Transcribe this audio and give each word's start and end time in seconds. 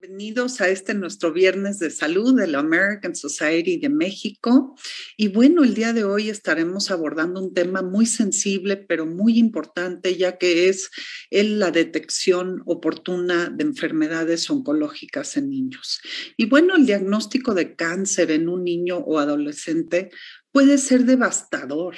Bienvenidos 0.00 0.62
a 0.62 0.68
este 0.70 0.94
nuestro 0.94 1.30
viernes 1.30 1.78
de 1.78 1.90
salud 1.90 2.34
de 2.34 2.46
la 2.46 2.60
American 2.60 3.14
Society 3.14 3.76
de 3.76 3.90
México. 3.90 4.74
Y 5.18 5.28
bueno, 5.28 5.62
el 5.62 5.74
día 5.74 5.92
de 5.92 6.04
hoy 6.04 6.30
estaremos 6.30 6.90
abordando 6.90 7.38
un 7.38 7.52
tema 7.52 7.82
muy 7.82 8.06
sensible, 8.06 8.78
pero 8.78 9.04
muy 9.04 9.38
importante, 9.38 10.16
ya 10.16 10.38
que 10.38 10.70
es 10.70 10.90
la 11.30 11.70
detección 11.70 12.62
oportuna 12.64 13.50
de 13.50 13.62
enfermedades 13.62 14.48
oncológicas 14.48 15.36
en 15.36 15.50
niños. 15.50 16.00
Y 16.38 16.46
bueno, 16.46 16.76
el 16.76 16.86
diagnóstico 16.86 17.52
de 17.52 17.76
cáncer 17.76 18.30
en 18.30 18.48
un 18.48 18.64
niño 18.64 18.96
o 18.96 19.18
adolescente 19.18 20.08
puede 20.50 20.78
ser 20.78 21.04
devastador. 21.04 21.96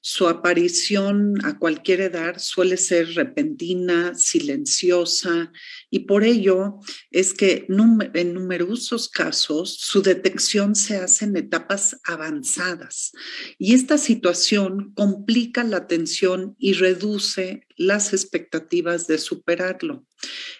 Su 0.00 0.28
aparición 0.28 1.34
a 1.44 1.58
cualquier 1.58 2.00
edad 2.00 2.36
suele 2.38 2.76
ser 2.76 3.14
repentina, 3.14 4.14
silenciosa, 4.14 5.52
y 5.90 6.00
por 6.00 6.24
ello 6.24 6.78
es 7.10 7.34
que 7.34 7.66
en 7.68 8.34
numerosos 8.34 9.08
casos 9.08 9.76
su 9.78 10.02
detección 10.02 10.74
se 10.74 10.96
hace 10.98 11.24
en 11.24 11.36
etapas 11.36 11.98
avanzadas. 12.04 13.12
Y 13.58 13.74
esta 13.74 13.98
situación 13.98 14.92
complica 14.94 15.64
la 15.64 15.78
atención 15.78 16.54
y 16.58 16.74
reduce 16.74 17.66
las 17.76 18.12
expectativas 18.12 19.06
de 19.06 19.18
superarlo. 19.18 20.06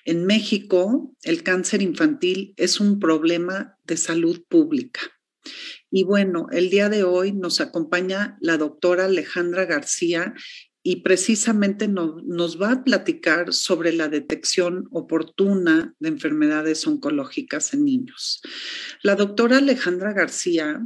En 0.05 0.25
México, 0.25 1.14
el 1.23 1.42
cáncer 1.42 1.83
infantil 1.83 2.55
es 2.56 2.80
un 2.80 2.98
problema 2.98 3.77
de 3.84 3.97
salud 3.97 4.42
pública. 4.48 5.00
Y 5.91 6.05
bueno, 6.05 6.48
el 6.52 6.69
día 6.69 6.88
de 6.88 7.02
hoy 7.02 7.33
nos 7.33 7.60
acompaña 7.60 8.37
la 8.41 8.59
doctora 8.59 9.06
Alejandra 9.06 9.64
García 9.64 10.34
y 10.89 11.03
precisamente 11.03 11.86
nos 11.86 12.58
va 12.58 12.72
a 12.72 12.83
platicar 12.83 13.53
sobre 13.53 13.92
la 13.92 14.08
detección 14.08 14.89
oportuna 14.91 15.95
de 15.98 16.08
enfermedades 16.08 16.86
oncológicas 16.86 17.75
en 17.75 17.84
niños. 17.84 18.41
La 19.03 19.14
doctora 19.14 19.58
Alejandra 19.58 20.14
García 20.14 20.80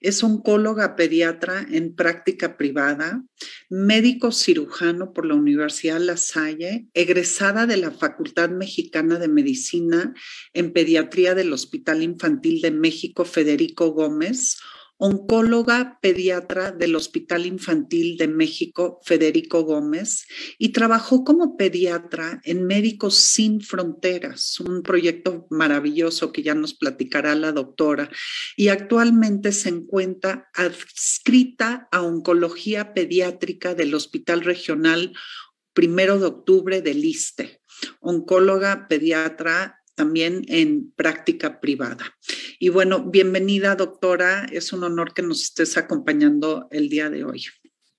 es 0.00 0.22
oncóloga 0.22 0.94
pediatra 0.94 1.66
en 1.70 1.94
práctica 1.94 2.58
privada, 2.58 3.24
médico 3.70 4.30
cirujano 4.30 5.14
por 5.14 5.24
la 5.24 5.36
Universidad 5.36 6.00
La 6.00 6.18
Salle, 6.18 6.88
egresada 6.92 7.66
de 7.66 7.78
la 7.78 7.92
Facultad 7.92 8.50
Mexicana 8.50 9.18
de 9.18 9.28
Medicina 9.28 10.12
en 10.52 10.74
Pediatría 10.74 11.34
del 11.34 11.50
Hospital 11.54 12.02
Infantil 12.02 12.60
de 12.60 12.72
México 12.72 13.24
Federico 13.24 13.92
Gómez, 13.92 14.58
oncóloga 14.98 15.98
pediatra 16.00 16.72
del 16.72 16.96
Hospital 16.96 17.46
Infantil 17.46 18.16
de 18.16 18.28
México, 18.28 19.00
Federico 19.04 19.62
Gómez, 19.62 20.26
y 20.58 20.70
trabajó 20.70 21.24
como 21.24 21.56
pediatra 21.56 22.40
en 22.44 22.66
Médicos 22.66 23.16
Sin 23.16 23.60
Fronteras, 23.60 24.58
un 24.60 24.82
proyecto 24.82 25.46
maravilloso 25.50 26.32
que 26.32 26.42
ya 26.42 26.54
nos 26.54 26.74
platicará 26.74 27.34
la 27.34 27.52
doctora, 27.52 28.10
y 28.56 28.68
actualmente 28.68 29.52
se 29.52 29.68
encuentra 29.68 30.48
adscrita 30.54 31.88
a 31.92 32.02
Oncología 32.02 32.94
Pediátrica 32.94 33.74
del 33.74 33.94
Hospital 33.94 34.42
Regional 34.42 35.12
Primero 35.74 36.18
de 36.18 36.24
Octubre 36.24 36.80
del 36.80 37.04
ISTE, 37.04 37.60
oncóloga 38.00 38.88
pediatra 38.88 39.82
también 39.96 40.44
en 40.48 40.92
práctica 40.92 41.60
privada. 41.60 42.16
Y 42.60 42.68
bueno, 42.68 43.10
bienvenida 43.10 43.74
doctora, 43.74 44.46
es 44.52 44.72
un 44.72 44.84
honor 44.84 45.14
que 45.14 45.22
nos 45.22 45.42
estés 45.42 45.76
acompañando 45.76 46.68
el 46.70 46.88
día 46.88 47.10
de 47.10 47.24
hoy. 47.24 47.46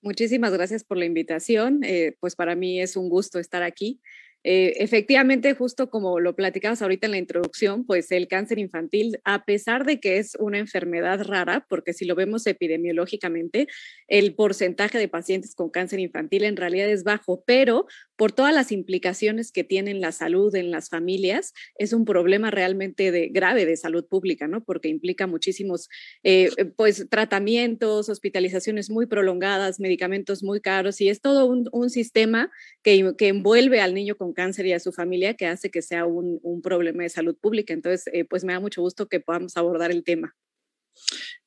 Muchísimas 0.00 0.52
gracias 0.52 0.84
por 0.84 0.96
la 0.96 1.04
invitación, 1.04 1.80
eh, 1.82 2.16
pues 2.20 2.36
para 2.36 2.54
mí 2.54 2.80
es 2.80 2.96
un 2.96 3.08
gusto 3.08 3.38
estar 3.38 3.62
aquí. 3.62 4.00
Eh, 4.44 4.76
efectivamente, 4.82 5.52
justo 5.54 5.90
como 5.90 6.20
lo 6.20 6.36
platicamos 6.36 6.80
ahorita 6.80 7.06
en 7.06 7.10
la 7.10 7.18
introducción, 7.18 7.84
pues 7.84 8.12
el 8.12 8.28
cáncer 8.28 8.60
infantil, 8.60 9.20
a 9.24 9.44
pesar 9.44 9.84
de 9.84 9.98
que 9.98 10.18
es 10.18 10.36
una 10.38 10.58
enfermedad 10.58 11.24
rara, 11.24 11.66
porque 11.68 11.92
si 11.92 12.04
lo 12.04 12.14
vemos 12.14 12.46
epidemiológicamente, 12.46 13.66
el 14.06 14.34
porcentaje 14.34 14.98
de 14.98 15.08
pacientes 15.08 15.56
con 15.56 15.70
cáncer 15.70 15.98
infantil 15.98 16.44
en 16.44 16.56
realidad 16.56 16.88
es 16.88 17.02
bajo, 17.02 17.42
pero 17.44 17.86
por 18.18 18.32
todas 18.32 18.52
las 18.52 18.72
implicaciones 18.72 19.52
que 19.52 19.62
tiene 19.62 19.92
en 19.92 20.00
la 20.00 20.10
salud 20.10 20.52
en 20.56 20.72
las 20.72 20.88
familias, 20.88 21.54
es 21.76 21.92
un 21.92 22.04
problema 22.04 22.50
realmente 22.50 23.12
de, 23.12 23.28
grave 23.28 23.64
de 23.64 23.76
salud 23.76 24.04
pública, 24.08 24.48
¿no? 24.48 24.64
Porque 24.64 24.88
implica 24.88 25.28
muchísimos, 25.28 25.88
eh, 26.24 26.50
pues, 26.76 27.06
tratamientos, 27.08 28.08
hospitalizaciones 28.08 28.90
muy 28.90 29.06
prolongadas, 29.06 29.78
medicamentos 29.78 30.42
muy 30.42 30.60
caros, 30.60 31.00
y 31.00 31.08
es 31.08 31.20
todo 31.20 31.46
un, 31.46 31.90
sistema 31.90 32.50
que, 32.82 33.14
que, 33.16 33.28
envuelve 33.28 33.80
al 33.80 33.94
niño 33.94 34.16
con 34.16 34.32
cáncer 34.32 34.66
y 34.66 34.72
a 34.72 34.80
su 34.80 34.90
familia 34.90 35.34
que 35.34 35.46
hace 35.46 35.70
que 35.70 35.80
sea 35.80 36.04
un, 36.04 36.40
un 36.42 36.60
problema 36.60 37.04
de 37.04 37.10
salud 37.10 37.36
pública. 37.40 37.72
Entonces, 37.72 38.12
eh, 38.12 38.24
pues 38.24 38.42
me 38.42 38.52
da 38.52 38.58
mucho 38.58 38.82
gusto 38.82 39.06
que 39.06 39.20
podamos 39.20 39.56
abordar 39.56 39.92
el 39.92 40.02
tema. 40.02 40.34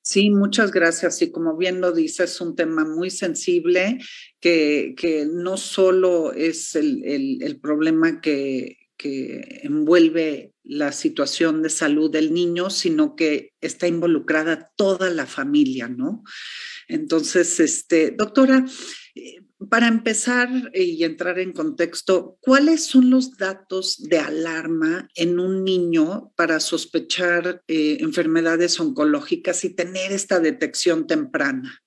Sí, 0.03 0.31
muchas 0.31 0.72
gracias. 0.72 1.22
Y 1.22 1.31
como 1.31 1.56
bien 1.56 1.79
lo 1.79 1.91
dices, 1.91 2.31
es 2.31 2.41
un 2.41 2.56
tema 2.56 2.85
muy 2.85 3.12
sensible 3.12 4.00
que, 4.39 4.95
que 4.97 5.28
no 5.31 5.57
solo 5.57 6.34
es 6.34 6.75
el, 6.75 7.03
el, 7.41 7.59
problema 7.59 8.19
que, 8.19 8.78
que 8.97 9.62
envuelve 9.63 10.53
la 10.63 10.91
situación 10.91 11.62
de 11.62 11.69
salud 11.69 12.12
del 12.12 12.34
niño, 12.34 12.69
sino 12.69 13.16
que 13.16 13.53
está 13.62 13.88
involucrada 13.88 14.72
toda 14.75 15.09
la 15.12 15.28
familia, 15.28 15.88
¿no? 15.88 16.23
Entonces, 16.88 17.59
este, 17.59 18.12
doctora, 18.12 18.66
eh, 19.16 19.41
para 19.70 19.88
empezar 19.88 20.50
y 20.74 21.04
entrar 21.04 21.40
en 21.40 21.54
contexto, 21.54 22.38
¿cuáles 22.42 22.86
son 22.86 23.10
los 23.10 23.38
datos 23.38 23.98
de 24.02 24.18
alarma 24.18 25.08
en 25.16 25.40
un 25.40 25.64
niño 25.64 26.32
para 26.36 26.60
sospechar 26.60 27.62
eh, 27.68 27.98
enfermedades 28.00 28.80
oncológicas 28.80 29.64
y 29.64 29.76
tener 29.76 30.12
esta 30.12 30.40
detección 30.40 31.08
temprana? 31.08 31.82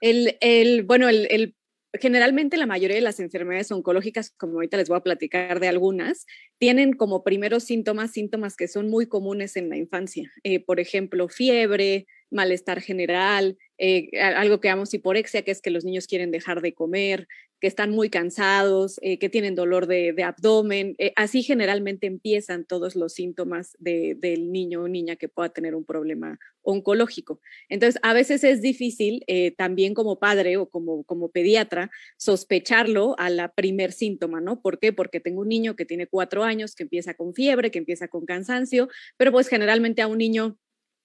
El, 0.00 0.36
el 0.40 0.84
bueno, 0.84 1.08
el, 1.08 1.26
el, 1.30 1.54
generalmente 2.00 2.56
la 2.56 2.66
mayoría 2.66 2.96
de 2.96 3.02
las 3.02 3.20
enfermedades 3.20 3.70
oncológicas, 3.70 4.30
como 4.30 4.54
ahorita 4.54 4.76
les 4.76 4.88
voy 4.88 4.98
a 4.98 5.02
platicar 5.02 5.60
de 5.60 5.68
algunas, 5.68 6.26
tienen 6.58 6.94
como 6.94 7.22
primeros 7.22 7.64
síntomas 7.64 8.12
síntomas 8.12 8.56
que 8.56 8.68
son 8.68 8.88
muy 8.88 9.06
comunes 9.06 9.56
en 9.56 9.68
la 9.68 9.76
infancia. 9.76 10.32
Eh, 10.42 10.64
por 10.64 10.80
ejemplo, 10.80 11.28
fiebre, 11.28 12.06
malestar 12.32 12.80
general, 12.80 13.58
eh, 13.84 14.10
algo 14.20 14.60
que 14.60 14.68
llamamos 14.68 14.94
hiporexia, 14.94 15.42
que 15.42 15.50
es 15.50 15.60
que 15.60 15.70
los 15.70 15.84
niños 15.84 16.06
quieren 16.06 16.30
dejar 16.30 16.60
de 16.60 16.72
comer, 16.72 17.26
que 17.60 17.66
están 17.66 17.90
muy 17.90 18.10
cansados, 18.10 18.98
eh, 19.02 19.18
que 19.18 19.28
tienen 19.28 19.54
dolor 19.54 19.86
de, 19.86 20.14
abdomen. 20.22 20.94
Eh, 20.98 21.12
así 21.16 21.42
generalmente 21.42 22.06
empiezan 22.06 22.64
todos 22.64 22.96
los 22.96 23.14
síntomas 23.14 23.76
del 23.78 24.52
niño 24.52 24.82
o 24.82 24.88
niña 24.88 25.16
que 25.16 25.28
pueda 25.28 25.48
tener 25.48 25.74
un 25.74 25.84
problema 25.84 26.38
oncológico. 26.62 27.40
Entonces, 27.68 28.00
a 28.04 28.14
veces 28.14 28.44
es 28.44 28.62
difícil 28.62 29.24
también 29.56 29.94
como 29.94 30.18
padre 30.18 30.56
o 30.56 30.68
como, 30.68 31.04
como 31.04 31.30
pediatra 31.30 31.90
sospecharlo 32.16 33.16
a 33.18 33.30
la 33.30 33.52
primer 33.52 33.92
síntoma, 33.92 34.40
¿no? 34.40 34.60
¿Por 34.60 34.78
qué? 34.78 34.92
Porque 34.92 35.20
tengo 35.20 35.40
un 35.40 35.48
niño 35.48 35.76
que 35.76 35.84
tiene 35.84 36.06
cuatro 36.06 36.44
años, 36.44 36.74
que 36.74 36.84
empieza 36.84 37.14
con 37.14 37.34
fiebre, 37.34 37.70
que 37.70 37.78
empieza 37.78 38.08
con 38.08 38.26
cansancio, 38.26 38.88
pero 39.16 39.32
pues 39.32 39.48
generalmente 39.48 40.02
a 40.02 40.06
un 40.06 40.18
niño 40.18 40.56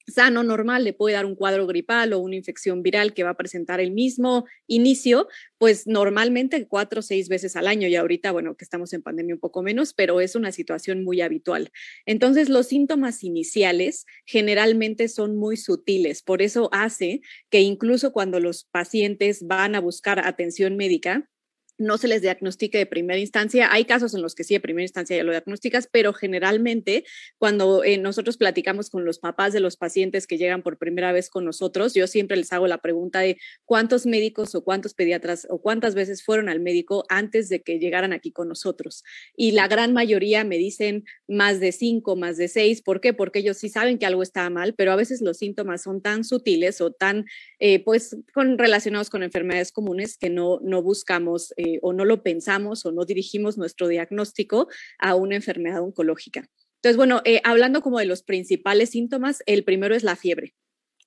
sano, 0.07 0.43
normal, 0.43 0.83
le 0.83 0.93
puede 0.93 1.15
dar 1.15 1.25
un 1.25 1.35
cuadro 1.35 1.67
gripal 1.67 2.13
o 2.13 2.19
una 2.19 2.35
infección 2.35 2.81
viral 2.81 3.13
que 3.13 3.23
va 3.23 3.31
a 3.31 3.37
presentar 3.37 3.79
el 3.79 3.91
mismo 3.91 4.45
inicio, 4.67 5.27
pues 5.57 5.85
normalmente 5.87 6.67
cuatro 6.67 6.99
o 6.99 7.03
seis 7.03 7.29
veces 7.29 7.55
al 7.55 7.67
año 7.67 7.87
y 7.87 7.95
ahorita, 7.95 8.31
bueno, 8.31 8.55
que 8.55 8.63
estamos 8.63 8.93
en 8.93 9.01
pandemia 9.01 9.35
un 9.35 9.41
poco 9.41 9.61
menos, 9.61 9.93
pero 9.93 10.21
es 10.21 10.35
una 10.35 10.51
situación 10.51 11.03
muy 11.03 11.21
habitual. 11.21 11.71
Entonces, 12.05 12.49
los 12.49 12.67
síntomas 12.67 13.23
iniciales 13.23 14.05
generalmente 14.25 15.07
son 15.09 15.35
muy 15.35 15.57
sutiles, 15.57 16.21
por 16.23 16.41
eso 16.41 16.69
hace 16.71 17.21
que 17.49 17.61
incluso 17.61 18.13
cuando 18.13 18.39
los 18.39 18.63
pacientes 18.63 19.45
van 19.45 19.75
a 19.75 19.81
buscar 19.81 20.19
atención 20.25 20.77
médica, 20.77 21.29
no 21.77 21.97
se 21.97 22.07
les 22.07 22.21
diagnostica 22.21 22.77
de 22.77 22.85
primera 22.85 23.19
instancia. 23.19 23.71
Hay 23.71 23.85
casos 23.85 24.13
en 24.13 24.21
los 24.21 24.35
que 24.35 24.43
sí, 24.43 24.53
de 24.53 24.59
primera 24.59 24.83
instancia 24.83 25.15
ya 25.15 25.23
lo 25.23 25.31
diagnosticas, 25.31 25.87
pero 25.91 26.13
generalmente 26.13 27.05
cuando 27.37 27.83
eh, 27.83 27.97
nosotros 27.97 28.37
platicamos 28.37 28.89
con 28.89 29.05
los 29.05 29.19
papás 29.19 29.53
de 29.53 29.59
los 29.59 29.77
pacientes 29.77 30.27
que 30.27 30.37
llegan 30.37 30.63
por 30.63 30.77
primera 30.77 31.11
vez 31.11 31.29
con 31.29 31.45
nosotros, 31.45 31.93
yo 31.93 32.07
siempre 32.07 32.37
les 32.37 32.51
hago 32.51 32.67
la 32.67 32.79
pregunta 32.79 33.19
de 33.19 33.37
cuántos 33.65 34.05
médicos 34.05 34.55
o 34.55 34.63
cuántos 34.63 34.93
pediatras 34.93 35.47
o 35.49 35.61
cuántas 35.61 35.95
veces 35.95 36.23
fueron 36.23 36.49
al 36.49 36.59
médico 36.59 37.05
antes 37.09 37.49
de 37.49 37.61
que 37.61 37.79
llegaran 37.79 38.13
aquí 38.13 38.31
con 38.31 38.47
nosotros. 38.47 39.03
Y 39.35 39.51
la 39.51 39.67
gran 39.67 39.93
mayoría 39.93 40.43
me 40.43 40.57
dicen 40.57 41.05
más 41.27 41.59
de 41.59 41.71
cinco, 41.71 42.15
más 42.15 42.37
de 42.37 42.47
seis. 42.47 42.81
¿Por 42.81 43.01
qué? 43.01 43.13
Porque 43.13 43.39
ellos 43.39 43.57
sí 43.57 43.69
saben 43.69 43.97
que 43.97 44.05
algo 44.05 44.23
está 44.23 44.49
mal, 44.49 44.73
pero 44.73 44.91
a 44.91 44.95
veces 44.95 45.21
los 45.21 45.37
síntomas 45.37 45.83
son 45.83 46.01
tan 46.01 46.23
sutiles 46.23 46.81
o 46.81 46.91
tan, 46.91 47.25
eh, 47.59 47.83
pues, 47.83 48.17
con, 48.33 48.57
relacionados 48.57 49.09
con 49.09 49.23
enfermedades 49.23 49.71
comunes 49.71 50.17
que 50.17 50.29
no, 50.29 50.59
no 50.63 50.81
buscamos. 50.81 51.53
Eh, 51.57 51.66
eh, 51.67 51.79
o 51.81 51.93
no 51.93 52.05
lo 52.05 52.23
pensamos 52.23 52.85
o 52.85 52.91
no 52.91 53.05
dirigimos 53.05 53.57
nuestro 53.57 53.87
diagnóstico 53.87 54.67
a 54.99 55.15
una 55.15 55.35
enfermedad 55.35 55.81
oncológica. 55.81 56.49
Entonces, 56.77 56.97
bueno, 56.97 57.21
eh, 57.25 57.41
hablando 57.43 57.81
como 57.81 57.99
de 57.99 58.05
los 58.05 58.23
principales 58.23 58.91
síntomas, 58.91 59.43
el 59.45 59.63
primero 59.63 59.95
es 59.95 60.03
la 60.03 60.15
fiebre. 60.15 60.53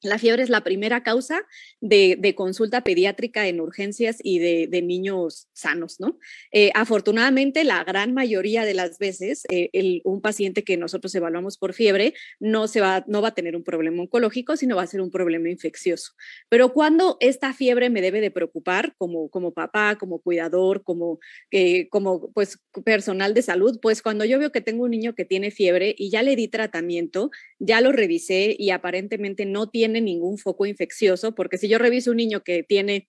La 0.03 0.19
fiebre 0.19 0.43
es 0.43 0.49
la 0.49 0.65
primera 0.65 1.03
causa 1.03 1.43
de, 1.81 2.35
consulta 2.37 2.83
pediátrica 2.83 3.47
en 3.49 3.61
urgencias 3.61 4.19
y 4.23 4.39
de, 4.39 4.81
niños 4.81 5.49
sanos, 5.53 6.01
¿no? 6.01 6.19
Eh, 6.53 6.71
afortunadamente, 6.75 7.65
la 7.65 7.85
gran 7.85 8.15
mayoría 8.15 8.65
de 8.65 8.73
las 8.73 8.99
veces, 8.99 9.43
eh, 9.51 10.01
un 10.05 10.23
paciente 10.23 10.65
que 10.65 10.79
nosotros 10.79 11.15
evaluamos 11.15 11.59
por 11.59 11.75
fiebre 11.75 12.15
no, 12.39 12.65
va, 12.81 13.27
a 13.27 13.35
tener 13.35 13.57
un 13.57 13.63
problema 13.63 14.03
oncológico, 14.03 14.57
sino 14.57 14.77
va 14.77 14.83
a 14.83 14.87
ser 14.87 15.03
un 15.03 15.11
problema 15.11 15.51
infeccioso. 15.51 16.13
Pero 16.49 16.73
cuando 16.73 17.19
esta 17.21 17.53
fiebre 17.53 17.91
me 17.91 18.01
debe 18.01 18.23
de 18.23 18.31
preocupar 18.31 18.95
como, 18.97 19.29
papá, 19.53 19.97
como 19.97 20.21
cuidador, 20.21 20.83
como, 20.83 21.19
eh, 21.51 21.89
pues, 22.33 22.59
personal 22.85 23.35
de 23.35 23.43
salud, 23.43 23.79
pues 23.83 24.01
cuando 24.01 24.25
yo 24.25 24.39
veo 24.39 24.51
que 24.51 24.63
tengo 24.63 24.85
un 24.85 24.93
niño 24.93 25.15
que 25.15 25.27
tiene 25.27 25.51
fiebre 25.51 25.95
y 25.99 26.11
ya 26.11 26.23
le 26.23 26.37
di 26.37 26.49
tratamiento, 26.49 27.31
ya 27.59 27.83
lo 27.83 27.93
revisé 27.93 28.57
y 28.59 28.71
aparentemente 28.71 29.45
no 29.45 29.69
tiene 29.69 29.90
ningún 29.93 30.39
foco 30.39 30.67
infeccioso, 30.67 31.35
porque 31.35 31.59
si 31.59 31.69
yo 31.69 31.79
reviso 31.79 32.11
un 32.11 32.19
niño 32.19 32.43
que 32.45 32.63
tiene 32.63 33.09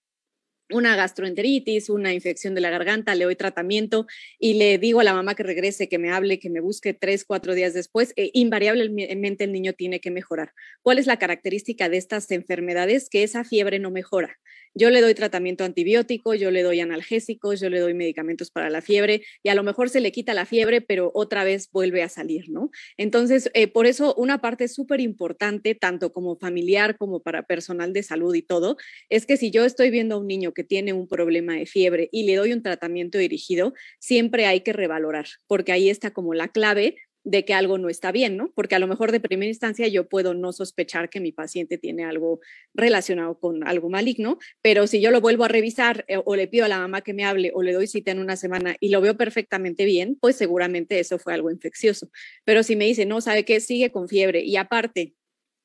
una 0.71 0.95
gastroenteritis, 0.95 1.89
una 1.89 2.13
infección 2.13 2.55
de 2.55 2.61
la 2.61 2.69
garganta, 2.69 3.15
le 3.15 3.25
doy 3.25 3.35
tratamiento 3.35 4.07
y 4.39 4.55
le 4.55 4.77
digo 4.77 4.99
a 4.99 5.03
la 5.03 5.13
mamá 5.13 5.35
que 5.35 5.43
regrese, 5.43 5.89
que 5.89 5.99
me 5.99 6.11
hable, 6.11 6.39
que 6.39 6.49
me 6.49 6.61
busque 6.61 6.93
tres, 6.93 7.25
cuatro 7.25 7.53
días 7.53 7.73
después, 7.73 8.13
eh, 8.15 8.31
invariablemente 8.33 9.43
el 9.43 9.51
niño 9.51 9.73
tiene 9.73 9.99
que 9.99 10.11
mejorar. 10.11 10.53
¿Cuál 10.81 10.97
es 10.97 11.07
la 11.07 11.19
característica 11.19 11.89
de 11.89 11.97
estas 11.97 12.31
enfermedades? 12.31 13.09
Que 13.09 13.23
esa 13.23 13.43
fiebre 13.43 13.79
no 13.79 13.91
mejora. 13.91 14.39
Yo 14.73 14.89
le 14.89 15.01
doy 15.01 15.13
tratamiento 15.13 15.63
antibiótico, 15.65 16.33
yo 16.33 16.49
le 16.49 16.63
doy 16.63 16.79
analgésicos, 16.79 17.59
yo 17.59 17.69
le 17.69 17.79
doy 17.79 17.93
medicamentos 17.93 18.51
para 18.51 18.69
la 18.69 18.81
fiebre 18.81 19.21
y 19.43 19.49
a 19.49 19.55
lo 19.55 19.63
mejor 19.63 19.89
se 19.89 19.99
le 19.99 20.11
quita 20.11 20.33
la 20.33 20.45
fiebre, 20.45 20.79
pero 20.81 21.11
otra 21.13 21.43
vez 21.43 21.69
vuelve 21.71 22.03
a 22.03 22.09
salir, 22.09 22.49
¿no? 22.49 22.71
Entonces, 22.97 23.51
eh, 23.53 23.67
por 23.67 23.85
eso 23.85 24.15
una 24.15 24.39
parte 24.39 24.67
súper 24.69 25.01
importante, 25.01 25.75
tanto 25.75 26.13
como 26.13 26.37
familiar 26.37 26.97
como 26.97 27.21
para 27.21 27.43
personal 27.43 27.91
de 27.91 28.03
salud 28.03 28.33
y 28.33 28.41
todo, 28.43 28.77
es 29.09 29.25
que 29.25 29.37
si 29.37 29.51
yo 29.51 29.65
estoy 29.65 29.91
viendo 29.91 30.15
a 30.15 30.19
un 30.19 30.27
niño 30.27 30.53
que 30.53 30.63
tiene 30.63 30.93
un 30.93 31.07
problema 31.07 31.55
de 31.55 31.65
fiebre 31.65 32.07
y 32.11 32.23
le 32.23 32.35
doy 32.35 32.53
un 32.53 32.63
tratamiento 32.63 33.17
dirigido, 33.17 33.73
siempre 33.99 34.45
hay 34.45 34.61
que 34.61 34.73
revalorar, 34.73 35.25
porque 35.47 35.71
ahí 35.73 35.89
está 35.89 36.11
como 36.11 36.33
la 36.33 36.47
clave 36.47 36.95
de 37.23 37.45
que 37.45 37.53
algo 37.53 37.77
no 37.77 37.89
está 37.89 38.11
bien, 38.11 38.37
¿no? 38.37 38.51
Porque 38.55 38.75
a 38.75 38.79
lo 38.79 38.87
mejor 38.87 39.11
de 39.11 39.19
primera 39.19 39.49
instancia 39.49 39.87
yo 39.87 40.09
puedo 40.09 40.33
no 40.33 40.51
sospechar 40.53 41.09
que 41.09 41.19
mi 41.19 41.31
paciente 41.31 41.77
tiene 41.77 42.03
algo 42.03 42.39
relacionado 42.73 43.39
con 43.39 43.67
algo 43.67 43.89
maligno, 43.89 44.39
pero 44.61 44.87
si 44.87 45.01
yo 45.01 45.11
lo 45.11 45.21
vuelvo 45.21 45.43
a 45.43 45.47
revisar 45.47 46.05
eh, 46.07 46.17
o 46.23 46.35
le 46.35 46.47
pido 46.47 46.65
a 46.65 46.67
la 46.67 46.79
mamá 46.79 47.01
que 47.01 47.13
me 47.13 47.23
hable 47.23 47.51
o 47.53 47.63
le 47.63 47.73
doy 47.73 47.87
cita 47.87 48.11
en 48.11 48.19
una 48.19 48.35
semana 48.35 48.75
y 48.79 48.89
lo 48.89 49.01
veo 49.01 49.17
perfectamente 49.17 49.85
bien, 49.85 50.17
pues 50.19 50.35
seguramente 50.35 50.99
eso 50.99 51.19
fue 51.19 51.33
algo 51.33 51.51
infeccioso. 51.51 52.09
Pero 52.43 52.63
si 52.63 52.75
me 52.75 52.85
dice, 52.85 53.05
no, 53.05 53.21
sabe 53.21 53.45
que 53.45 53.59
sigue 53.59 53.91
con 53.91 54.07
fiebre 54.07 54.43
y 54.43 54.55
aparte 54.57 55.13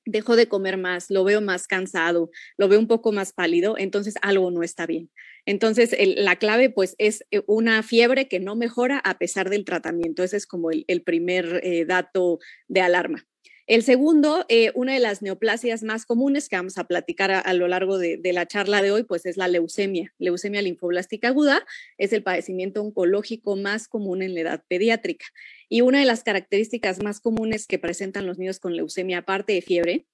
dejo 0.07 0.37
de 0.37 0.49
comer 0.49 0.79
más, 0.79 1.11
lo 1.11 1.25
veo 1.25 1.41
más 1.41 1.67
cansado, 1.67 2.31
lo 2.57 2.69
veo 2.69 2.79
un 2.79 2.87
poco 2.87 3.13
más 3.13 3.33
pálido, 3.33 3.77
entonces 3.77 4.15
algo 4.23 4.51
no 4.51 4.63
está 4.63 4.87
bien. 4.87 5.11
Entonces, 5.45 5.95
la 6.17 6.37
clave 6.37 6.71
pues 6.71 6.95
es 6.99 7.25
eh, 7.31 7.43
una 7.47 7.83
fiebre 7.83 8.29
que 8.29 8.41
no 8.41 8.57
mejora 8.57 8.99
a 8.99 9.19
pesar 9.19 9.51
del 9.51 9.65
tratamiento. 9.65 10.25
Ese 10.25 10.37
es 10.37 10.47
como 10.47 10.71
el, 10.71 11.03
primer 11.03 11.61
eh, 11.63 11.85
dato 11.85 12.39
de 12.67 12.81
alarma. 12.81 13.27
El 13.67 13.83
segundo, 13.83 14.45
eh, 14.49 14.71
una 14.77 14.95
de 14.95 15.01
las 15.01 15.23
neoplasias 15.23 15.83
más 15.83 16.07
comunes 16.07 16.49
que 16.49 16.55
vamos 16.55 16.79
a 16.79 16.85
platicar 16.85 17.33
a, 17.33 17.53
lo 17.53 17.67
largo 17.67 17.99
de, 17.99 18.21
la 18.33 18.47
charla 18.47 18.81
de 18.81 18.93
hoy, 18.93 19.03
pues 19.03 19.27
es 19.27 19.37
la 19.37 19.49
leucemia. 19.49 20.15
Leucemia 20.19 20.63
linfoblástica 20.63 21.29
aguda 21.29 21.67
es 21.99 22.13
el 22.13 22.23
padecimiento 22.23 22.81
oncológico 22.81 23.57
más 23.57 23.89
común 23.89 24.23
en 24.23 24.35
la 24.35 24.41
edad 24.41 24.65
pediátrica. 24.69 25.27
Y 25.69 25.81
una 25.81 25.99
de 25.99 26.05
las 26.05 26.23
características 26.23 27.03
más 27.03 27.19
comunes 27.19 27.67
que 27.67 27.81
presentan 27.81 28.25
los 28.25 28.39
niños 28.39 28.61
con 28.61 28.77
leucemia, 28.77 29.19
aparte 29.19 29.55
de 29.55 29.63
fiebre, 29.63 30.07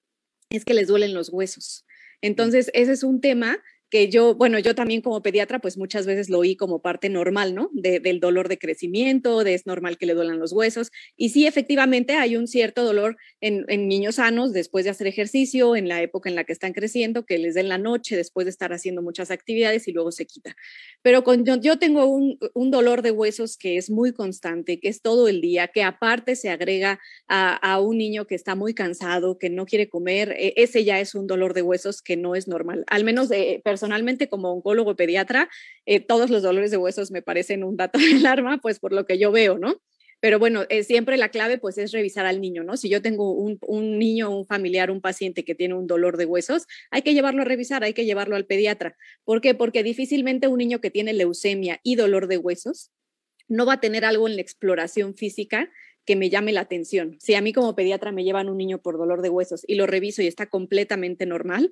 es 0.48 0.64
que 0.64 0.72
les 0.72 0.88
duelen 0.88 1.12
los 1.12 1.28
huesos. 1.30 1.84
Entonces, 2.22 2.70
ese 2.72 2.92
es 2.92 3.02
un 3.02 3.20
tema 3.20 3.62
que 3.92 4.08
yo, 4.08 4.34
bueno, 4.34 4.58
yo 4.58 4.74
también 4.74 5.02
como 5.02 5.20
pediatra, 5.20 5.58
pues 5.58 5.76
muchas 5.76 6.06
veces 6.06 6.30
lo 6.30 6.38
oí 6.38 6.56
como 6.56 6.80
parte 6.80 7.10
normal, 7.10 7.54
¿no? 7.54 7.68
del 7.74 8.20
dolor 8.20 8.48
de 8.48 8.56
crecimiento, 8.56 9.44
de 9.44 9.52
es 9.52 9.66
normal 9.66 9.98
que 9.98 10.06
le 10.06 10.14
duelan 10.14 10.38
los 10.38 10.54
huesos. 10.54 10.90
Y 11.14 11.28
sí, 11.28 11.46
efectivamente, 11.46 12.14
hay 12.14 12.36
un 12.36 12.46
cierto 12.46 12.84
dolor 12.84 13.18
en, 13.42 13.66
niños 13.88 14.14
sanos 14.14 14.54
después 14.54 14.86
de 14.86 14.92
hacer 14.92 15.08
ejercicio, 15.08 15.76
en 15.76 15.88
la 15.88 16.00
época 16.00 16.30
en 16.30 16.36
la 16.36 16.44
que 16.44 16.54
están 16.54 16.72
creciendo, 16.72 17.26
que 17.26 17.36
les 17.36 17.54
den 17.54 17.68
la 17.68 17.76
noche 17.76 18.16
después 18.16 18.46
de 18.46 18.50
estar 18.50 18.72
haciendo 18.72 19.02
muchas 19.02 19.30
actividades 19.30 19.86
y 19.88 19.92
luego 19.92 20.10
se 20.10 20.24
quita. 20.24 20.56
Pero 21.02 21.22
con, 21.22 21.44
yo, 21.44 21.78
tengo 21.78 22.06
un, 22.06 22.38
dolor 22.70 23.02
de 23.02 23.10
huesos 23.10 23.58
que 23.58 23.76
es 23.76 23.90
muy 23.90 24.14
constante, 24.14 24.80
que 24.80 24.88
es 24.88 25.02
todo 25.02 25.28
el 25.28 25.42
día, 25.42 25.68
que 25.68 25.82
aparte 25.82 26.34
se 26.34 26.48
agrega 26.48 26.98
a, 27.28 27.78
un 27.78 27.98
niño 27.98 28.26
que 28.26 28.36
está 28.36 28.54
muy 28.54 28.72
cansado, 28.72 29.36
que 29.36 29.50
no 29.50 29.66
quiere 29.66 29.90
comer, 29.90 30.34
e, 30.38 30.54
ese 30.56 30.82
ya 30.82 30.98
es 30.98 31.14
un 31.14 31.26
dolor 31.26 31.52
de 31.52 31.60
huesos 31.60 32.00
que 32.00 32.16
no 32.16 32.34
es 32.34 32.48
normal, 32.48 32.84
al 32.86 33.04
menos 33.04 33.28
de 33.28 33.60
personalmente 33.82 34.28
como 34.28 34.52
oncólogo 34.52 34.94
pediatra, 34.94 35.50
eh, 35.86 35.98
todos 35.98 36.30
los 36.30 36.42
dolores 36.42 36.70
de 36.70 36.76
huesos 36.76 37.10
me 37.10 37.20
parecen 37.20 37.64
un 37.64 37.76
dato 37.76 37.98
de 37.98 38.14
alarma, 38.14 38.58
pues 38.58 38.78
por 38.78 38.92
lo 38.92 39.06
que 39.06 39.18
yo 39.18 39.32
veo, 39.32 39.58
¿no? 39.58 39.82
Pero 40.20 40.38
bueno, 40.38 40.62
eh, 40.68 40.84
siempre 40.84 41.16
la 41.16 41.30
clave 41.30 41.58
pues 41.58 41.78
es 41.78 41.90
revisar 41.90 42.26
al 42.26 42.40
niño, 42.40 42.62
¿no? 42.62 42.76
Si 42.76 42.88
yo 42.88 43.02
tengo 43.02 43.32
un, 43.32 43.58
un, 43.66 43.98
niño, 43.98 44.30
un 44.30 44.46
familiar, 44.46 44.92
un 44.92 45.00
paciente 45.00 45.44
que 45.44 45.56
tiene 45.56 45.74
un 45.74 45.88
dolor 45.88 46.16
de 46.16 46.26
huesos, 46.26 46.68
hay 46.92 47.02
que 47.02 47.12
llevarlo 47.12 47.42
a 47.42 47.44
revisar, 47.44 47.82
hay 47.82 47.92
que 47.92 48.04
llevarlo 48.04 48.36
al 48.36 48.46
pediatra. 48.46 48.96
¿Por 49.24 49.40
qué? 49.40 49.56
Porque 49.56 49.82
difícilmente 49.82 50.46
un 50.46 50.58
niño 50.58 50.80
que 50.80 50.92
tiene 50.92 51.12
leucemia 51.12 51.80
y 51.82 51.96
dolor 51.96 52.28
de 52.28 52.38
huesos 52.38 52.92
no 53.48 53.66
va 53.66 53.74
a 53.74 53.80
tener 53.80 54.04
algo 54.04 54.28
en 54.28 54.36
la 54.36 54.42
exploración 54.42 55.16
física 55.16 55.72
que 56.04 56.16
me 56.16 56.30
llame 56.30 56.52
la 56.52 56.62
atención. 56.62 57.16
Si 57.20 57.34
a 57.34 57.40
mí 57.40 57.52
como 57.52 57.74
pediatra 57.74 58.12
me 58.12 58.24
llevan 58.24 58.48
un 58.48 58.58
niño 58.58 58.78
por 58.78 58.98
dolor 58.98 59.22
de 59.22 59.28
huesos 59.28 59.64
y 59.66 59.76
lo 59.76 59.86
reviso 59.86 60.22
y 60.22 60.26
está 60.26 60.46
completamente 60.46 61.26
normal, 61.26 61.70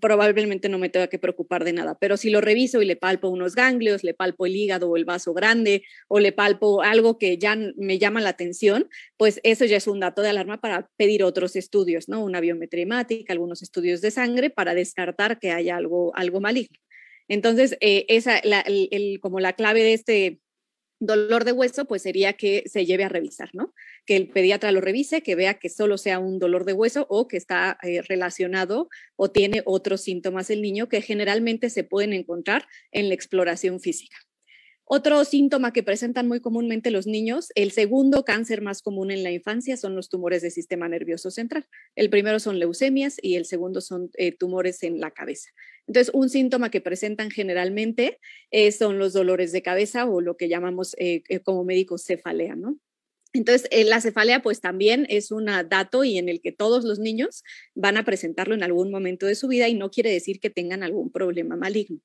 probablemente 0.00 0.68
no 0.68 0.78
me 0.78 0.88
tenga 0.88 1.06
que 1.06 1.18
preocupar 1.18 1.64
de 1.64 1.72
nada. 1.72 1.96
Pero 2.00 2.16
si 2.16 2.30
lo 2.30 2.40
reviso 2.40 2.82
y 2.82 2.86
le 2.86 2.96
palpo 2.96 3.28
unos 3.28 3.54
ganglios, 3.54 4.02
le 4.02 4.14
palpo 4.14 4.46
el 4.46 4.56
hígado 4.56 4.90
o 4.90 4.96
el 4.96 5.04
vaso 5.04 5.32
grande 5.34 5.84
o 6.08 6.18
le 6.18 6.32
palpo 6.32 6.82
algo 6.82 7.18
que 7.18 7.38
ya 7.38 7.56
me 7.76 7.98
llama 7.98 8.20
la 8.20 8.30
atención, 8.30 8.88
pues 9.16 9.40
eso 9.44 9.64
ya 9.64 9.76
es 9.76 9.86
un 9.86 10.00
dato 10.00 10.22
de 10.22 10.30
alarma 10.30 10.60
para 10.60 10.90
pedir 10.96 11.22
otros 11.22 11.54
estudios, 11.56 12.08
¿no? 12.08 12.24
Una 12.24 12.40
biometría 12.40 12.82
hemática, 12.82 13.32
algunos 13.32 13.62
estudios 13.62 14.00
de 14.00 14.10
sangre 14.10 14.50
para 14.50 14.74
descartar 14.74 15.38
que 15.38 15.52
haya 15.52 15.76
algo, 15.76 16.14
algo 16.16 16.40
maligno. 16.40 16.78
Entonces, 17.28 17.76
eh, 17.80 18.06
esa, 18.08 18.42
como 19.20 19.38
la 19.38 19.52
clave 19.52 19.84
de 19.84 19.92
este 19.92 20.40
dolor 21.00 21.44
de 21.44 21.52
hueso, 21.52 21.86
pues 21.86 22.02
sería 22.02 22.34
que 22.34 22.62
se 22.66 22.86
lleve 22.86 23.04
a 23.04 23.08
revisar, 23.08 23.50
¿no? 23.54 23.74
Que 24.06 24.16
el 24.16 24.28
pediatra 24.28 24.70
lo 24.70 24.80
revise, 24.80 25.22
que 25.22 25.34
vea 25.34 25.54
que 25.54 25.70
solo 25.70 25.98
sea 25.98 26.18
un 26.18 26.38
dolor 26.38 26.64
de 26.64 26.74
hueso 26.74 27.06
o 27.08 27.26
que 27.26 27.38
está 27.38 27.78
eh, 27.82 28.02
relacionado 28.02 28.88
o 29.16 29.30
tiene 29.30 29.62
otros 29.64 30.02
síntomas 30.02 30.50
el 30.50 30.62
niño 30.62 30.88
que 30.88 31.02
generalmente 31.02 31.70
se 31.70 31.84
pueden 31.84 32.12
encontrar 32.12 32.68
en 32.92 33.08
la 33.08 33.14
exploración 33.14 33.80
física. 33.80 34.16
Otro 34.92 35.24
síntoma 35.24 35.72
que 35.72 35.84
presentan 35.84 36.26
muy 36.26 36.40
comúnmente 36.40 36.90
los 36.90 37.06
niños, 37.06 37.52
el 37.54 37.70
segundo 37.70 38.24
cáncer 38.24 38.60
más 38.60 38.82
común 38.82 39.12
en 39.12 39.22
la 39.22 39.30
infancia 39.30 39.76
son 39.76 39.94
los 39.94 40.08
tumores 40.08 40.42
del 40.42 40.50
sistema 40.50 40.88
nervioso 40.88 41.30
central. 41.30 41.64
El 41.94 42.10
primero 42.10 42.40
son 42.40 42.58
leucemias 42.58 43.16
y 43.22 43.36
el 43.36 43.44
segundo 43.44 43.82
son 43.82 44.10
eh, 44.14 44.36
tumores 44.36 44.82
en 44.82 44.98
la 44.98 45.12
cabeza. 45.12 45.50
Entonces, 45.86 46.12
un 46.12 46.28
síntoma 46.28 46.72
que 46.72 46.80
presentan 46.80 47.30
generalmente 47.30 48.18
eh, 48.50 48.72
son 48.72 48.98
los 48.98 49.12
dolores 49.12 49.52
de 49.52 49.62
cabeza 49.62 50.06
o 50.06 50.20
lo 50.20 50.36
que 50.36 50.48
llamamos 50.48 50.96
eh, 50.98 51.22
como 51.44 51.62
médicos 51.62 52.04
cefalea, 52.04 52.56
¿no? 52.56 52.76
Entonces, 53.32 53.68
la 53.86 54.00
cefalea 54.00 54.42
pues 54.42 54.60
también 54.60 55.06
es 55.08 55.30
un 55.30 55.46
dato 55.68 56.02
y 56.02 56.18
en 56.18 56.28
el 56.28 56.40
que 56.40 56.50
todos 56.50 56.82
los 56.82 56.98
niños 56.98 57.44
van 57.76 57.96
a 57.96 58.04
presentarlo 58.04 58.56
en 58.56 58.64
algún 58.64 58.90
momento 58.90 59.26
de 59.26 59.36
su 59.36 59.46
vida 59.46 59.68
y 59.68 59.74
no 59.74 59.92
quiere 59.92 60.10
decir 60.10 60.40
que 60.40 60.50
tengan 60.50 60.82
algún 60.82 61.12
problema 61.12 61.54
maligno 61.54 62.00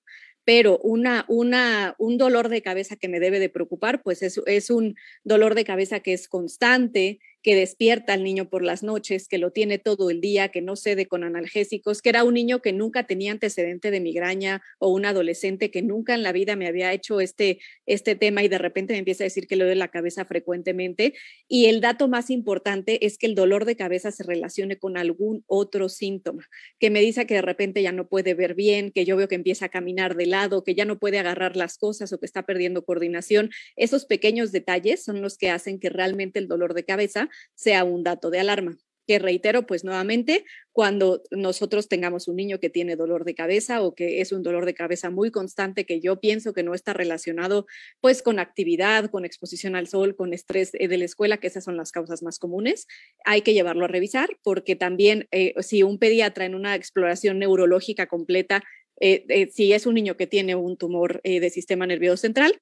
pero 0.46 0.78
una, 0.84 1.26
una, 1.28 1.96
un 1.98 2.18
dolor 2.18 2.50
de 2.50 2.62
cabeza 2.62 2.96
que 2.96 3.10
me 3.10 3.20
debe 3.20 3.40
de 3.40 3.50
preocupar, 3.50 4.04
pues 4.04 4.22
es, 4.22 4.40
es 4.46 4.70
un 4.70 4.96
dolor 5.24 5.56
de 5.56 5.66
cabeza 5.66 6.00
que 6.00 6.14
es 6.14 6.28
constante, 6.28 7.20
que 7.46 7.56
despierta 7.56 8.14
al 8.14 8.24
niño 8.24 8.50
por 8.50 8.64
las 8.64 8.82
noches, 8.82 9.28
que 9.28 9.38
lo 9.38 9.52
tiene 9.52 9.78
todo 9.78 10.10
el 10.10 10.20
día, 10.20 10.50
que 10.50 10.64
no 10.64 10.76
cede 10.76 11.06
con 11.06 11.24
analgésicos, 11.24 12.02
que 12.02 12.10
era 12.10 12.24
un 12.24 12.34
niño 12.34 12.60
que 12.60 12.74
nunca 12.74 13.04
tenía 13.04 13.32
antecedente 13.32 13.92
de 13.92 14.00
migraña 14.00 14.64
o 14.80 14.90
un 14.90 15.06
adolescente 15.06 15.70
que 15.70 15.84
nunca 15.84 16.16
en 16.16 16.24
la 16.24 16.32
vida 16.32 16.56
me 16.56 16.66
había 16.66 16.92
hecho 16.92 17.22
este, 17.22 17.60
este 17.86 18.16
tema 18.16 18.42
y 18.42 18.48
de 18.48 18.58
repente 18.58 18.94
me 18.94 18.98
empieza 18.98 19.24
a 19.24 19.30
decir 19.30 19.46
que 19.46 19.58
le 19.58 19.66
duele 19.66 19.78
la 19.78 19.90
cabeza 19.90 20.26
frecuentemente. 20.26 21.14
Y 21.48 21.68
el 21.68 21.82
dato 21.82 22.08
más 22.08 22.32
importante 22.32 23.06
es 23.06 23.20
que 23.20 23.28
el 23.28 23.36
dolor 23.36 23.66
de 23.66 23.76
cabeza 23.76 24.10
se 24.10 24.24
relacione 24.24 24.80
con 24.80 24.98
algún 24.98 25.44
otro 25.46 25.88
síntoma, 25.88 26.50
que 26.80 26.90
me 26.90 27.00
dice 27.00 27.28
que 27.28 27.36
de 27.36 27.44
repente 27.44 27.84
ya 27.84 27.92
no 27.92 28.08
puede 28.08 28.34
ver 28.34 28.56
bien, 28.56 28.90
que 28.90 29.06
yo 29.06 29.18
veo 29.18 29.28
que 29.28 29.36
empieza 29.36 29.66
a 29.66 29.70
caminar 29.70 30.16
de 30.16 30.26
lado, 30.26 30.64
que 30.64 30.74
ya 30.74 30.86
no 30.86 30.98
puede 30.98 31.20
agarrar 31.20 31.56
las 31.56 31.78
cosas 31.78 32.12
o 32.12 32.20
que 32.20 32.26
está 32.26 32.42
perdiendo 32.48 32.86
coordinación. 32.86 33.52
Esos 33.76 34.08
pequeños 34.08 34.52
detalles 34.52 35.04
son 35.04 35.22
los 35.22 35.38
que 35.38 35.52
hacen 35.52 35.80
que 35.80 35.92
realmente 35.92 36.40
el 36.40 36.48
dolor 36.48 36.74
de 36.74 36.86
cabeza 36.86 37.30
sea 37.56 37.84
un 37.84 38.04
dato 38.04 38.30
de 38.30 38.40
alarma. 38.40 38.78
que 39.08 39.20
reitero, 39.20 39.66
pues 39.68 39.84
nuevamente, 39.84 40.46
cuando 40.72 41.22
nosotros 41.32 41.88
tengamos 41.88 42.28
un 42.28 42.36
niño 42.36 42.60
que 42.60 42.70
tiene 42.70 42.96
dolor 42.96 43.24
de 43.24 43.36
cabeza 43.36 43.82
o 43.82 43.94
que 43.96 44.20
es 44.22 44.32
un 44.32 44.44
dolor 44.44 44.66
de 44.66 44.74
cabeza 44.74 45.10
muy 45.10 45.32
constante 45.32 45.86
que 45.86 46.02
yo 46.02 46.20
pienso 46.20 46.54
que 46.54 46.64
no 46.64 46.74
está 46.74 46.94
relacionado 46.94 47.66
pues 48.02 48.22
con 48.22 48.40
actividad, 48.40 49.10
con 49.10 49.26
exposición 49.26 49.76
al 49.76 49.88
sol, 49.88 50.16
con 50.16 50.34
estrés 50.34 50.72
eh, 50.74 50.88
de 50.88 50.98
la 50.98 51.06
escuela, 51.06 51.38
que 51.38 51.48
esas 51.48 51.64
son 51.64 51.78
las 51.78 51.92
causas 51.92 52.24
más 52.24 52.40
comunes, 52.40 52.88
hay 53.26 53.42
que 53.42 53.54
llevarlo 53.54 53.86
a 53.86 53.90
revisar 53.90 54.38
porque 54.44 54.76
también 54.76 55.28
eh, 55.32 55.54
si 55.62 55.84
un 55.84 56.00
pediatra 56.00 56.46
en 56.46 56.56
una 56.56 56.76
exploración 56.76 57.40
neurológica 57.40 58.08
completa, 58.08 58.64
eh, 59.00 59.50
si 59.54 59.74
es 59.74 59.86
un 59.86 59.94
niño 59.94 60.18
que 60.18 60.26
tiene 60.26 60.56
un 60.56 60.78
tumor 60.78 61.22
de 61.24 61.50
sistema 61.50 61.86
nervioso 61.86 62.18
central, 62.18 62.60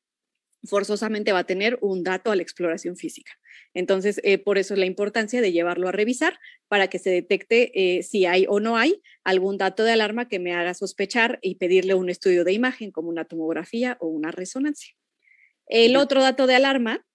forzosamente 0.65 1.31
va 1.31 1.39
a 1.39 1.43
tener 1.45 1.77
un 1.81 2.03
dato 2.03 2.31
a 2.31 2.35
la 2.35 2.41
exploración 2.41 2.95
física. 2.95 3.31
Entonces, 3.73 4.19
eh, 4.23 4.37
por 4.37 4.57
eso 4.57 4.73
es 4.73 4.79
la 4.79 4.85
importancia 4.85 5.41
de 5.41 5.51
llevarlo 5.51 5.89
a 5.89 5.91
revisar 5.91 6.39
para 6.67 6.87
que 6.87 6.99
se 6.99 7.09
detecte 7.09 7.97
eh, 7.97 8.03
si 8.03 8.25
hay 8.25 8.45
o 8.47 8.59
no 8.59 8.77
hay 8.77 9.01
algún 9.23 9.57
dato 9.57 9.83
de 9.83 9.91
alarma 9.91 10.27
que 10.27 10.39
me 10.39 10.53
haga 10.53 10.73
sospechar 10.73 11.39
y 11.41 11.55
pedirle 11.55 11.95
un 11.95 12.09
estudio 12.09 12.43
de 12.43 12.53
imagen 12.53 12.91
como 12.91 13.09
una 13.09 13.25
tomografía 13.25 13.97
o 13.99 14.07
una 14.07 14.31
resonancia. 14.31 14.95
El 15.67 15.95
otro 15.95 16.21
dato 16.21 16.47
de 16.47 16.55
alarma 16.55 17.05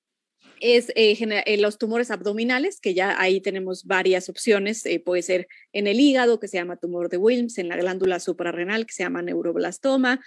es 0.60 0.90
eh, 0.94 1.16
eh, 1.46 1.56
los 1.58 1.78
tumores 1.78 2.10
abdominales, 2.10 2.80
que 2.80 2.94
ya 2.94 3.20
ahí 3.20 3.40
tenemos 3.40 3.84
varias 3.84 4.28
opciones. 4.28 4.84
Eh, 4.86 5.00
puede 5.00 5.22
ser 5.22 5.48
en 5.72 5.86
el 5.86 6.00
hígado, 6.00 6.40
que 6.40 6.48
se 6.48 6.56
llama 6.56 6.76
tumor 6.76 7.08
de 7.08 7.16
Wilms, 7.16 7.58
en 7.58 7.68
la 7.68 7.76
glándula 7.76 8.20
suprarrenal, 8.20 8.86
que 8.86 8.92
se 8.92 9.02
llama 9.02 9.22
neuroblastoma. 9.22 10.20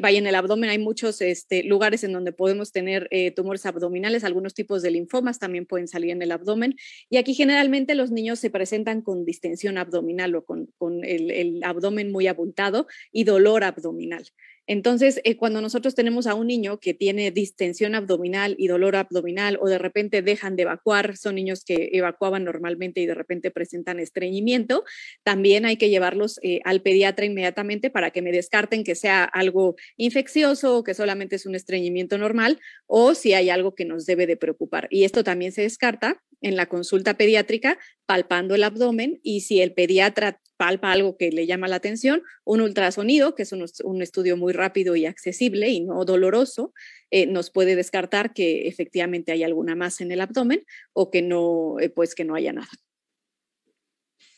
vaya 0.00 0.18
en 0.18 0.26
el 0.26 0.34
abdomen, 0.34 0.70
hay 0.70 0.78
muchos 0.78 1.20
este, 1.20 1.62
lugares 1.64 2.04
en 2.04 2.12
donde 2.12 2.32
podemos 2.32 2.72
tener 2.72 3.08
tumores 3.34 3.66
abdominales. 3.66 4.24
Algunos 4.24 4.54
tipos 4.54 4.82
de 4.82 4.90
linfomas 4.90 5.38
también 5.38 5.66
pueden 5.66 5.88
salir 5.88 6.10
en 6.10 6.22
el 6.22 6.32
abdomen. 6.32 6.76
Y 7.08 7.16
aquí 7.16 7.34
generalmente 7.34 7.94
los 7.94 8.10
niños 8.10 8.38
se 8.38 8.50
presentan 8.50 9.02
con 9.02 9.24
distensión 9.24 9.78
abdominal 9.78 10.34
o 10.34 10.44
con, 10.44 10.68
el, 11.04 11.30
el 11.30 11.64
abdomen 11.64 12.12
muy 12.12 12.26
abultado 12.26 12.86
y 13.10 13.24
dolor 13.24 13.64
abdominal. 13.64 14.24
Entonces, 14.66 15.20
eh, 15.24 15.36
cuando 15.36 15.60
nosotros 15.60 15.94
tenemos 15.94 16.26
a 16.26 16.34
un 16.34 16.46
niño 16.46 16.78
que 16.78 16.94
tiene 16.94 17.30
distensión 17.30 17.94
abdominal 17.94 18.54
y 18.58 18.68
dolor 18.68 18.96
abdominal 18.96 19.58
o 19.60 19.68
de 19.68 19.78
repente 19.78 20.22
dejan 20.22 20.56
de 20.56 20.62
evacuar, 20.62 21.16
son 21.16 21.34
niños 21.34 21.64
que 21.64 21.90
evacuaban 21.92 22.44
normalmente 22.44 23.00
y 23.00 23.06
de 23.06 23.14
repente 23.14 23.50
presentan 23.50 23.98
estreñimiento, 23.98 24.84
también 25.24 25.66
hay 25.66 25.76
que 25.76 25.90
llevarlos 25.90 26.38
eh, 26.42 26.60
al 26.64 26.82
pediatra 26.82 27.26
inmediatamente 27.26 27.90
para 27.90 28.10
que 28.10 28.22
me 28.22 28.32
descarten 28.32 28.84
que 28.84 28.94
sea 28.94 29.24
algo 29.24 29.76
infeccioso 29.96 30.78
o 30.78 30.84
que 30.84 30.94
solamente 30.94 31.36
es 31.36 31.46
un 31.46 31.54
estreñimiento 31.54 32.18
normal 32.18 32.60
o 32.86 33.14
si 33.14 33.32
hay 33.34 33.50
algo 33.50 33.74
que 33.74 33.84
nos 33.84 34.06
debe 34.06 34.26
de 34.26 34.36
preocupar. 34.36 34.86
Y 34.90 35.04
esto 35.04 35.24
también 35.24 35.52
se 35.52 35.62
descarta 35.62 36.22
en 36.42 36.56
la 36.56 36.66
consulta 36.66 37.14
pediátrica 37.14 37.78
palpando 38.06 38.54
el 38.54 38.64
abdomen 38.64 39.20
y 39.22 39.40
si 39.40 39.60
el 39.60 39.72
pediatra 39.72 40.40
palpa 40.56 40.92
algo 40.92 41.16
que 41.16 41.32
le 41.32 41.46
llama 41.46 41.66
la 41.66 41.76
atención, 41.76 42.22
un 42.44 42.60
ultrasonido, 42.60 43.34
que 43.34 43.42
es 43.42 43.52
un, 43.52 44.02
estudio 44.02 44.36
muy 44.36 44.52
rápido 44.52 44.94
y 44.94 45.06
accesible 45.06 45.70
y 45.70 45.80
no 45.80 46.04
doloroso, 46.04 46.72
eh, 47.10 47.26
nos 47.26 47.50
puede 47.50 47.74
descartar 47.74 48.32
que 48.32 48.68
efectivamente 48.68 49.32
hay 49.32 49.42
alguna 49.42 49.74
masa 49.74 50.04
en 50.04 50.12
el 50.12 50.20
abdomen 50.20 50.64
o 50.92 51.10
que 51.10 51.22
no, 51.22 51.80
eh, 51.80 51.88
pues 51.88 52.14
que 52.14 52.24
no 52.24 52.34
haya 52.34 52.52
nada. 52.52 52.68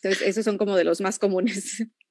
Entonces, 0.03 0.27
esos 0.27 0.45
son 0.45 0.59
como 0.59 0.77
de 0.77 0.85
los 0.85 1.01
más 1.01 1.19
comunes. 1.19 1.83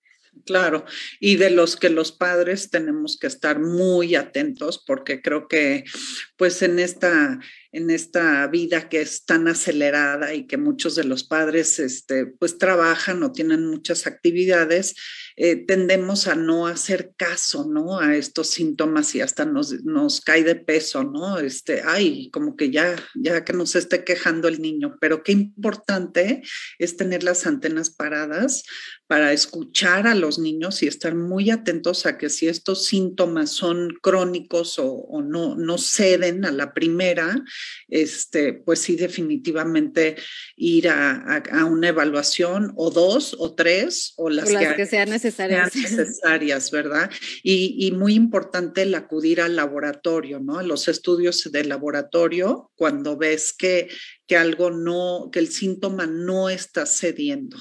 Claro, 0.45 0.83
y 1.19 1.35
de 1.35 1.51
los 1.51 1.75
que 1.75 1.91
los 1.91 2.11
padres 2.11 2.71
tenemos 2.71 3.19
que 3.19 3.27
estar 3.27 3.59
muy 3.59 4.15
atentos 4.15 4.83
porque 4.83 5.21
creo 5.21 5.47
que 5.47 5.83
pues 6.37 6.63
en 6.63 6.79
esta 6.79 7.39
en 7.73 7.89
esta 7.89 8.45
vida 8.47 8.87
que 8.87 9.01
es 9.01 9.25
tan 9.25 9.47
acelerada 9.47 10.33
y 10.35 10.45
que 10.45 10.57
muchos 10.57 10.95
de 10.95 11.03
los 11.03 11.23
padres 11.23 11.79
este, 11.79 12.27
pues 12.27 12.59
trabajan 12.59 13.23
o 13.23 13.31
tienen 13.31 13.65
muchas 13.65 14.05
actividades, 14.05 14.95
eh, 15.35 15.55
tendemos 15.65 16.27
a 16.27 16.35
no 16.35 16.67
hacer 16.67 17.13
caso, 17.17 17.65
¿no? 17.67 17.99
A 17.99 18.15
estos 18.15 18.49
síntomas 18.51 19.15
y 19.15 19.21
hasta 19.21 19.45
nos, 19.45 19.83
nos 19.83 20.21
cae 20.21 20.43
de 20.43 20.55
peso, 20.55 21.03
¿no? 21.03 21.39
Este, 21.39 21.81
ay, 21.83 22.29
como 22.29 22.55
que 22.55 22.69
ya, 22.69 22.95
ya 23.15 23.43
que 23.43 23.53
nos 23.53 23.75
esté 23.75 24.03
quejando 24.03 24.47
el 24.47 24.61
niño, 24.61 24.97
pero 25.01 25.23
qué 25.23 25.31
importante 25.31 26.43
es 26.77 26.95
tener 26.95 27.23
las 27.23 27.47
antenas 27.47 27.89
paradas 27.89 28.63
para 29.07 29.33
escuchar 29.33 30.05
a 30.05 30.13
los 30.13 30.37
niños 30.37 30.83
y 30.83 30.87
estar 30.87 31.15
muy 31.15 31.49
atentos 31.49 32.05
a 32.05 32.19
que 32.19 32.29
si 32.29 32.47
estos 32.47 32.85
síntomas 32.85 33.49
son 33.49 33.97
crónicos 33.99 34.77
o, 34.77 34.93
o 34.93 35.23
no, 35.23 35.55
no 35.55 35.79
ceden 35.79 36.45
a 36.45 36.51
la 36.51 36.73
primera, 36.73 37.43
este, 37.87 38.53
pues 38.53 38.79
sí, 38.79 38.95
definitivamente 38.95 40.15
ir 40.55 40.89
a, 40.89 41.43
una 41.65 41.89
evaluación 41.89 42.73
o 42.75 42.89
dos 42.89 43.35
o 43.39 43.55
tres 43.55 44.13
o 44.17 44.29
las, 44.29 44.49
que, 44.49 44.85
sean 44.85 45.09
necesarias. 45.09 45.75
necesarias, 45.75 46.71
¿verdad? 46.71 47.09
Y, 47.43 47.91
muy 47.93 48.15
importante 48.15 48.81
el 48.81 48.95
acudir 48.95 49.39
al 49.41 49.55
laboratorio, 49.55 50.39
¿no? 50.39 50.59
A 50.59 50.63
los 50.63 50.87
estudios 50.87 51.49
de 51.51 51.63
laboratorio 51.63 52.71
cuando 52.75 53.17
ves 53.17 53.53
que, 53.53 53.87
que 54.25 54.35
algo 54.35 54.71
no, 54.71 55.29
que 55.31 55.39
el 55.39 55.49
síntoma 55.49 56.07
no 56.07 56.49
está 56.49 56.85
cediendo 56.85 57.57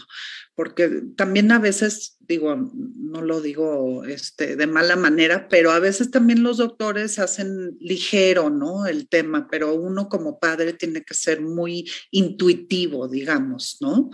porque 0.55 1.03
también 1.17 1.51
a 1.51 1.59
veces, 1.59 2.17
digo, 2.21 2.55
no 2.55 3.23
lo 3.23 3.41
digo 3.41 4.05
este, 4.05 4.57
de 4.57 4.67
mala 4.67 4.97
manera, 4.97 5.49
pero 5.49 5.71
a 5.71 5.79
veces 5.79 6.11
también 6.11 6.43
los 6.43 6.59
doctores 6.59 7.19
hacen 7.19 7.77
ligero, 7.81 8.51
¿no? 8.51 8.87
El 8.87 9.09
tema, 9.09 9.49
pero 9.51 9.75
uno 9.75 10.09
como 10.09 10.39
padre 10.39 10.75
tiene 10.75 11.03
que 11.03 11.15
ser 11.15 11.41
muy 11.41 11.91
intuitivo, 12.11 13.09
digamos, 13.09 13.79
¿no? 13.81 14.11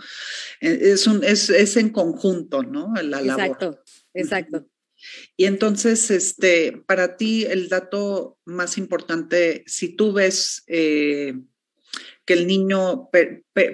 E, 0.61 0.91
es, 0.91 1.07
un, 1.07 1.23
es, 1.23 1.49
es 1.49 1.75
en 1.75 1.89
conjunto, 1.89 2.63
¿no? 2.63 2.93
La 3.01 3.19
exacto, 3.19 3.83
exacto. 4.13 4.65
Y 5.35 5.45
entonces, 5.45 6.11
este, 6.11 6.83
para 6.85 7.17
ti, 7.17 7.45
el 7.45 7.69
dato 7.69 8.37
más 8.45 8.77
importante, 8.77 9.63
si 9.65 9.95
tú 9.95 10.13
ves 10.13 10.63
eh, 10.67 11.33
que 12.25 12.33
el 12.33 12.47
niño 12.47 13.09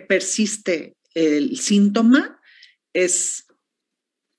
persiste 0.08 0.96
el 1.16 1.58
síntoma, 1.58 2.40
es 2.96 3.46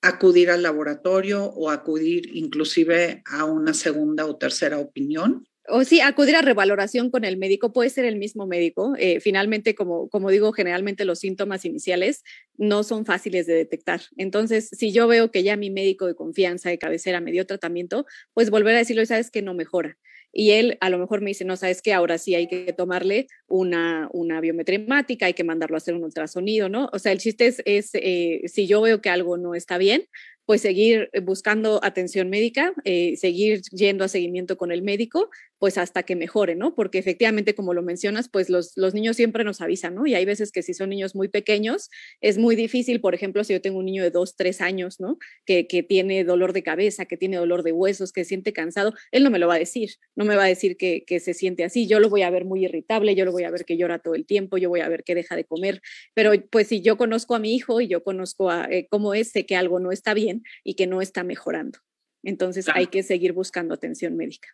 acudir 0.01 0.49
al 0.49 0.63
laboratorio 0.63 1.45
o 1.45 1.69
acudir 1.69 2.35
inclusive 2.35 3.21
a 3.25 3.45
una 3.45 3.73
segunda 3.73 4.25
o 4.25 4.35
tercera 4.35 4.79
opinión. 4.79 5.47
O 5.69 5.83
sí, 5.83 5.99
acudir 5.99 6.37
a 6.37 6.41
revaloración 6.41 7.11
con 7.11 7.25
el 7.25 7.35
médico, 7.35 7.73
puede 7.73 7.89
ser 7.89 8.05
el 8.05 8.15
mismo 8.15 8.47
médico. 8.47 8.95
Eh, 8.97 9.19
finalmente, 9.19 9.75
como, 9.75 10.07
como 10.09 10.29
digo, 10.29 10.53
generalmente 10.53 11.03
los 11.03 11.19
síntomas 11.19 11.65
iniciales 11.65 12.23
no 12.57 12.83
son 12.83 13.05
fáciles 13.05 13.45
de 13.47 13.53
detectar. 13.53 14.01
Entonces, 14.15 14.69
si 14.71 14.93
yo 14.93 15.07
veo 15.07 15.29
que 15.29 15.43
ya 15.43 15.57
mi 15.57 15.69
médico 15.69 16.07
de 16.07 16.15
confianza 16.15 16.69
de 16.69 16.79
cabecera 16.79 17.19
me 17.19 17.33
dio 17.33 17.45
tratamiento, 17.45 18.05
pues 18.33 18.49
volver 18.49 18.75
a 18.75 18.79
decirlo, 18.79 19.05
sabes 19.05 19.29
que 19.29 19.41
no 19.41 19.53
mejora 19.53 19.97
y 20.31 20.51
él 20.51 20.77
a 20.81 20.89
lo 20.89 20.99
mejor 20.99 21.21
me 21.21 21.29
dice, 21.29 21.45
no, 21.45 21.55
sabes 21.55 21.81
que 21.81 21.93
ahora 21.93 22.17
sí 22.17 22.35
hay 22.35 22.47
que 22.47 22.73
tomarle 22.73 23.27
una, 23.47 24.09
una 24.11 24.39
biometría 24.41 24.79
hemática, 24.79 25.25
hay 25.25 25.33
que 25.33 25.43
mandarlo 25.43 25.75
a 25.75 25.79
hacer 25.79 25.95
un 25.95 26.03
ultrasonido, 26.03 26.69
¿no? 26.69 26.89
O 26.93 26.99
sea, 26.99 27.11
el 27.11 27.19
chiste 27.19 27.47
es, 27.47 27.61
es 27.65 27.91
eh, 27.93 28.41
si 28.45 28.67
yo 28.67 28.81
veo 28.81 29.01
que 29.01 29.09
algo 29.09 29.37
no 29.37 29.55
está 29.55 29.77
bien, 29.77 30.07
pues 30.47 30.61
seguir 30.61 31.09
buscando 31.23 31.81
atención 31.83 32.29
médica, 32.29 32.73
eh, 32.85 33.17
seguir 33.17 33.61
yendo 33.71 34.05
a 34.05 34.07
seguimiento 34.07 34.55
con 34.55 34.71
el 34.71 34.81
médico, 34.81 35.29
pues 35.59 35.77
hasta 35.77 36.03
que 36.03 36.15
mejore, 36.15 36.55
¿no? 36.55 36.75
Porque 36.75 36.97
efectivamente, 36.97 37.55
como 37.55 37.73
lo 37.73 37.81
mencionas, 37.81 38.29
pues 38.29 38.49
los, 38.49 38.73
los 38.75 38.93
niños 38.93 39.15
siempre 39.15 39.43
nos 39.43 39.61
avisan, 39.61 39.95
¿no? 39.95 40.05
Y 40.05 40.15
hay 40.15 40.25
veces 40.25 40.51
que 40.51 40.61
si 40.61 40.73
son 40.73 40.89
niños 40.89 41.15
muy 41.15 41.27
pequeños, 41.27 41.89
es 42.21 42.37
muy 42.37 42.55
difícil, 42.55 43.01
por 43.01 43.15
ejemplo, 43.15 43.43
si 43.43 43.53
yo 43.53 43.61
tengo 43.61 43.79
un 43.79 43.85
niño 43.85 44.03
de 44.03 44.11
dos, 44.11 44.35
tres 44.35 44.61
años, 44.61 44.99
¿no? 44.99 45.17
Que, 45.45 45.67
que 45.67 45.83
tiene 45.83 46.23
dolor 46.23 46.53
de 46.53 46.63
cabeza, 46.63 47.05
que 47.05 47.17
tiene 47.17 47.37
dolor 47.37 47.63
de 47.63 47.71
huesos, 47.71 48.11
que 48.11 48.23
se 48.23 48.29
siente 48.29 48.53
cansado, 48.53 48.93
él 49.11 49.23
no 49.23 49.29
me 49.29 49.39
lo 49.39 49.47
va 49.47 49.55
a 49.55 49.59
decir, 49.59 49.91
no 50.15 50.25
me 50.25 50.35
va 50.35 50.43
a 50.43 50.47
decir 50.47 50.77
que, 50.77 51.03
que 51.05 51.19
se 51.19 51.33
siente 51.33 51.63
así, 51.63 51.87
yo 51.87 51.99
lo 51.99 52.09
voy 52.09 52.21
a 52.21 52.29
ver 52.29 52.45
muy 52.45 52.65
irritable, 52.65 53.15
yo 53.15 53.25
lo 53.25 53.31
voy 53.31 53.43
a 53.43 53.51
ver 53.51 53.65
que 53.65 53.77
llora 53.77 53.99
todo 53.99 54.15
el 54.15 54.25
tiempo, 54.25 54.57
yo 54.57 54.69
voy 54.69 54.81
a 54.81 54.89
ver 54.89 55.03
que 55.03 55.15
deja 55.15 55.35
de 55.35 55.45
comer, 55.45 55.81
pero 56.13 56.31
pues 56.51 56.67
si 56.67 56.81
yo 56.81 56.97
conozco 56.97 57.35
a 57.35 57.39
mi 57.39 57.55
hijo 57.55 57.81
y 57.81 57.87
yo 57.87 58.03
conozco 58.03 58.49
a, 58.49 58.67
eh, 58.69 58.87
cómo 58.89 59.13
es, 59.13 59.31
sé 59.31 59.45
que 59.45 59.55
algo 59.55 59.79
no 59.79 59.91
está 59.91 60.13
bien, 60.13 60.43
y 60.63 60.75
que 60.75 60.87
no 60.87 61.01
está 61.01 61.23
mejorando. 61.23 61.79
Entonces 62.23 62.67
hay 62.73 62.87
que 62.87 63.03
seguir 63.03 63.33
buscando 63.33 63.73
atención 63.73 64.15
médica. 64.15 64.49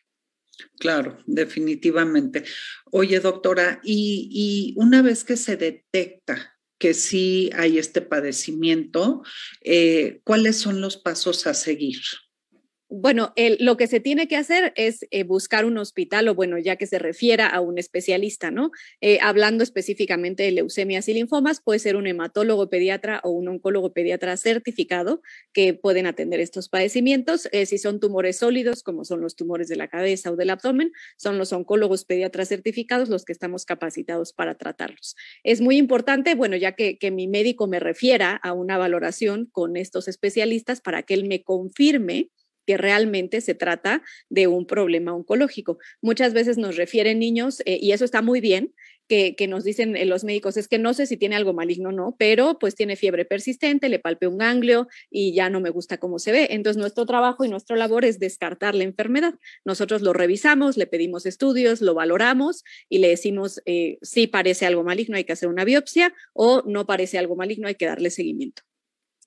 Claro, 0.80 1.18
definitivamente. 1.26 2.44
Oye, 2.92 3.20
doctora, 3.20 3.80
y, 3.84 4.74
una 4.78 5.02
vez 5.02 5.24
que 5.24 5.38
se 5.38 5.58
detecta 5.58 6.58
que 6.78 6.94
sí 6.94 7.50
hay 7.56 7.78
este 7.78 8.02
padecimiento, 8.02 9.24
eh, 9.62 10.22
¿cuáles 10.24 10.58
son 10.58 10.82
los 10.82 10.98
pasos 10.98 11.48
a 11.48 11.54
seguir? 11.54 12.02
Bueno, 12.96 13.34
lo 13.58 13.76
que 13.76 13.88
se 13.88 14.00
tiene 14.00 14.28
que 14.28 14.36
hacer 14.36 14.72
es 14.76 15.08
eh, 15.10 15.24
buscar 15.24 15.66
un 15.66 15.80
hospital 15.80 16.28
o 16.28 16.36
bueno, 16.36 16.60
ya 16.60 16.76
que 16.76 16.86
se 16.86 17.00
refiera 17.00 17.48
a 17.48 17.60
un 17.60 17.80
especialista, 17.80 18.52
¿no? 18.52 18.70
Eh, 19.02 19.18
hablando 19.20 19.64
específicamente 19.64 20.44
de 20.44 20.52
leucemias 20.52 21.10
y 21.10 21.16
linfomas, 21.16 21.60
puede 21.60 21.80
ser 21.80 21.96
un 21.96 22.06
hematólogo 22.06 22.70
pediatra 22.70 23.20
o 23.24 23.32
un 23.32 23.48
oncólogo 23.48 23.94
pediatra 23.94 24.38
certificado 24.38 25.24
que 25.54 25.74
pueden 25.74 26.06
atender 26.06 26.40
estos 26.40 26.70
padecimientos. 26.70 27.50
Eh, 27.52 27.66
si 27.66 27.80
son 27.80 28.00
tumores 28.00 28.38
sólidos, 28.38 28.84
como 28.84 29.06
son 29.06 29.22
los 29.22 29.36
tumores 29.36 29.68
de 29.70 29.76
la 29.76 29.88
cabeza 29.88 30.32
o 30.32 30.36
del 30.36 30.52
abdomen, 30.52 30.92
son 31.18 31.40
los 31.40 31.52
oncólogos 31.52 32.06
pediatras 32.06 32.50
certificados 32.50 33.10
los 33.10 33.26
que 33.26 33.34
estamos 33.34 33.66
capacitados 33.66 34.34
para 34.34 34.54
tratarlos. 34.54 35.16
Es 35.44 35.62
muy 35.62 35.78
importante, 35.78 36.36
bueno, 36.36 36.58
ya 36.58 36.74
que, 36.74 37.00
que 37.00 37.10
mi 37.10 37.28
médico 37.28 37.66
me 37.66 37.80
refiera 37.80 38.36
a 38.36 38.54
una 38.54 38.78
valoración 38.78 39.48
con 39.52 39.78
estos 39.78 40.08
especialistas 40.08 40.80
para 40.80 41.02
que 41.02 41.16
él 41.16 41.26
me 41.26 41.42
confirme 41.42 42.30
que 42.66 42.78
realmente 42.78 43.42
se 43.42 43.54
trata 43.54 44.02
de 44.30 44.48
un 44.48 44.66
problema 44.66 45.14
oncológico. 45.14 45.78
Muchas 46.02 46.34
veces 46.34 46.58
nos 46.58 46.76
refieren 46.78 47.20
niños, 47.20 47.62
eh, 47.66 47.78
y 47.82 47.92
eso 47.92 48.06
está 48.06 48.22
muy 48.22 48.42
bien, 48.42 48.74
que, 49.08 49.48
nos 49.48 49.64
dicen 49.64 49.96
eh, 49.96 50.06
los 50.06 50.24
médicos, 50.24 50.58
es 50.58 50.68
que 50.68 50.80
no 50.80 50.94
sé 50.94 51.06
si 51.06 51.18
tiene 51.18 51.36
algo 51.36 51.54
maligno 51.54 51.90
o 51.90 51.92
no, 51.92 52.16
pero 52.18 52.58
pues 52.60 52.76
tiene 52.76 52.96
fiebre 52.96 53.26
persistente, 53.26 53.90
le 53.90 54.00
palpe 54.00 54.28
un 54.28 54.38
ganglio 54.38 54.88
y 55.10 55.34
ya 55.34 55.50
no 55.50 55.60
me 55.60 55.70
gusta 55.70 55.98
cómo 55.98 56.20
se 56.20 56.32
ve. 56.32 56.48
Entonces 56.52 56.80
nuestro 56.80 57.06
trabajo 57.06 57.46
y 57.46 57.50
nuestra 57.50 57.76
labor 57.76 58.06
es 58.06 58.20
descartar 58.20 58.76
la 58.76 58.84
enfermedad. 58.84 59.36
Nosotros 59.66 60.02
lo 60.02 60.14
revisamos, 60.14 60.78
le 60.78 60.88
pedimos 60.88 61.26
estudios, 61.26 61.82
lo 61.82 61.94
valoramos 61.94 62.64
y 62.90 63.00
le 63.00 63.10
decimos 63.10 63.62
eh, 63.66 63.98
si 64.02 64.28
parece 64.28 64.66
algo 64.66 64.84
maligno, 64.84 65.18
hay 65.18 65.26
que 65.26 65.34
hacer 65.34 65.50
una 65.50 65.66
biopsia 65.66 66.14
o 66.34 66.64
no 66.66 66.86
parece 66.86 67.18
algo 67.18 67.36
maligno, 67.36 67.68
hay 67.68 67.76
que 67.76 67.86
darle 67.86 68.10
seguimiento. 68.10 68.64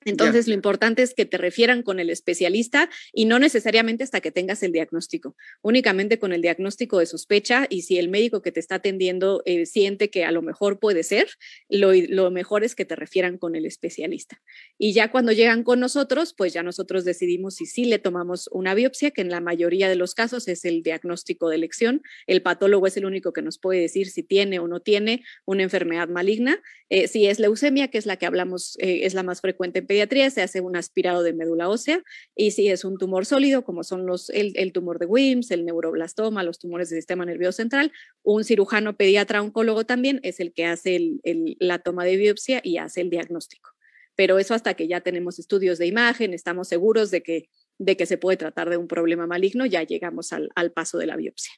Entonces, 0.07 0.47
lo 0.47 0.55
importante 0.55 1.03
es 1.03 1.15
que 1.15 1.27
te 1.27 1.37
refieran 1.37 1.83
con 1.83 1.99
el 1.99 2.11
especialista 2.11 2.89
y 3.13 3.25
no 3.25 3.41
necesariamente 3.41 4.05
hasta 4.05 4.21
que 4.21 4.31
tengas 4.31 4.63
el 4.63 4.71
diagnóstico, 4.71 5.37
únicamente 5.63 6.21
con 6.21 6.33
el 6.33 6.43
diagnóstico 6.43 7.01
de 7.01 7.07
sospecha 7.07 7.67
y 7.69 7.83
si 7.83 7.99
el 7.99 8.09
médico 8.09 8.41
que 8.41 8.53
te 8.53 8.61
está 8.61 8.77
atendiendo 8.77 9.43
eh, 9.45 9.67
siente 9.67 10.09
que 10.09 10.25
a 10.25 10.31
lo 10.31 10.43
mejor 10.43 10.79
puede 10.79 11.03
ser, 11.03 11.29
lo, 11.69 11.93
lo, 11.93 12.31
mejor 12.31 12.63
es 12.63 12.77
que 12.77 12.85
te 12.85 12.95
refieran 12.95 13.37
con 13.37 13.57
el 13.57 13.67
especialista. 13.67 14.41
Y 14.79 14.93
ya 14.93 15.11
cuando 15.11 15.33
llegan 15.33 15.65
con 15.65 15.81
nosotros, 15.81 16.35
pues 16.37 16.53
ya 16.53 16.63
nosotros 16.63 17.05
decidimos 17.05 17.57
si 17.57 17.67
sí 17.67 17.85
le 17.85 17.99
tomamos 17.99 18.49
una 18.53 18.75
biopsia, 18.75 19.11
que 19.11 19.23
en 19.23 19.31
la 19.31 19.41
mayoría 19.41 19.89
de 19.89 19.97
los 19.97 20.15
casos 20.15 20.47
es 20.47 20.65
el 20.65 20.85
diagnóstico 20.85 21.49
de 21.49 21.57
elección. 21.57 22.03
El 22.29 22.43
patólogo 22.43 22.87
es 22.87 22.97
el 22.97 23.07
único 23.07 23.33
que 23.33 23.43
nos 23.43 23.59
puede 23.59 23.81
decir 23.81 24.09
si 24.09 24.23
tiene 24.23 24.61
o 24.61 24.69
no 24.69 24.79
tiene 24.79 25.25
una 25.45 25.65
enfermedad 25.65 26.09
maligna. 26.09 26.63
Eh, 26.89 27.09
si 27.09 27.27
es 27.27 27.41
leucemia, 27.41 27.89
que 27.89 27.99
es 27.99 28.07
la 28.07 28.17
que 28.17 28.27
hablamos, 28.27 28.77
eh, 28.79 29.01
es 29.03 29.15
la 29.15 29.25
más 29.25 29.41
frecuente 29.41 29.81
en 29.81 29.87
pediatría 29.97 30.29
se 30.29 30.43
hace 30.43 30.61
un 30.61 30.77
aspirado 30.77 31.23
de 31.23 31.33
médula 31.33 31.71
ósea 31.71 32.03
y 32.35 32.51
si 32.51 32.69
es 32.69 32.85
un 32.85 32.99
tumor 32.99 33.25
sólido, 33.25 33.65
como 33.65 33.83
son 33.83 34.05
los, 34.05 34.29
el, 34.29 34.73
tumor 34.73 34.99
de 34.99 35.07
Wims, 35.07 35.51
el 35.51 35.65
neuroblastoma, 35.65 36.43
los 36.43 36.59
tumores 36.59 36.91
del 36.91 36.99
sistema 36.99 37.25
nervioso 37.25 37.57
central, 37.57 37.93
un 38.23 38.45
cirujano 38.45 38.95
pediatra 38.95 39.41
oncólogo 39.41 39.87
también 39.87 40.21
es 40.23 40.39
el 40.39 40.53
que 40.53 40.67
hace 40.67 41.13
la 41.61 41.79
toma 41.79 42.05
de 42.05 42.19
biopsia 42.19 42.61
y 42.63 42.77
hace 42.77 43.01
el 43.01 43.09
diagnóstico. 43.09 43.71
Pero 44.17 44.39
eso 44.39 44.53
hasta 44.53 44.75
que 44.75 44.87
ya 44.87 45.01
tenemos 45.01 45.39
estudios 45.39 45.79
de 45.79 45.87
imagen, 45.87 46.35
estamos 46.35 46.69
seguros 46.69 47.11
de 47.11 47.23
que, 47.23 47.49
de 47.79 47.97
que 47.97 48.05
se 48.05 48.19
puede 48.19 48.37
tratar 48.37 48.69
de 48.69 48.77
un 48.77 48.89
problema 48.89 49.27
maligno, 49.27 49.65
ya 49.65 49.83
llegamos 49.83 50.31
al 50.33 50.73
paso 50.73 50.99
de 50.99 51.07
la 51.07 51.17
biopsia. 51.17 51.55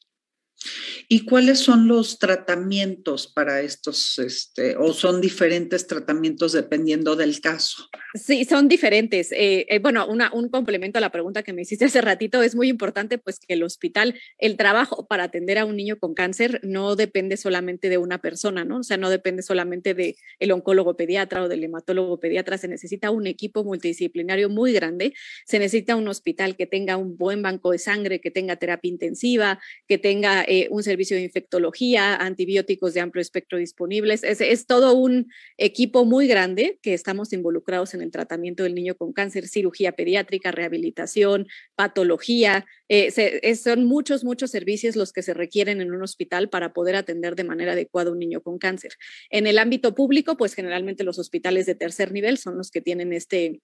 ¿Y 1.08 1.24
cuáles 1.24 1.60
son 1.60 1.88
los 1.88 2.18
tratamientos 2.18 3.28
para 3.28 3.60
estos, 3.60 4.18
este, 4.18 4.76
o 4.76 4.92
son 4.92 5.20
diferentes 5.20 5.86
tratamientos 5.86 6.52
dependiendo 6.52 7.16
del 7.16 7.40
caso? 7.40 7.88
Sí, 8.14 8.44
son 8.44 8.68
diferentes. 8.68 9.32
Eh, 9.32 9.66
eh, 9.68 9.78
bueno, 9.78 10.06
un 10.06 10.48
complemento 10.48 10.98
a 10.98 11.00
la 11.00 11.10
pregunta 11.10 11.42
que 11.42 11.52
me 11.52 11.62
hiciste 11.62 11.84
hace 11.84 12.00
ratito, 12.00 12.42
es 12.42 12.54
muy 12.54 12.68
importante 12.68 13.18
pues 13.18 13.38
que 13.38 13.54
el 13.54 13.62
hospital, 13.62 14.18
el 14.38 14.56
trabajo 14.56 15.06
para 15.06 15.24
atender 15.24 15.58
a 15.58 15.64
un 15.64 15.76
niño 15.76 15.98
con 15.98 16.14
cáncer 16.14 16.60
no 16.62 16.96
depende 16.96 17.36
solamente 17.36 17.88
de 17.88 17.98
una 17.98 18.20
persona, 18.20 18.64
¿no? 18.64 18.78
O 18.78 18.82
sea, 18.82 18.96
no 18.96 19.10
depende 19.10 19.42
solamente 19.42 19.94
del 19.94 20.16
el 20.40 20.52
oncólogo 20.52 20.96
pediatra 20.96 21.42
o 21.42 21.48
del 21.48 21.64
hematólogo 21.64 22.18
pediatra, 22.18 22.58
se 22.58 22.68
necesita 22.68 23.10
un 23.10 23.26
equipo 23.26 23.64
multidisciplinario 23.64 24.48
muy 24.48 24.72
grande, 24.72 25.14
se 25.46 25.58
necesita 25.58 25.96
un 25.96 26.08
hospital 26.08 26.56
que 26.56 26.66
tenga 26.66 26.96
un 26.96 27.16
buen 27.16 27.42
banco 27.42 27.70
de 27.70 27.78
sangre, 27.78 28.20
que 28.20 28.30
tenga 28.30 28.56
terapia 28.56 28.88
intensiva, 28.88 29.60
que 29.86 29.98
tenga 29.98 30.44
eh, 30.50 30.66
un 30.70 30.82
servicio 30.82 31.14
de 31.14 31.24
infectología, 31.24 32.16
antibióticos 32.16 32.94
de 32.94 33.00
amplio 33.00 33.20
espectro 33.20 33.58
disponibles. 33.58 34.24
Es, 34.24 34.66
todo 34.66 34.94
un 34.94 35.30
equipo 35.58 36.06
muy 36.06 36.26
grande 36.26 36.78
que 36.80 36.94
estamos 36.94 37.34
involucrados 37.34 37.92
en 37.92 38.00
el 38.00 38.10
tratamiento 38.10 38.62
del 38.62 38.74
niño 38.74 38.94
con 38.94 39.12
cáncer, 39.12 39.46
cirugía 39.46 39.92
pediátrica, 39.92 40.50
rehabilitación, 40.50 41.46
patología. 41.74 42.64
Eh, 42.88 43.10
son 43.56 43.84
muchos, 43.84 44.24
muchos 44.24 44.50
servicios 44.50 44.96
los 44.96 45.12
que 45.12 45.22
se 45.22 45.34
requieren 45.34 45.82
en 45.82 45.92
un 45.92 46.02
hospital 46.02 46.48
para 46.48 46.72
poder 46.72 46.96
atender 46.96 47.36
de 47.36 47.44
manera 47.44 47.72
adecuada 47.72 48.08
a 48.08 48.12
un 48.14 48.18
niño 48.18 48.40
con 48.40 48.58
cáncer. 48.58 48.92
En 49.28 49.46
el 49.46 49.58
ámbito 49.58 49.94
público, 49.94 50.38
pues 50.38 50.54
generalmente 50.54 51.04
los 51.04 51.18
hospitales 51.18 51.66
de 51.66 51.74
tercer 51.74 52.10
nivel 52.10 52.38
son 52.38 52.56
los 52.56 52.70
que 52.70 52.80
tienen 52.80 53.12
este 53.12 53.60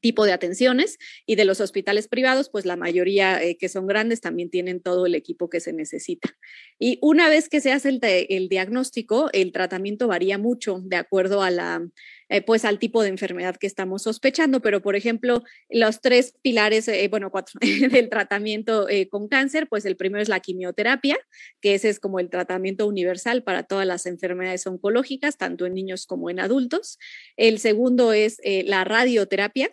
tipo 0.00 0.24
de 0.24 0.32
atenciones 0.32 0.98
y 1.26 1.36
de 1.36 1.44
los 1.44 1.60
hospitales 1.60 2.08
privados, 2.08 2.48
pues 2.50 2.64
la 2.64 2.76
mayoría 2.76 3.42
eh, 3.42 3.56
que 3.56 3.68
son 3.68 3.86
grandes 3.86 4.20
también 4.20 4.50
tienen 4.50 4.80
todo 4.80 5.06
el 5.06 5.14
equipo 5.14 5.50
que 5.50 5.60
se 5.60 5.72
necesita. 5.72 6.36
Y 6.78 6.98
una 7.02 7.28
vez 7.28 7.48
que 7.48 7.60
se 7.60 7.72
hace 7.72 7.88
el, 8.28 8.48
diagnóstico, 8.48 9.28
el 9.32 9.52
tratamiento 9.52 10.08
varía 10.08 10.38
mucho 10.38 10.80
de 10.82 10.96
acuerdo 10.96 11.42
a 11.42 11.50
la, 11.50 11.86
eh, 12.28 12.40
pues 12.42 12.64
al 12.64 12.78
tipo 12.78 13.02
de 13.02 13.10
enfermedad 13.10 13.56
que 13.56 13.66
estamos 13.66 14.02
sospechando, 14.02 14.60
pero 14.60 14.80
por 14.80 14.96
ejemplo, 14.96 15.42
los 15.68 16.00
tres 16.00 16.34
pilares, 16.40 16.88
eh, 16.88 17.08
bueno, 17.08 17.30
cuatro 17.30 17.60
del 17.90 18.08
tratamiento 18.08 18.86
con 19.10 19.28
cáncer, 19.28 19.68
pues 19.68 19.84
el 19.84 19.96
primero 19.96 20.22
es 20.22 20.28
la 20.28 20.40
quimioterapia, 20.40 21.18
que 21.60 21.74
ese 21.74 21.90
es 21.90 22.00
como 22.00 22.18
el 22.20 22.30
tratamiento 22.30 22.86
universal 22.86 23.42
para 23.42 23.64
todas 23.64 23.86
las 23.86 24.06
enfermedades 24.06 24.66
oncológicas, 24.66 25.36
tanto 25.36 25.66
en 25.66 25.74
niños 25.74 26.06
como 26.06 26.30
en 26.30 26.40
adultos. 26.40 26.98
El 27.36 27.58
segundo 27.58 28.12
es 28.12 28.40
la 28.44 28.84
radioterapia, 28.84 29.70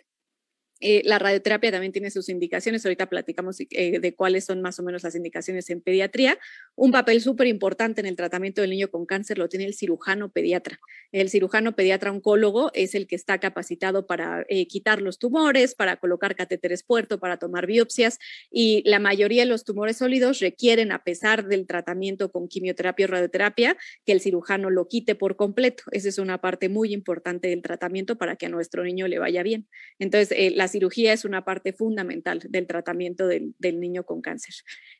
eh, 0.80 1.02
la 1.04 1.18
radioterapia 1.18 1.72
también 1.72 1.92
tiene 1.92 2.10
sus 2.10 2.28
indicaciones, 2.28 2.84
ahorita 2.84 3.08
platicamos 3.08 3.58
eh, 3.60 3.98
de 3.98 4.14
cuáles 4.14 4.44
son 4.44 4.62
más 4.62 4.78
o 4.78 4.82
menos 4.82 5.02
las 5.02 5.14
indicaciones 5.14 5.70
en 5.70 5.80
pediatría. 5.80 6.38
Un 6.76 6.92
papel 6.92 7.20
súper 7.20 7.48
importante 7.48 8.00
en 8.00 8.06
el 8.06 8.16
tratamiento 8.16 8.60
del 8.60 8.70
niño 8.70 8.88
con 8.88 9.04
cáncer 9.04 9.38
lo 9.38 9.48
tiene 9.48 9.64
el 9.64 9.74
cirujano 9.74 10.30
pediatra. 10.30 10.78
El 11.10 11.30
cirujano 11.30 11.74
pediatra 11.74 12.12
oncólogo 12.12 12.70
es 12.74 12.94
el 12.94 13.06
que 13.06 13.16
está 13.16 13.38
capacitado 13.38 14.06
para 14.06 14.44
eh, 14.48 14.66
quitar 14.68 15.02
los 15.02 15.18
tumores, 15.18 15.74
para 15.74 15.96
colocar 15.96 16.36
catéteres 16.36 16.84
puerto, 16.84 17.18
para 17.18 17.38
tomar 17.38 17.66
biopsias 17.66 18.18
y 18.50 18.82
la 18.88 19.00
mayoría 19.00 19.42
de 19.42 19.48
los 19.48 19.64
tumores 19.64 19.96
sólidos 19.96 20.38
requieren, 20.40 20.92
a 20.92 21.02
pesar 21.02 21.48
del 21.48 21.66
tratamiento 21.66 22.30
con 22.30 22.48
quimioterapia 22.48 23.06
o 23.06 23.08
radioterapia, 23.08 23.76
que 24.06 24.12
el 24.12 24.20
cirujano 24.20 24.70
lo 24.70 24.86
quite 24.86 25.14
por 25.14 25.36
completo. 25.36 25.82
Esa 25.90 26.08
es 26.08 26.18
una 26.18 26.40
parte 26.40 26.68
muy 26.68 26.92
importante 26.92 27.48
del 27.48 27.62
tratamiento 27.62 28.16
para 28.16 28.36
que 28.36 28.46
a 28.46 28.48
nuestro 28.48 28.84
niño 28.84 29.08
le 29.08 29.18
vaya 29.18 29.42
bien. 29.42 29.66
Entonces, 29.98 30.54
la 30.54 30.67
cirugía 30.68 31.12
es 31.12 31.24
una 31.24 31.44
parte 31.44 31.72
fundamental 31.72 32.40
del 32.48 32.66
tratamiento 32.66 33.26
del, 33.26 33.54
niño 33.80 34.04
con 34.04 34.20
cáncer. 34.20 34.54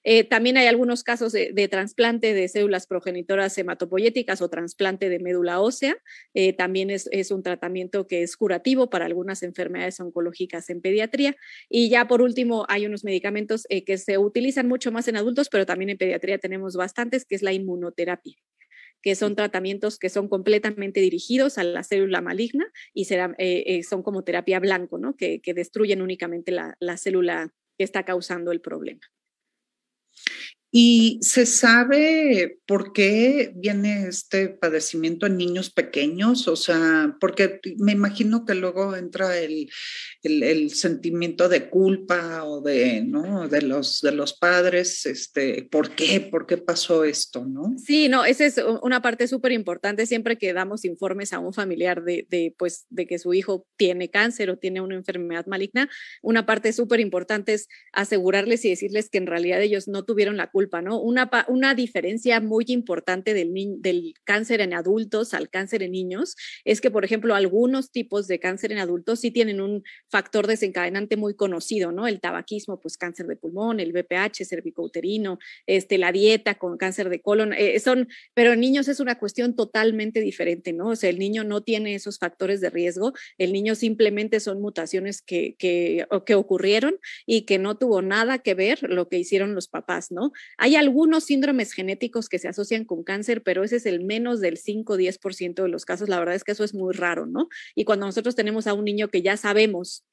Eh, 0.05 0.25
también 0.25 0.57
hay 0.57 0.67
algunos 0.67 1.03
casos 1.03 1.33
de, 1.33 1.69
trasplante 1.69 2.35
de 2.35 2.49
células 2.49 2.87
progenitoras 2.87 3.57
hematopoyéticas 3.59 4.43
o 4.43 4.49
trasplante 4.49 5.09
de 5.09 5.19
médula 5.19 5.61
ósea. 5.61 5.97
Eh, 6.35 6.53
también 6.53 6.91
es, 6.91 7.09
un 7.31 7.43
tratamiento 7.43 8.07
que 8.07 8.23
es 8.23 8.37
curativo 8.37 8.91
para 8.91 9.07
algunas 9.07 9.43
enfermedades 9.43 10.01
oncológicas 10.01 10.71
en 10.71 10.81
pediatría. 10.81 11.37
Y 11.69 11.91
ya 11.91 12.09
por 12.09 12.23
último, 12.23 12.65
hay 12.69 12.87
unos 12.87 13.05
medicamentos 13.05 13.67
eh, 13.69 13.85
que 13.85 13.99
se 13.99 14.19
utilizan 14.19 14.67
mucho 14.67 14.91
más 14.93 15.09
en 15.09 15.17
adultos, 15.17 15.49
pero 15.51 15.67
también 15.67 15.91
en 15.91 15.99
pediatría 15.99 16.39
tenemos 16.39 16.77
bastantes, 16.77 17.25
que 17.25 17.35
es 17.35 17.43
la 17.43 17.53
inmunoterapia 17.53 18.37
que 19.03 19.15
son 19.15 19.37
tratamientos 19.37 19.99
que 19.99 20.09
son 20.09 20.29
completamente 20.29 21.01
dirigidos 21.01 21.59
a 21.59 21.65
la 21.65 21.83
célula 21.83 22.21
maligna 22.21 22.67
y 22.93 23.05
será, 23.05 23.35
eh, 23.39 23.65
eh, 23.67 23.83
son 23.83 24.03
como 24.03 24.25
terapia 24.25 24.61
blanco, 24.61 24.99
¿no? 24.99 25.17
que, 25.17 25.41
destruyen 25.55 26.03
únicamente 26.03 26.53
la, 26.53 26.77
la 26.79 26.97
célula 26.97 27.53
que 27.79 27.85
está 27.85 28.05
causando 28.05 28.53
el 28.53 28.61
problema. 28.61 29.01
¿Y 30.71 31.19
se 31.23 31.47
sabe 31.47 32.59
por 32.67 32.93
qué 32.93 33.53
viene 33.55 34.07
este 34.07 34.51
padecimiento 34.51 35.25
en 35.25 35.39
niños 35.39 35.71
pequeños? 35.71 36.47
O 36.47 36.57
sea, 36.57 37.17
porque 37.21 37.61
me 37.79 37.93
imagino 37.93 38.45
que 38.45 38.55
luego 38.55 38.95
entra 38.95 39.39
el, 39.39 39.71
el, 40.23 40.71
sentimiento 40.71 41.49
de 41.49 41.71
culpa 41.71 42.45
o 42.45 42.61
de, 42.61 43.01
¿no? 43.01 43.49
de, 43.49 43.63
los, 43.63 44.03
de 44.03 44.13
los 44.13 44.35
padres, 44.35 45.07
este, 45.07 45.67
¿por 45.71 45.95
qué? 45.95 46.21
¿Por 46.21 46.47
qué 46.47 46.59
pasó 46.59 47.03
esto? 47.05 47.47
¿no? 47.47 47.75
Sí, 47.79 48.09
no, 48.11 48.27
esa 48.27 48.45
es 48.45 48.61
una 48.83 49.01
parte 49.01 49.27
súper 49.27 49.53
importante 49.53 50.05
siempre 50.05 50.37
que 50.37 50.53
damos 50.53 50.85
informes 50.85 51.33
a 51.33 51.39
un 51.39 51.55
familiar 51.55 52.05
de, 52.05 52.27
de, 52.29 52.55
pues, 52.59 52.85
de 52.91 53.07
que 53.07 53.19
su 53.19 53.33
hijo 53.33 53.67
tiene 53.79 54.11
cáncer 54.11 54.51
o 54.51 54.59
tiene 54.59 54.83
una 54.83 54.97
enfermedad 54.97 55.47
maligna. 55.47 55.89
Una 56.21 56.45
parte 56.45 56.75
súper 56.75 57.01
importante 57.01 57.55
es 57.55 57.69
asegurarles 57.95 58.67
y 58.67 58.69
decirles 58.69 59.09
que 59.09 59.17
en 59.17 59.27
realidad 59.27 59.63
ellos 59.63 59.89
no 59.89 60.05
tuvieron 60.05 60.37
la 60.37 60.51
culpa 60.51 60.58
¿no? 60.83 61.01
Una, 61.01 61.31
una 61.49 61.75
diferencia 61.75 62.41
muy 62.41 62.65
importante 62.69 63.35
del, 63.35 63.53
del 63.81 64.15
cáncer 64.25 64.61
en 64.61 64.75
adultos 64.75 65.35
al 65.35 65.49
cáncer 65.49 65.83
en 65.83 65.93
niños 65.93 66.37
es 66.65 66.81
que, 66.81 66.91
por 66.91 67.05
ejemplo, 67.05 67.35
algunos 67.35 67.91
tipos 67.91 68.27
de 68.27 68.39
cáncer 68.39 68.73
en 68.73 68.79
adultos 68.79 69.21
sí 69.21 69.31
tienen 69.31 69.61
un 69.61 69.83
factor 70.11 70.47
desencadenante 70.47 71.17
muy 71.17 71.35
conocido, 71.35 71.93
¿no? 71.93 72.07
El 72.07 72.21
tabaquismo, 72.21 72.81
pues 72.81 72.97
cáncer 72.97 73.27
de 73.27 73.37
pulmón, 73.37 73.81
el 73.81 73.93
BPH, 73.93 74.45
cervicouterino, 74.45 75.39
este, 75.67 75.99
la 75.99 76.13
dieta 76.13 76.57
con 76.57 76.77
cáncer 76.77 77.09
de 77.09 77.21
colon, 77.21 77.53
eh, 77.53 77.79
son, 77.81 78.09
pero 78.35 78.53
en 78.53 78.61
niños 78.61 78.89
es 78.89 79.01
una 79.01 79.19
cuestión 79.19 79.55
totalmente 79.55 80.21
diferente, 80.21 80.73
¿no? 80.73 80.89
O 80.89 80.97
sea, 80.97 81.11
el 81.11 81.19
niño 81.19 81.45
no 81.45 81.63
tiene 81.63 81.95
esos 81.95 82.19
factores 82.19 82.61
de 82.61 82.71
riesgo, 82.71 83.13
el 83.39 83.53
niño 83.53 83.75
simplemente 83.75 84.41
son 84.41 84.61
mutaciones 84.61 85.23
que, 85.23 85.55
que, 85.59 86.07
que 86.27 86.35
ocurrieron 86.35 86.99
y 87.27 87.43
que 87.43 87.59
no 87.59 87.77
tuvo 87.77 88.03
nada 88.03 88.39
que 88.39 88.55
ver 88.55 88.83
lo 88.83 89.09
que 89.09 89.19
hicieron 89.19 89.55
los 89.55 89.69
papás, 89.69 90.11
¿no? 90.11 90.33
Hay 90.57 90.77
algunos 90.77 91.25
síndromes 91.25 91.73
genéticos 91.73 92.29
que 92.29 92.39
se 92.39 92.49
asocian 92.49 92.85
con 92.85 93.05
cáncer, 93.05 93.43
pero 93.43 93.65
ese 93.65 93.77
es 93.77 93.87
el 93.87 94.05
menos 94.05 94.41
del 94.41 94.57
5-10% 94.57 95.63
de 95.63 95.69
los 95.69 95.85
casos. 95.85 96.09
La 96.09 96.19
verdad 96.19 96.35
es 96.35 96.45
que 96.45 96.53
eso 96.53 96.65
es 96.65 96.75
muy 96.75 96.95
raro, 96.95 97.27
¿no? 97.27 97.49
Y 97.75 97.85
cuando 97.85 98.07
nosotros 98.07 98.35
tenemos 98.35 98.67
a 98.67 98.75
un 98.75 98.85
niño 98.85 99.09
que 99.09 99.23
ya 99.23 99.37
sabemos 99.37 100.05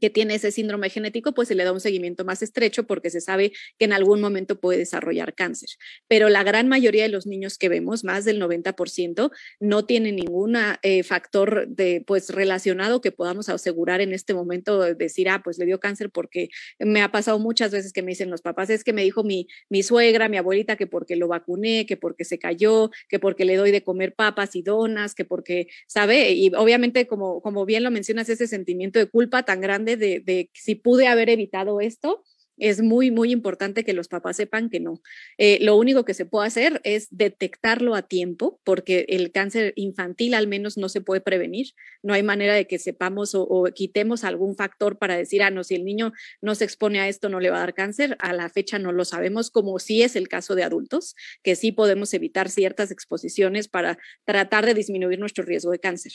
que 0.00 0.10
tiene 0.10 0.34
ese 0.34 0.50
síndrome 0.50 0.90
genético, 0.90 1.32
pues 1.32 1.48
se 1.48 1.54
le 1.54 1.64
da 1.64 1.72
un 1.72 1.80
seguimiento 1.80 2.24
más 2.24 2.42
estrecho 2.42 2.86
porque 2.86 3.10
se 3.10 3.20
sabe 3.20 3.52
que 3.78 3.84
en 3.84 3.92
algún 3.92 4.20
momento 4.20 4.60
puede 4.60 4.78
desarrollar 4.78 5.34
cáncer. 5.34 5.70
Pero 6.08 6.28
la 6.28 6.42
gran 6.42 6.68
mayoría 6.68 7.02
de 7.02 7.08
los 7.08 7.26
niños 7.26 7.58
que 7.58 7.68
vemos, 7.68 8.04
más 8.04 8.24
del 8.24 8.40
90%, 8.40 9.30
no 9.60 9.84
tienen 9.84 10.16
ningún 10.16 10.56
eh, 10.82 11.02
factor 11.02 11.68
de, 11.68 12.02
pues, 12.06 12.30
relacionado 12.30 13.00
que 13.00 13.12
podamos 13.12 13.48
asegurar 13.48 14.00
en 14.00 14.12
este 14.12 14.34
momento, 14.34 14.94
decir, 14.94 15.28
ah, 15.28 15.42
pues 15.42 15.58
le 15.58 15.66
dio 15.66 15.80
cáncer 15.80 16.10
porque 16.10 16.48
me 16.78 17.02
ha 17.02 17.10
pasado 17.10 17.38
muchas 17.38 17.70
veces 17.70 17.92
que 17.92 18.02
me 18.02 18.12
dicen 18.12 18.30
los 18.30 18.42
papás, 18.42 18.70
es 18.70 18.84
que 18.84 18.92
me 18.92 19.02
dijo 19.02 19.24
mi, 19.24 19.48
mi 19.68 19.82
suegra, 19.82 20.28
mi 20.28 20.36
abuelita, 20.36 20.76
que 20.76 20.86
porque 20.86 21.16
lo 21.16 21.28
vacuné, 21.28 21.86
que 21.86 21.96
porque 21.96 22.24
se 22.24 22.38
cayó, 22.38 22.90
que 23.08 23.18
porque 23.18 23.44
le 23.44 23.56
doy 23.56 23.70
de 23.70 23.82
comer 23.82 24.14
papas 24.14 24.54
y 24.56 24.62
donas, 24.62 25.14
que 25.14 25.24
porque, 25.24 25.68
¿sabe? 25.86 26.32
Y 26.32 26.52
obviamente, 26.54 27.06
como, 27.06 27.40
como 27.42 27.64
bien 27.64 27.82
lo 27.82 27.90
mencionas, 27.90 28.28
ese 28.28 28.46
sentimiento 28.46 28.98
de 28.98 29.06
culpa 29.06 29.42
tan 29.42 29.60
grande 29.60 29.77
de, 29.84 30.50
si 30.54 30.74
pude 30.74 31.06
haber 31.06 31.30
evitado 31.30 31.80
esto, 31.80 32.24
es 32.58 32.82
muy, 32.82 33.10
muy 33.10 33.30
importante 33.30 33.84
que 33.84 33.92
los 33.92 34.08
papás 34.08 34.36
sepan 34.36 34.68
que 34.68 34.80
no. 34.80 35.00
Eh, 35.38 35.58
lo 35.60 35.76
único 35.76 36.04
que 36.04 36.14
se 36.14 36.26
puede 36.26 36.48
hacer 36.48 36.80
es 36.84 37.08
detectarlo 37.10 37.94
a 37.94 38.02
tiempo, 38.02 38.60
porque 38.64 39.06
el 39.08 39.30
cáncer 39.32 39.72
infantil 39.76 40.34
al 40.34 40.48
menos 40.48 40.76
no 40.76 40.88
se 40.88 41.00
puede 41.00 41.20
prevenir. 41.20 41.68
No 42.02 42.14
hay 42.14 42.22
manera 42.22 42.54
de 42.54 42.66
que 42.66 42.78
sepamos 42.78 43.34
o, 43.34 43.64
quitemos 43.74 44.24
algún 44.24 44.56
factor 44.56 44.98
para 44.98 45.16
decir, 45.16 45.42
ah, 45.42 45.50
no, 45.50 45.64
si 45.64 45.74
el 45.74 45.84
niño 45.84 46.12
no 46.40 46.54
se 46.54 46.64
expone 46.64 47.00
a 47.00 47.08
esto, 47.08 47.28
no 47.28 47.40
le 47.40 47.50
va 47.50 47.58
a 47.58 47.60
dar 47.60 47.74
cáncer. 47.74 48.16
A 48.20 48.32
la 48.32 48.48
fecha 48.48 48.78
no 48.78 48.92
lo 48.92 49.04
sabemos, 49.04 49.50
como 49.50 49.78
sí 49.78 50.02
es 50.02 50.16
el 50.16 50.28
caso 50.28 50.54
de 50.54 50.64
adultos, 50.64 51.14
que 51.42 51.56
sí 51.56 51.72
podemos 51.72 52.12
evitar 52.14 52.50
ciertas 52.50 52.90
exposiciones 52.90 53.68
para 53.68 53.98
tratar 54.24 54.66
de 54.66 54.74
disminuir 54.74 55.18
nuestro 55.18 55.44
riesgo 55.44 55.70
de 55.70 55.78
cáncer. 55.78 56.12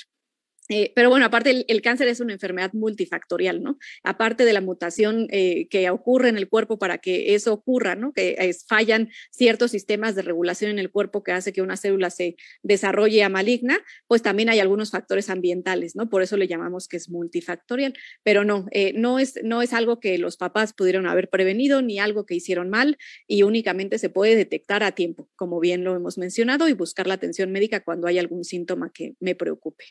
Eh, 0.69 0.93
pero 0.95 1.10
bueno, 1.10 1.26
aparte 1.26 1.65
el, 1.67 1.82
cáncer 1.82 2.08
es 2.08 2.21
una 2.21 2.34
enfermedad 2.34 2.71
multifactorial, 2.73 3.62
¿no? 3.62 3.78
Aparte 4.04 4.45
de 4.45 4.54
la 4.54 4.62
mutación 4.62 5.28
eh, 5.30 5.67
que 5.69 5.89
ocurre 5.89 6.30
en 6.30 6.38
el 6.38 6.47
cuerpo 6.47 6.80
para 6.80 6.99
que 6.99 7.36
eso 7.36 7.52
ocurra, 7.54 7.95
¿no? 7.95 8.13
Que 8.13 8.56
fallan 8.67 9.10
ciertos 9.32 9.71
sistemas 9.71 10.15
de 10.15 10.21
regulación 10.21 10.71
en 10.71 10.80
el 10.80 10.89
cuerpo 10.89 11.23
que 11.23 11.34
hace 11.34 11.52
que 11.52 11.62
una 11.62 11.76
célula 11.76 12.10
se 12.10 12.38
desarrolle 12.62 13.23
a 13.23 13.30
maligna, 13.30 13.80
pues 14.08 14.21
también 14.21 14.49
hay 14.49 14.60
algunos 14.60 14.91
factores 14.91 15.30
ambientales, 15.30 15.95
¿no? 15.95 16.10
Por 16.10 16.21
eso 16.21 16.38
le 16.38 16.47
llamamos 16.47 16.88
que 16.88 16.97
es 16.97 17.10
multifactorial, 17.10 17.93
pero 18.23 18.45
no, 18.45 18.67
eh, 18.71 18.93
no, 18.95 19.19
es, 19.19 19.39
no 19.43 19.62
es 19.62 19.73
algo 19.73 19.99
que 19.99 20.17
los 20.17 20.38
papás 20.38 20.73
pudieron 20.73 21.08
haber 21.08 21.30
prevenido 21.30 21.82
ni 21.82 21.99
algo 21.99 22.26
que 22.26 22.36
hicieron 22.36 22.69
mal 22.69 22.97
y 23.28 23.43
únicamente 23.43 23.97
se 23.97 24.10
puede 24.10 24.36
detectar 24.36 24.84
a 24.84 24.93
tiempo, 24.93 25.30
como 25.36 25.60
bien 25.60 25.84
lo 25.84 25.95
hemos 25.95 26.17
mencionado, 26.17 26.69
y 26.69 26.73
buscar 26.73 27.08
la 27.08 27.15
atención 27.15 27.52
médica 27.52 27.84
cuando 27.84 28.08
hay 28.08 28.17
algún 28.17 28.43
síntoma 28.43 28.91
que 28.93 29.15
me 29.19 29.36
preocupe. 29.36 29.84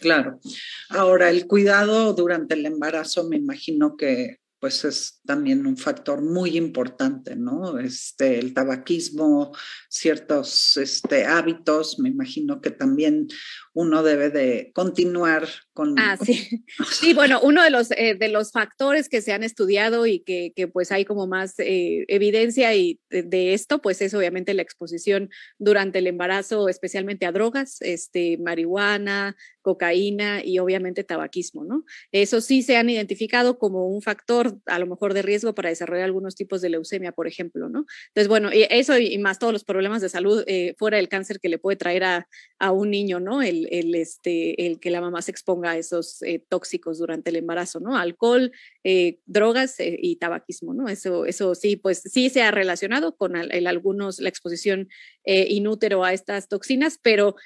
Claro. 0.00 0.40
Ahora, 0.88 1.30
el 1.30 1.46
cuidado 1.46 2.12
durante 2.12 2.54
el 2.54 2.66
embarazo, 2.66 3.28
me 3.28 3.36
imagino 3.36 3.96
que 3.96 4.42
pues 4.62 4.84
es 4.84 5.20
también 5.26 5.66
un 5.66 5.76
factor 5.76 6.22
muy 6.22 6.56
importante, 6.56 7.34
¿no? 7.34 7.80
Este, 7.80 8.38
el 8.38 8.54
tabaquismo, 8.54 9.50
ciertos 9.88 10.76
este, 10.76 11.26
hábitos, 11.26 11.98
me 11.98 12.10
imagino 12.10 12.60
que 12.60 12.70
también 12.70 13.26
uno 13.74 14.02
debe 14.02 14.30
de 14.30 14.70
continuar 14.74 15.48
con... 15.72 15.98
Ah, 15.98 16.16
sí. 16.24 16.64
Sí, 16.90 17.14
bueno, 17.14 17.40
uno 17.42 17.62
de 17.62 17.70
los, 17.70 17.90
eh, 17.92 18.14
de 18.18 18.28
los 18.28 18.52
factores 18.52 19.08
que 19.08 19.22
se 19.22 19.32
han 19.32 19.42
estudiado 19.42 20.06
y 20.06 20.20
que, 20.20 20.52
que 20.54 20.68
pues 20.68 20.92
hay 20.92 21.04
como 21.04 21.26
más 21.26 21.58
eh, 21.58 22.04
evidencia 22.08 22.74
y 22.74 23.00
de, 23.10 23.54
esto, 23.54 23.80
pues 23.80 24.02
es 24.02 24.14
obviamente 24.14 24.54
la 24.54 24.62
exposición 24.62 25.30
durante 25.58 25.98
el 26.00 26.06
embarazo, 26.06 26.68
especialmente 26.68 27.26
a 27.26 27.32
drogas, 27.32 27.80
este, 27.80 28.38
marihuana, 28.38 29.36
cocaína 29.62 30.44
y 30.44 30.58
obviamente 30.58 31.04
tabaquismo, 31.04 31.64
¿no? 31.64 31.84
Eso 32.10 32.40
sí 32.40 32.62
se 32.62 32.76
han 32.76 32.90
identificado 32.90 33.58
como 33.58 33.86
un 33.86 34.02
factor 34.02 34.58
a 34.66 34.78
lo 34.78 34.86
mejor 34.86 35.14
de 35.14 35.22
riesgo 35.22 35.54
para 35.54 35.68
desarrollar 35.68 36.04
algunos 36.04 36.34
tipos 36.34 36.60
de 36.60 36.70
leucemia, 36.70 37.12
por 37.12 37.28
ejemplo, 37.28 37.68
¿no? 37.68 37.86
Entonces, 38.08 38.28
bueno, 38.28 38.50
eso 38.52 38.98
y 38.98 39.16
más 39.18 39.38
todos 39.38 39.52
los 39.52 39.64
problemas 39.64 40.02
de 40.02 40.08
salud 40.08 40.42
eh, 40.46 40.74
fuera 40.78 40.96
del 40.96 41.08
cáncer 41.08 41.38
que 41.40 41.48
le 41.48 41.58
puede 41.58 41.76
traer 41.76 42.04
a, 42.04 42.28
a 42.58 42.72
un 42.72 42.90
niño, 42.90 43.20
¿no? 43.20 43.40
El, 43.40 43.61
el, 43.70 43.94
este, 43.94 44.66
el 44.66 44.80
que 44.80 44.90
la 44.90 45.00
mamá 45.00 45.22
se 45.22 45.30
exponga 45.30 45.72
a 45.72 45.78
esos 45.78 46.22
eh, 46.22 46.44
tóxicos 46.48 46.98
durante 46.98 47.30
el 47.30 47.36
embarazo, 47.36 47.80
¿no? 47.80 47.96
Alcohol, 47.96 48.52
eh, 48.84 49.18
drogas 49.26 49.78
eh, 49.80 49.98
y 50.00 50.16
tabaquismo, 50.16 50.74
¿no? 50.74 50.88
Eso, 50.88 51.26
eso 51.26 51.54
sí, 51.54 51.76
pues 51.76 52.02
sí 52.04 52.30
se 52.30 52.42
ha 52.42 52.50
relacionado 52.50 53.16
con 53.16 53.36
algunos, 53.36 54.20
la 54.20 54.28
exposición 54.28 54.88
inútero 55.24 56.02
a 56.02 56.12
estas 56.12 56.48
toxinas, 56.48 56.98
pero 57.00 57.36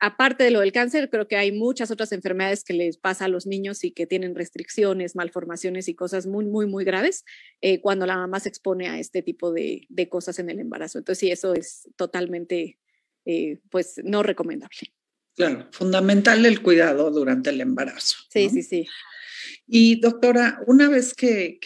aparte 0.00 0.42
de 0.42 0.50
lo 0.50 0.60
del 0.60 0.72
cáncer, 0.72 1.10
creo 1.10 1.28
que 1.28 1.36
hay 1.36 1.52
muchas 1.52 1.90
otras 1.90 2.12
enfermedades 2.12 2.64
que 2.64 2.72
les 2.72 2.96
pasa 2.96 3.26
a 3.26 3.28
los 3.28 3.46
niños 3.46 3.84
y 3.84 3.92
que 3.92 4.06
tienen 4.06 4.34
restricciones, 4.34 5.14
malformaciones 5.14 5.88
y 5.88 5.94
cosas 5.94 6.26
muy, 6.26 6.46
muy, 6.46 6.66
muy 6.66 6.84
graves 6.84 7.24
cuando 7.82 8.06
la 8.06 8.16
mamá 8.16 8.40
se 8.40 8.48
expone 8.48 8.88
a 8.88 8.98
este 8.98 9.22
tipo 9.22 9.52
de, 9.52 9.86
de, 9.90 10.08
cosas 10.08 10.38
en 10.38 10.50
el 10.50 10.60
embarazo. 10.60 10.98
Entonces, 10.98 11.20
sí, 11.20 11.30
eso 11.30 11.54
es 11.54 11.88
totalmente, 11.96 12.78
pues, 13.70 14.00
no 14.02 14.22
recomendable. 14.22 14.94
Claro, 15.36 15.68
fundamental 15.72 16.46
el 16.46 16.62
cuidado 16.62 17.10
durante 17.10 17.50
el 17.50 17.60
embarazo. 17.60 18.16
Sí, 18.30 18.48
sí, 18.50 18.62
sí. 18.62 18.86
Y 19.66 20.00
doctora, 20.00 20.60
una 20.66 20.88
vez 20.88 21.14
que, 21.14 21.58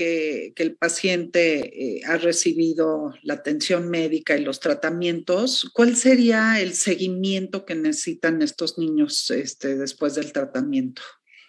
el 0.56 0.76
paciente 0.76 1.96
eh, 1.98 2.02
ha 2.06 2.16
recibido 2.16 3.12
la 3.22 3.34
atención 3.34 3.90
médica 3.90 4.36
y 4.36 4.44
los 4.44 4.60
tratamientos, 4.60 5.68
¿cuál 5.74 5.96
sería 5.96 6.60
el 6.60 6.74
seguimiento 6.74 7.64
que 7.64 7.74
necesitan 7.74 8.40
estos 8.40 8.78
niños 8.78 9.30
este, 9.30 9.76
después 9.76 10.14
del 10.14 10.32
tratamiento? 10.32 11.02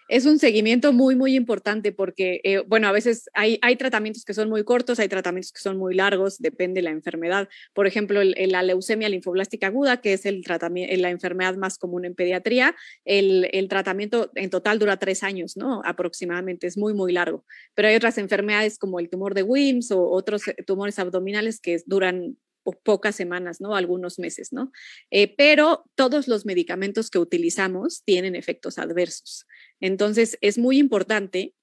Es 0.09 0.25
un 0.25 0.39
seguimiento 0.39 0.91
muy, 0.91 1.15
muy 1.15 1.35
importante 1.35 1.91
porque, 1.91 2.41
eh, 2.43 2.63
bueno, 2.67 2.87
a 2.87 2.91
veces 2.91 3.29
hay, 3.33 3.59
hay 3.61 3.75
tratamientos 3.75 4.25
que 4.25 4.33
son 4.33 4.49
muy 4.49 4.63
cortos, 4.63 4.99
hay 4.99 5.07
tratamientos 5.07 5.51
que 5.51 5.61
son 5.61 5.77
muy 5.77 5.93
largos, 5.93 6.39
depende 6.39 6.79
de 6.79 6.85
la 6.85 6.89
enfermedad. 6.89 7.47
Por 7.73 7.85
ejemplo, 7.85 8.21
la 8.23 8.63
leucemia 8.63 9.07
linfoblástica 9.07 9.67
aguda, 9.67 10.01
que 10.01 10.13
es 10.13 10.25
el 10.25 10.43
tratamiento, 10.43 10.95
la 10.97 11.11
enfermedad 11.11 11.55
más 11.57 11.77
común 11.77 12.05
en 12.05 12.15
pediatría, 12.15 12.75
el, 13.05 13.49
el, 13.53 13.67
tratamiento 13.67 14.31
en 14.33 14.49
total 14.49 14.79
dura 14.79 14.97
tres 14.97 15.21
años, 15.21 15.55
¿no? 15.55 15.81
Aproximadamente, 15.85 16.65
es 16.65 16.75
muy, 16.75 16.95
muy 16.95 17.13
largo. 17.13 17.45
Pero 17.75 17.87
hay 17.87 17.95
otras 17.95 18.17
enfermedades 18.17 18.79
como 18.79 18.99
el 18.99 19.09
tumor 19.09 19.35
de 19.35 19.43
WIMS 19.43 19.91
o 19.91 20.09
otros 20.09 20.47
eh, 20.47 20.55
tumores 20.65 20.97
abdominales 20.97 21.61
que 21.61 21.77
duran 21.85 22.35
pocas 22.83 23.15
semanas, 23.15 23.61
¿no? 23.61 23.75
Algunos 23.75 24.19
meses, 24.19 24.53
¿no? 24.53 24.71
Eh, 25.11 25.33
pero 25.35 25.85
todos 25.95 26.27
los 26.27 26.45
medicamentos 26.45 27.09
que 27.09 27.19
utilizamos 27.19 28.03
tienen 28.03 28.35
efectos 28.35 28.77
adversos. 28.77 29.45
Entonces, 29.79 30.37
es 30.41 30.57
muy 30.57 30.77
importante 30.77 31.53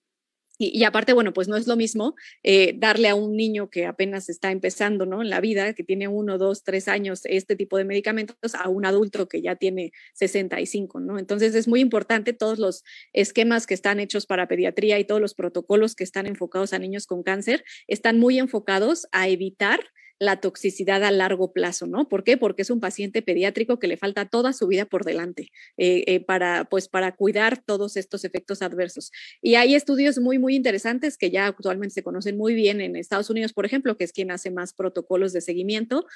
y, 0.59 0.85
aparte, 0.85 1.13
bueno, 1.13 1.35
pues 1.35 1.49
no 1.49 1.57
es 1.57 1.67
lo 1.67 1.77
mismo 1.77 2.15
eh, 2.43 2.75
darle 2.79 3.09
a 3.09 3.15
un 3.15 3.37
niño 3.37 3.69
que 3.69 3.85
apenas 3.85 4.31
está 4.31 4.51
empezando 4.51 5.05
¿no? 5.05 5.21
en 5.21 5.29
la 5.29 5.41
vida, 5.41 5.75
que 5.75 5.85
tiene 5.85 6.09
uno, 6.09 6.39
dos, 6.39 6.63
tres 6.63 6.89
años, 6.89 7.21
este 7.25 7.57
tipo 7.57 7.77
de 7.77 7.85
medicamentos, 7.85 8.37
a 8.55 8.69
un 8.69 8.87
adulto 8.87 9.29
que 9.29 9.43
ya 9.43 9.57
tiene 9.57 9.93
65, 10.15 11.01
¿no? 11.01 11.19
Entonces 11.19 11.55
es 11.55 11.69
muy 11.69 11.81
importante 11.81 12.33
todos 12.33 12.59
los 12.59 12.85
esquemas 13.13 13.67
que 13.67 13.75
están 13.75 14.01
hechos 14.01 14.25
para 14.27 14.49
pediatría 14.49 14.99
y 14.99 15.05
todos 15.05 15.21
los 15.21 15.35
protocolos 15.35 15.95
que 15.95 16.05
están 16.05 16.27
enfocados 16.27 16.73
a 16.73 16.79
niños 16.79 17.07
con 17.07 17.23
cáncer, 17.23 17.65
están 17.87 18.19
muy 18.19 18.39
enfocados 18.39 19.07
a 19.13 19.29
evitar 19.29 19.81
la 20.19 20.41
toxicidad 20.41 21.05
a 21.05 21.11
largo 21.11 21.53
plazo, 21.53 21.87
¿no? 21.87 22.09
¿Por 22.09 22.25
qué? 22.25 22.37
Porque 22.37 22.63
es 22.63 22.71
un 22.71 22.81
paciente 22.81 23.23
pediátrico 23.23 23.79
que 23.79 23.87
le 23.87 23.97
falta 23.97 24.27
toda 24.27 24.53
su 24.53 24.67
vida 24.67 24.87
por 24.87 25.05
delante 25.05 25.51
eh, 25.77 26.05
eh, 26.07 26.21
para, 26.21 26.65
pues, 26.65 26.89
para 26.89 27.15
cuidar 27.15 27.63
todos 27.63 27.97
estos 27.97 28.25
efectos 28.25 28.63
adversos. 28.63 29.13
Y 29.43 29.57
hay 29.57 29.75
estudios 29.75 30.19
muy, 30.19 30.39
muy 30.39 30.57
interesantes 30.57 31.19
que 31.19 31.31
ya 31.31 31.47
actualmente 31.47 31.95
se 31.95 32.03
conocen 32.03 32.37
muy 32.37 32.55
bien 32.55 32.81
en 32.81 32.97
Estados 32.97 33.31
Unidos, 33.31 33.53
por 33.53 33.67
ejemplo, 33.67 33.97
que 33.97 34.05
es 34.05 34.13
quien 34.13 34.31
hace 34.31 34.51
más 34.51 34.73
protocolos 34.73 35.33
de 35.33 35.41
seguimiento 35.41 36.07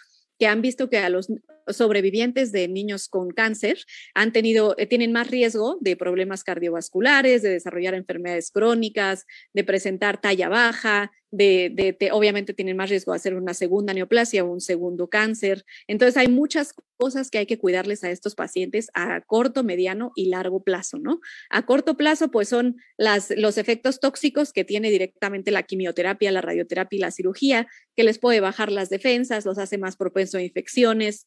que 0.41 0.47
han 0.47 0.63
visto 0.63 0.89
que 0.89 0.97
a 0.97 1.11
los 1.11 1.29
sobrevivientes 1.69 2.51
de 2.51 2.67
niños 2.67 3.09
con 3.09 3.31
cáncer 3.31 3.79
han 4.15 4.33
tenido, 4.33 4.75
eh, 4.79 4.87
tienen 4.87 5.13
más 5.13 5.31
riesgo 5.31 5.77
de 5.83 5.97
problemas 5.97 6.45
cardiovasculares, 6.45 7.43
de 7.43 7.51
desarrollar 7.51 7.93
enfermedades 7.95 8.51
crónicas, 8.51 9.27
de 9.53 9.65
presentar 9.65 10.19
talla 10.19 10.49
baja, 10.49 11.13
de, 11.31 11.97
obviamente 12.12 12.55
tienen 12.55 12.77
más 12.77 12.90
riesgo 12.90 13.12
de 13.12 13.16
hacer 13.16 13.35
una 13.35 13.55
segunda 13.55 13.95
neoplasia 13.95 14.45
o 14.45 14.51
un 14.51 14.61
segundo 14.61 15.09
cáncer. 15.09 15.64
Entonces 15.87 16.16
hay 16.16 16.29
muchas 16.29 16.75
cosas 16.97 17.31
que 17.31 17.38
hay 17.38 17.47
que 17.47 17.59
cuidarles 17.59 18.05
a 18.05 18.11
estos 18.11 18.35
pacientes 18.35 18.90
a 18.95 19.21
corto, 19.23 19.62
mediano 19.64 20.12
y 20.16 20.27
largo 20.27 20.62
plazo, 20.62 20.99
¿no? 20.99 21.21
A 21.49 21.64
corto 21.66 21.97
plazo, 21.97 22.31
pues 22.31 22.49
son 22.49 22.77
las, 22.97 23.31
los 23.37 23.59
efectos 23.59 24.01
tóxicos 24.01 24.53
que 24.53 24.64
tiene 24.64 24.90
directamente 24.90 25.51
la 25.51 25.62
quimioterapia, 25.62 26.33
la 26.33 26.40
radioterapia 26.40 26.97
y 26.97 27.01
la 27.01 27.11
cirugía, 27.11 27.66
que 27.97 28.05
les 28.05 28.19
puede 28.19 28.40
bajar 28.40 28.73
las 28.73 28.90
defensas, 28.90 29.45
los 29.45 29.59
hace 29.59 29.79
más 29.79 29.97
propenso 29.97 30.38
a 30.38 30.43
infecciones, 30.43 31.27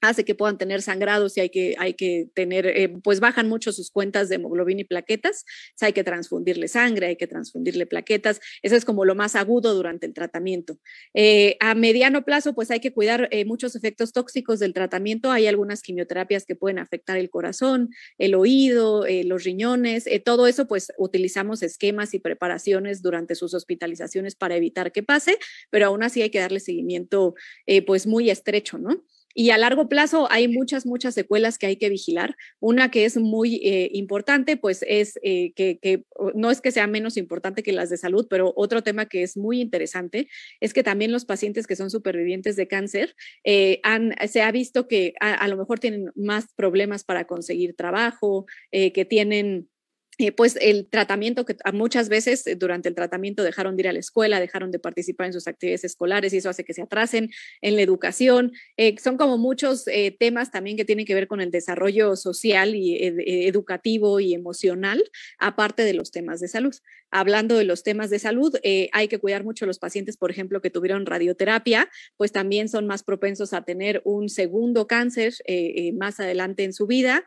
hace 0.00 0.24
que 0.24 0.34
puedan 0.34 0.58
tener 0.58 0.82
sangrados 0.82 1.36
y 1.36 1.40
hay 1.40 1.50
que, 1.50 1.74
hay 1.78 1.94
que 1.94 2.28
tener, 2.34 2.66
eh, 2.66 2.88
pues 3.02 3.20
bajan 3.20 3.48
mucho 3.48 3.72
sus 3.72 3.90
cuentas 3.90 4.28
de 4.28 4.36
hemoglobina 4.36 4.82
y 4.82 4.84
plaquetas, 4.84 5.44
hay 5.80 5.92
que 5.92 6.04
transfundirle 6.04 6.68
sangre, 6.68 7.06
hay 7.06 7.16
que 7.16 7.26
transfundirle 7.26 7.86
plaquetas, 7.86 8.40
eso 8.62 8.76
es 8.76 8.84
como 8.84 9.04
lo 9.04 9.14
más 9.14 9.36
agudo 9.36 9.74
durante 9.74 10.06
el 10.06 10.14
tratamiento. 10.14 10.78
Eh, 11.14 11.56
a 11.60 11.74
mediano 11.74 12.24
plazo, 12.24 12.54
pues 12.54 12.70
hay 12.70 12.80
que 12.80 12.92
cuidar 12.92 13.28
eh, 13.30 13.44
muchos 13.44 13.74
efectos 13.74 14.12
tóxicos 14.12 14.58
del 14.58 14.72
tratamiento, 14.72 15.30
hay 15.30 15.46
algunas 15.46 15.82
quimioterapias 15.82 16.44
que 16.44 16.56
pueden 16.56 16.78
afectar 16.78 17.16
el 17.16 17.30
corazón, 17.30 17.90
el 18.18 18.34
oído, 18.34 19.04
los 19.24 19.44
riñones, 19.44 20.04
todo 20.24 20.46
eso, 20.46 20.66
pues 20.66 20.92
utilizamos 20.98 21.62
esquemas 21.62 22.14
y 22.14 22.18
preparaciones 22.18 23.02
durante 23.02 23.34
sus 23.34 23.54
hospitalizaciones 23.54 24.34
para 24.34 24.56
evitar 24.56 24.92
que 24.92 25.02
pase, 25.02 25.38
pero 25.70 25.86
aún 25.86 26.02
así 26.02 26.22
hay 26.22 26.30
que 26.30 26.40
darle 26.40 26.60
seguimiento, 26.60 27.34
pues 27.86 28.06
muy 28.06 28.30
estrecho, 28.30 28.78
¿no? 28.78 29.02
Y 29.38 29.50
a 29.50 29.58
largo 29.58 29.86
plazo 29.86 30.28
hay 30.32 30.48
muchas, 30.48 30.86
muchas 30.86 31.12
secuelas 31.12 31.58
que 31.58 31.66
hay 31.66 31.76
que 31.76 31.90
vigilar. 31.90 32.36
Una 32.58 32.90
que 32.90 33.04
es 33.04 33.18
muy 33.18 33.56
eh, 33.56 33.90
importante, 33.92 34.56
pues 34.56 34.82
es 34.88 35.18
eh, 35.22 35.52
que, 35.52 36.04
no 36.34 36.50
es 36.50 36.62
que 36.62 36.72
sea 36.72 36.86
menos 36.86 37.18
importante 37.18 37.62
que 37.62 37.72
las 37.72 37.90
de 37.90 37.98
salud, 37.98 38.26
pero 38.30 38.54
otro 38.56 38.82
tema 38.82 39.04
que 39.04 39.22
es 39.22 39.36
muy 39.36 39.60
interesante 39.60 40.30
es 40.60 40.72
que 40.72 40.82
también 40.82 41.12
los 41.12 41.26
pacientes 41.26 41.66
que 41.66 41.76
son 41.76 41.90
supervivientes 41.90 42.56
de 42.56 42.66
cáncer 42.66 43.14
eh, 43.44 43.78
han, 43.82 44.14
se 44.26 44.40
ha 44.40 44.50
visto 44.52 44.88
que 44.88 45.12
a, 45.20 45.46
lo 45.48 45.58
mejor 45.58 45.80
tienen 45.80 46.10
más 46.14 46.46
problemas 46.54 47.04
para 47.04 47.26
conseguir 47.26 47.76
trabajo, 47.76 48.46
que 48.72 49.04
tienen 49.04 49.68
eh, 50.18 50.32
pues 50.32 50.56
el 50.62 50.88
tratamiento 50.88 51.44
que 51.44 51.56
muchas 51.74 52.08
veces 52.08 52.46
eh, 52.46 52.56
durante 52.56 52.88
el 52.88 52.94
tratamiento 52.94 53.42
dejaron 53.42 53.76
de 53.76 53.82
ir 53.82 53.88
a 53.88 53.92
la 53.92 53.98
escuela, 53.98 54.40
dejaron 54.40 54.70
de 54.70 54.78
participar 54.78 55.26
en 55.26 55.34
sus 55.34 55.46
actividades 55.46 55.84
escolares 55.84 56.32
y 56.32 56.38
eso 56.38 56.48
hace 56.48 56.64
que 56.64 56.72
se 56.72 56.80
atrasen 56.80 57.30
en 57.60 57.76
la 57.76 57.82
educación. 57.82 58.52
Eh, 58.78 58.94
son 58.98 59.18
como 59.18 59.36
muchos 59.36 59.84
temas 60.18 60.50
también 60.50 60.76
que 60.76 60.84
tienen 60.84 61.04
que 61.04 61.14
ver 61.14 61.26
con 61.28 61.40
el 61.40 61.50
desarrollo 61.50 62.16
social 62.16 62.74
y 62.74 62.96
educativo 63.46 64.20
y 64.20 64.34
emocional, 64.34 65.04
aparte 65.38 65.84
de 65.84 65.94
los 65.94 66.10
temas 66.10 66.40
de 66.40 66.48
salud. 66.48 66.74
Hablando 67.10 67.56
de 67.56 67.64
los 67.64 67.82
temas 67.82 68.10
de 68.10 68.18
salud, 68.18 68.54
hay 68.92 69.08
que 69.08 69.18
cuidar 69.18 69.44
mucho 69.44 69.64
a 69.64 69.68
los 69.68 69.78
pacientes, 69.78 70.16
por 70.16 70.30
ejemplo, 70.30 70.60
que 70.60 70.70
tuvieron 70.70 71.06
radioterapia, 71.06 71.88
pues 72.16 72.32
también 72.32 72.68
son 72.68 72.86
más 72.86 73.02
propensos 73.02 73.52
a 73.52 73.62
tener 73.62 74.02
un 74.04 74.28
segundo 74.28 74.86
cáncer 74.86 75.34
más 75.94 76.20
adelante 76.20 76.64
en 76.64 76.72
su 76.72 76.86
vida. 76.86 77.24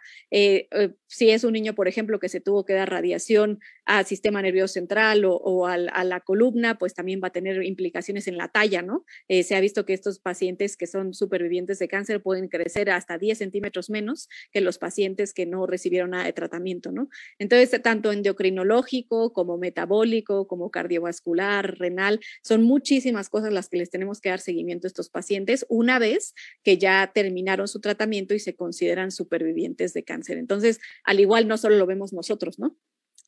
si 1.07 1.29
es 1.29 1.43
un 1.43 1.53
niño, 1.53 1.75
por 1.75 1.87
ejemplo, 1.87 2.19
que 2.19 2.29
se 2.29 2.41
tuvo 2.41 2.65
que 2.65 2.78
radiación 2.85 3.59
al 3.85 4.05
sistema 4.05 4.41
nervioso 4.41 4.75
central 4.75 5.25
o, 5.25 5.65
a 5.65 6.03
la 6.03 6.19
columna, 6.19 6.77
pues 6.77 6.93
también 6.93 7.19
va 7.23 7.29
a 7.29 7.31
tener 7.31 7.63
implicaciones 7.63 8.27
en 8.27 8.37
la 8.37 8.47
talla, 8.47 8.83
¿no? 8.83 9.03
Eh, 9.27 9.41
se 9.41 9.55
ha 9.55 9.59
visto 9.59 9.83
que 9.83 9.93
estos 9.93 10.19
pacientes 10.19 10.77
que 10.77 10.85
son 10.85 11.15
supervivientes 11.15 11.79
de 11.79 11.87
cáncer 11.87 12.21
pueden 12.21 12.49
crecer 12.49 12.91
hasta 12.91 13.17
10 13.17 13.39
centímetros 13.39 13.89
menos 13.89 14.29
que 14.51 14.61
los 14.61 14.77
pacientes 14.77 15.33
que 15.33 15.47
no 15.47 15.65
recibieron 15.65 16.11
nada 16.11 16.25
de 16.25 16.33
tratamiento, 16.33 16.91
¿no? 16.91 17.09
Entonces, 17.39 17.81
tanto 17.81 18.11
endocrinológico 18.11 19.33
como 19.33 19.57
metabólico, 19.57 20.47
como 20.47 20.69
cardiovascular, 20.69 21.79
renal, 21.79 22.19
son 22.43 22.61
muchísimas 22.63 23.29
cosas 23.29 23.51
las 23.51 23.69
que 23.69 23.77
les 23.77 23.89
tenemos 23.89 24.21
que 24.21 24.29
dar 24.29 24.39
seguimiento 24.39 24.85
a 24.85 24.89
estos 24.89 25.09
pacientes 25.09 25.65
una 25.67 25.97
vez 25.97 26.35
que 26.63 26.77
ya 26.77 27.11
terminaron 27.11 27.67
su 27.67 27.79
tratamiento 27.79 28.35
y 28.35 28.39
se 28.39 28.55
consideran 28.55 29.09
supervivientes 29.09 29.93
de 29.93 30.03
cáncer. 30.03 30.37
Entonces, 30.37 30.79
al 31.03 31.19
igual 31.19 31.47
no 31.47 31.57
solo 31.57 31.75
lo 31.75 31.87
vemos 31.87 32.13
nosotros, 32.13 32.59
¿no? 32.59 32.68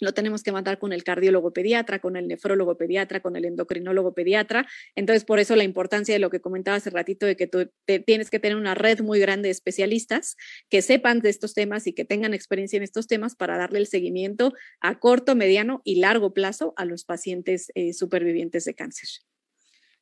Lo 0.02 0.14
tenemos 0.14 0.44
que 0.44 0.52
mandar 0.52 0.80
con 0.80 0.92
el 0.92 1.04
cardiólogo 1.04 1.54
pediatra, 1.54 2.00
con 2.00 2.18
el 2.18 2.28
nefrólogo 2.28 2.76
pediatra, 2.76 3.22
con 3.22 3.36
el 3.36 3.46
endocrinólogo 3.46 4.14
pediatra. 4.14 4.68
Entonces, 4.96 5.24
por 5.24 5.40
eso 5.40 5.56
la 5.56 5.64
importancia 5.64 6.14
de 6.14 6.20
lo 6.20 6.30
que 6.30 6.42
comentaba 6.42 6.78
hace 6.78 6.90
ratito, 6.90 7.26
de 7.26 7.38
que 7.38 7.48
tú 7.48 7.72
tienes 8.06 8.30
que 8.30 8.40
tener 8.40 8.58
una 8.58 8.76
red 8.76 9.00
muy 9.00 9.20
grande 9.20 9.48
de 9.48 9.52
especialistas 9.52 10.36
que 10.70 10.82
sepan 10.82 11.22
de 11.22 11.30
estos 11.30 11.54
temas 11.54 11.88
y 11.88 11.94
que 11.94 12.04
tengan 12.04 12.34
experiencia 12.34 12.78
en 12.78 12.84
estos 12.84 13.08
temas 13.08 13.36
para 13.36 13.58
darle 13.58 13.80
el 13.80 13.88
seguimiento 13.88 14.54
a 14.82 15.00
corto, 15.00 15.36
mediano 15.36 15.82
y 15.84 16.00
largo 16.00 16.34
plazo 16.34 16.74
a 16.76 16.86
los 16.86 17.06
pacientes 17.06 17.72
eh, 17.76 17.94
supervivientes 17.94 18.66
de 18.66 18.74
cáncer. 18.74 19.10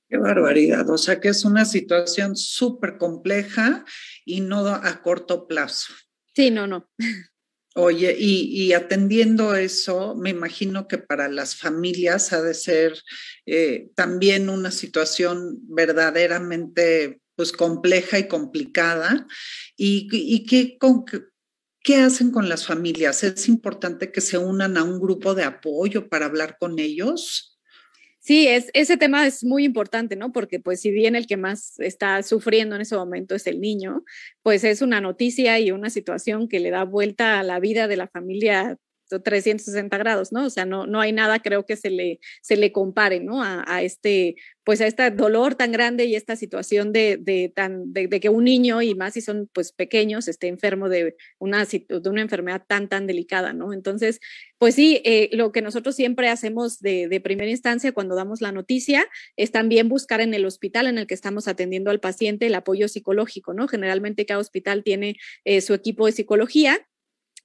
Qué 0.09 0.17
barbaridad. 0.17 0.89
O 0.89 0.97
sea 0.97 1.19
que 1.19 1.27
es 1.27 1.45
una 1.45 1.65
situación 1.65 2.35
súper 2.35 2.97
compleja 2.97 3.85
y 4.25 4.41
no 4.41 4.65
a 4.67 5.01
corto 5.03 5.47
plazo. 5.47 5.93
Sí, 6.33 6.49
no, 6.49 6.67
no. 6.67 6.89
Oye, 7.75 8.15
y, 8.17 8.73
atendiendo 8.73 9.55
eso, 9.55 10.15
me 10.15 10.31
imagino 10.31 10.87
que 10.87 10.97
para 10.97 11.29
las 11.29 11.55
familias 11.55 12.33
ha 12.33 12.41
de 12.41 12.55
ser 12.55 12.99
eh, 13.45 13.91
también 13.95 14.49
una 14.49 14.71
situación 14.71 15.59
verdaderamente 15.67 17.21
pues 17.35 17.51
compleja 17.51 18.17
y 18.19 18.27
complicada. 18.27 19.27
¿Y, 19.77 20.45
qué, 20.45 20.77
qué 21.81 21.95
hacen 21.95 22.31
con 22.31 22.49
las 22.49 22.65
familias? 22.65 23.23
¿Es 23.23 23.47
importante 23.47 24.11
que 24.11 24.21
se 24.21 24.37
unan 24.37 24.75
a 24.75 24.83
un 24.83 24.99
grupo 24.99 25.35
de 25.35 25.43
apoyo 25.43 26.09
para 26.09 26.25
hablar 26.25 26.57
con 26.59 26.79
ellos? 26.79 27.58
Sí, 28.21 28.47
es, 28.47 28.69
ese 28.73 28.97
tema 28.97 29.25
es 29.25 29.43
muy 29.43 29.63
importante, 29.63 30.15
¿no? 30.15 30.31
Porque 30.31 30.59
pues 30.59 30.81
si 30.81 30.91
bien 30.91 31.15
el 31.15 31.25
que 31.25 31.37
más 31.37 31.79
está 31.79 32.21
sufriendo 32.21 32.75
en 32.75 32.81
ese 32.81 32.95
momento 32.95 33.33
es 33.33 33.47
el 33.47 33.61
niño, 33.61 34.03
pues 34.43 34.63
es 34.63 34.81
una 34.81 34.99
noticia 35.01 35.57
y 35.59 35.71
una 35.71 35.89
situación 35.89 36.47
que 36.49 36.59
le 36.59 36.69
da 36.69 36.83
vuelta 36.83 37.39
a 37.39 37.43
la 37.43 37.59
vida 37.59 37.87
de 37.87 37.97
la 37.97 38.07
familia 38.07 38.77
360 39.09 39.97
grados, 39.97 40.31
¿no? 40.31 40.45
O 40.45 40.49
sea, 40.49 40.65
no, 40.65 40.85
no 40.85 41.01
hay 41.01 41.11
nada, 41.11 41.39
creo 41.39 41.65
que 41.65 41.75
se 41.75 41.89
le, 41.89 42.19
se 42.41 42.57
le 42.57 42.71
compare, 42.71 43.19
¿no? 43.19 43.41
A, 43.43 43.81
este, 43.81 44.35
pues 44.63 44.81
a 44.81 44.87
este 44.87 45.09
dolor 45.09 45.55
tan 45.55 45.71
grande 45.71 46.05
y 46.05 46.15
esta 46.15 46.35
situación 46.35 46.93
de, 46.93 47.17
de 47.17 47.51
tan, 47.53 47.91
de, 47.91 48.07
que 48.19 48.29
un 48.29 48.43
niño, 48.43 48.81
y 48.81 48.93
más 48.93 49.13
si 49.13 49.21
son 49.21 49.49
pues 49.51 49.71
pequeños, 49.71 50.27
esté 50.27 50.47
enfermo 50.47 50.89
de 50.89 51.15
una, 51.39 51.65
de 51.65 52.09
una 52.09 52.21
enfermedad 52.21 52.63
tan, 52.67 52.87
tan 52.87 53.07
delicada, 53.07 53.53
¿no? 53.53 53.73
Entonces, 53.73 54.19
pues 54.59 54.75
sí, 54.75 55.01
eh, 55.05 55.29
lo 55.31 55.51
que 55.51 55.61
nosotros 55.61 55.95
siempre 55.95 56.29
hacemos 56.29 56.79
de, 56.79 57.07
de, 57.07 57.21
primera 57.21 57.49
instancia 57.49 57.91
cuando 57.93 58.15
damos 58.15 58.41
la 58.41 58.51
noticia 58.51 59.07
es 59.37 59.51
también 59.51 59.89
buscar 59.89 60.21
en 60.21 60.33
el 60.33 60.45
hospital 60.45 60.87
en 60.87 60.97
el 60.97 61.07
que 61.07 61.13
estamos 61.13 61.47
atendiendo 61.47 61.89
al 61.89 61.99
paciente 61.99 62.47
el 62.47 62.55
apoyo 62.55 62.87
psicológico, 62.87 63.53
¿no? 63.53 63.67
Generalmente 63.67 64.25
cada 64.25 64.39
hospital 64.39 64.83
tiene 64.83 65.15
eh, 65.45 65.61
su 65.61 65.73
equipo 65.73 66.05
de 66.05 66.11
psicología 66.11 66.85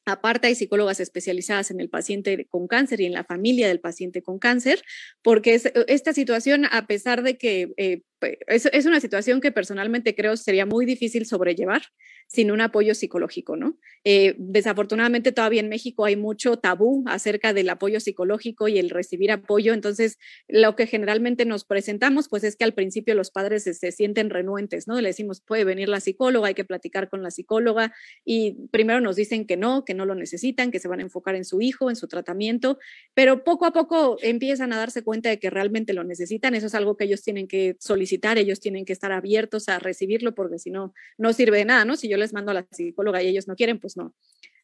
Aparte, 0.07 0.49
hay 0.49 0.55
psicólogas 0.55 1.01
especializadas 1.01 1.71
en 1.71 1.81
el 1.81 1.89
paciente 1.89 2.47
con 2.47 2.67
cáncer 2.67 3.01
y 3.01 3.07
en 3.07 3.13
la 3.13 3.25
familia 3.25 3.69
del 3.69 3.81
paciente 3.81 4.23
con 4.23 4.39
cáncer, 4.39 4.83
porque 5.23 5.61
esta 5.89 6.13
situación, 6.13 6.67
a 6.71 6.87
pesar 6.87 7.23
de 7.23 7.39
que 7.39 7.73
eh, 7.77 8.03
es, 8.47 8.67
es, 8.67 8.87
una 8.87 9.01
situación 9.01 9.41
que 9.41 9.53
personalmente 9.53 10.15
creo 10.15 10.37
sería 10.37 10.67
muy 10.67 10.85
difícil 10.85 11.27
sobrellevar 11.27 11.83
sin 12.27 12.51
un 12.51 12.61
apoyo 12.61 12.95
psicológico, 12.95 13.57
¿no? 13.57 13.79
Eh, 14.05 14.35
desafortunadamente 14.39 15.33
todavía 15.33 15.61
en 15.61 15.69
México 15.69 16.05
hay 16.05 16.17
mucho 16.17 16.59
tabú 16.59 17.05
acerca 17.07 17.55
del 17.55 17.71
apoyo 17.71 18.01
psicológico 18.01 18.69
y 18.69 18.79
el 18.79 18.91
recibir 18.91 19.33
apoyo, 19.33 19.73
entonces 19.73 20.19
lo 20.49 20.77
que 20.77 20.87
generalmente 20.87 21.47
nos 21.47 21.65
presentamos 21.65 22.29
pues 22.29 22.45
es 22.45 22.57
que 22.57 22.65
al 22.65 22.75
principio 22.75 23.15
los 23.15 23.31
padres 23.31 23.65
se, 23.65 23.75
se 23.75 23.93
sienten 23.93 24.31
renuentes, 24.31 24.87
¿no? 24.89 25.01
Le 25.01 25.09
decimos, 25.09 25.41
puede 25.41 25.65
venir 25.65 25.89
la 25.89 26.01
psicóloga, 26.01 26.49
hay 26.49 26.55
que 26.55 26.65
platicar 26.65 27.09
con 27.09 27.23
la 27.23 27.31
psicóloga 27.31 27.95
y 28.25 28.69
primero 28.71 29.01
nos 29.01 29.17
dicen 29.17 29.47
que 29.47 29.57
no, 29.57 29.85
que 29.85 29.95
no 29.95 30.05
lo 30.05 30.15
necesitan, 30.15 30.71
que 30.71 30.81
se 30.81 30.89
van 30.89 31.01
a 31.01 31.05
enfocar 31.05 31.35
en 31.35 31.45
su 31.45 31.61
hijo, 31.61 31.89
en 31.89 31.97
su 31.97 32.09
tratamiento, 32.09 32.79
pero 33.15 33.45
poco 33.45 33.65
a 33.65 33.73
poco 33.73 34.19
empiezan 34.23 34.73
a 34.73 34.77
darse 34.77 35.03
cuenta 35.03 35.29
de 35.29 35.39
que 35.39 35.51
realmente 35.51 35.93
lo 35.93 36.05
necesitan, 36.05 36.55
eso 36.55 36.67
es 36.67 36.75
algo 36.75 36.97
que 36.97 37.05
ellos 37.05 37.23
tienen 37.23 37.49
que 37.49 37.77
solicitar 37.81 38.25
ellos 38.39 38.61
tienen 38.61 38.85
que 38.85 38.93
estar 38.93 39.13
abiertos 39.13 39.69
a 39.69 39.79
recibirlo 39.79 40.35
porque 40.35 40.59
si 40.59 40.71
no, 40.71 40.95
no 41.19 41.33
sirve 41.33 41.59
de 41.59 41.65
nada, 41.65 41.85
¿no? 41.85 41.97
Si 41.97 42.09
yo 42.09 42.14
les 42.17 42.33
mando 42.33 42.51
a 42.51 42.55
la 42.55 42.67
psicóloga 42.71 43.23
y 43.23 43.29
ellos 43.29 43.49
no 43.49 43.57
quieren, 43.57 43.79
pues 43.79 43.97
no, 43.97 44.15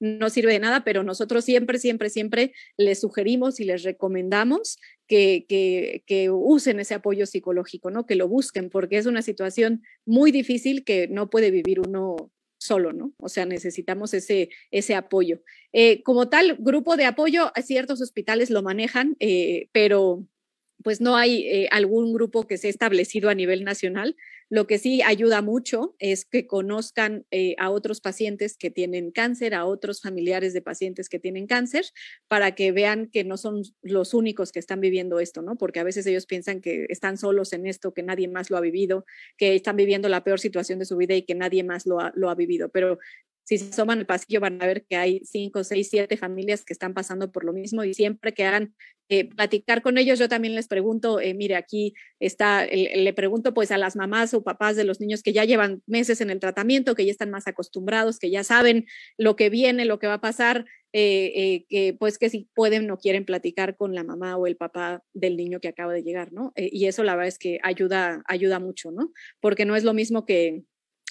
no 0.00 0.30
sirve 0.30 0.52
de 0.52 0.58
nada, 0.58 0.82
pero 0.84 1.02
nosotros 1.02 1.44
siempre, 1.44 1.78
siempre, 1.78 2.10
siempre 2.10 2.52
les 2.76 3.00
sugerimos 3.00 3.60
y 3.60 3.64
les 3.64 3.82
recomendamos 3.82 4.78
que, 5.06 5.44
que, 5.48 6.02
que, 6.06 6.30
usen 6.30 6.80
ese 6.80 6.94
apoyo 6.94 7.26
psicológico, 7.26 7.90
¿no? 7.90 8.06
Que 8.06 8.14
lo 8.14 8.28
busquen, 8.28 8.70
porque 8.70 8.96
es 8.96 9.06
una 9.06 9.22
situación 9.22 9.82
muy 10.06 10.30
difícil 10.30 10.84
que 10.84 11.08
no 11.08 11.30
puede 11.30 11.50
vivir 11.50 11.80
uno 11.80 12.30
solo, 12.60 12.92
¿no? 12.92 13.12
O 13.16 13.28
sea, 13.28 13.46
necesitamos 13.46 14.14
ese, 14.14 14.50
ese 14.70 14.94
apoyo. 14.94 15.42
Eh, 15.72 16.02
como 16.02 16.28
tal, 16.28 16.56
grupo 16.58 16.96
de 16.96 17.06
apoyo, 17.06 17.50
ciertos 17.64 18.00
hospitales 18.00 18.50
lo 18.50 18.62
manejan, 18.62 19.16
eh, 19.18 19.68
pero 19.72 20.26
pues 20.82 21.00
no 21.00 21.16
hay 21.16 21.46
eh, 21.46 21.68
algún 21.70 22.12
grupo 22.12 22.46
que 22.46 22.58
se 22.58 22.68
ha 22.68 22.70
establecido 22.70 23.28
a 23.30 23.34
nivel 23.34 23.64
nacional. 23.64 24.16
Lo 24.48 24.66
que 24.66 24.78
sí 24.78 25.00
ayuda 25.02 25.42
mucho 25.42 25.94
es 26.00 26.24
que 26.24 26.46
conozcan 26.46 27.24
eh, 27.30 27.54
a 27.58 27.70
otros 27.70 28.00
pacientes 28.00 28.56
que 28.56 28.70
tienen 28.70 29.12
cáncer, 29.12 29.54
a 29.54 29.64
otros 29.64 30.00
familiares 30.00 30.52
de 30.52 30.62
pacientes 30.62 31.08
que 31.08 31.20
tienen 31.20 31.46
cáncer, 31.46 31.86
para 32.26 32.54
que 32.54 32.72
vean 32.72 33.06
que 33.06 33.22
no 33.22 33.36
son 33.36 33.62
los 33.82 34.12
únicos 34.12 34.50
que 34.50 34.58
están 34.58 34.80
viviendo 34.80 35.20
esto, 35.20 35.42
¿no? 35.42 35.56
Porque 35.56 35.78
a 35.80 35.84
veces 35.84 36.04
ellos 36.06 36.26
piensan 36.26 36.60
que 36.60 36.86
están 36.88 37.16
solos 37.16 37.52
en 37.52 37.66
esto, 37.66 37.94
que 37.94 38.02
nadie 38.02 38.26
más 38.26 38.50
lo 38.50 38.56
ha 38.56 38.60
vivido, 38.60 39.04
que 39.36 39.54
están 39.54 39.76
viviendo 39.76 40.08
la 40.08 40.24
peor 40.24 40.40
situación 40.40 40.78
de 40.80 40.84
su 40.86 40.96
vida 40.96 41.14
y 41.14 41.22
que 41.22 41.34
nadie 41.34 41.62
más 41.62 41.86
lo 41.86 42.00
ha, 42.00 42.12
lo 42.16 42.28
ha 42.30 42.34
vivido. 42.34 42.70
Pero 42.70 42.98
si 43.44 43.58
se 43.58 43.70
asoman 43.70 43.98
al 43.98 44.06
pasillo 44.06 44.40
van 44.40 44.62
a 44.62 44.66
ver 44.66 44.84
que 44.88 44.96
hay 44.96 45.20
cinco, 45.24 45.64
seis, 45.64 45.88
siete 45.90 46.16
familias 46.16 46.64
que 46.64 46.72
están 46.72 46.94
pasando 46.94 47.32
por 47.32 47.44
lo 47.44 47.52
mismo 47.52 47.84
y 47.84 47.94
siempre 47.94 48.32
que 48.32 48.44
hagan 48.44 48.74
eh, 49.12 49.28
platicar 49.28 49.82
con 49.82 49.98
ellos, 49.98 50.20
yo 50.20 50.28
también 50.28 50.54
les 50.54 50.68
pregunto, 50.68 51.20
eh, 51.20 51.34
mire, 51.34 51.56
aquí 51.56 51.94
está, 52.20 52.64
le 52.66 53.12
pregunto 53.12 53.52
pues 53.52 53.72
a 53.72 53.76
las 53.76 53.96
mamás 53.96 54.34
o 54.34 54.44
papás 54.44 54.76
de 54.76 54.84
los 54.84 55.00
niños 55.00 55.24
que 55.24 55.32
ya 55.32 55.44
llevan 55.44 55.82
meses 55.86 56.20
en 56.20 56.30
el 56.30 56.38
tratamiento, 56.38 56.94
que 56.94 57.04
ya 57.04 57.10
están 57.10 57.32
más 57.32 57.48
acostumbrados, 57.48 58.20
que 58.20 58.30
ya 58.30 58.44
saben 58.44 58.86
lo 59.18 59.34
que 59.34 59.50
viene, 59.50 59.84
lo 59.84 59.98
que 59.98 60.06
va 60.06 60.14
a 60.14 60.20
pasar, 60.20 60.64
eh, 60.92 61.64
que 61.68 61.96
pues 61.98 62.18
que 62.18 62.30
si 62.30 62.48
pueden 62.54 62.88
o 62.92 62.98
quieren 62.98 63.24
platicar 63.24 63.76
con 63.76 63.96
la 63.96 64.04
mamá 64.04 64.36
o 64.36 64.46
el 64.46 64.56
papá 64.56 65.02
del 65.12 65.36
niño 65.36 65.58
que 65.58 65.66
acaba 65.66 65.92
de 65.92 66.04
llegar, 66.04 66.32
¿no? 66.32 66.52
y 66.54 66.86
eso 66.86 67.02
la 67.02 67.16
verdad 67.16 67.28
es 67.28 67.38
que 67.38 67.58
ayuda, 67.64 68.22
ayuda 68.26 68.60
mucho, 68.60 68.92
¿no? 68.92 69.12
Porque 69.40 69.64
no 69.64 69.74
es 69.74 69.82
lo 69.82 69.92
mismo 69.92 70.24
que 70.24 70.62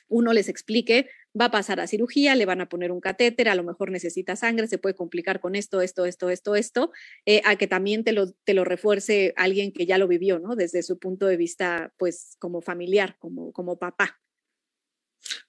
uno 0.07 0.33
les 0.33 0.49
explique 0.49 1.09
va 1.39 1.45
a 1.45 1.51
pasar 1.51 1.79
a 1.79 1.87
cirugía, 1.87 2.35
le 2.35 2.45
van 2.45 2.61
a 2.61 2.69
poner 2.69 2.91
un 2.91 3.01
catéter, 3.01 3.49
a 3.49 3.55
lo 3.55 3.63
mejor 3.63 3.91
necesita 3.91 4.35
sangre, 4.35 4.67
se 4.67 4.77
puede 4.77 4.95
complicar 4.95 5.39
con 5.39 5.55
esto, 5.55 5.81
esto, 5.81 6.05
esto, 6.05 6.29
esto, 6.29 6.55
esto, 6.55 6.91
eh, 7.25 7.41
a 7.45 7.55
que 7.55 7.67
también 7.67 8.03
te 8.03 8.11
lo, 8.13 8.31
te 8.43 8.53
lo 8.53 8.63
refuerce 8.63 9.33
alguien 9.37 9.71
que 9.71 9.85
ya 9.85 9.97
lo 9.97 10.07
vivió, 10.07 10.39
¿no? 10.39 10.55
Desde 10.55 10.83
su 10.83 10.99
punto 10.99 11.25
de 11.27 11.37
vista, 11.37 11.93
pues, 11.97 12.35
como 12.39 12.61
familiar, 12.61 13.17
como, 13.19 13.51
como 13.51 13.77
papá. 13.77 14.19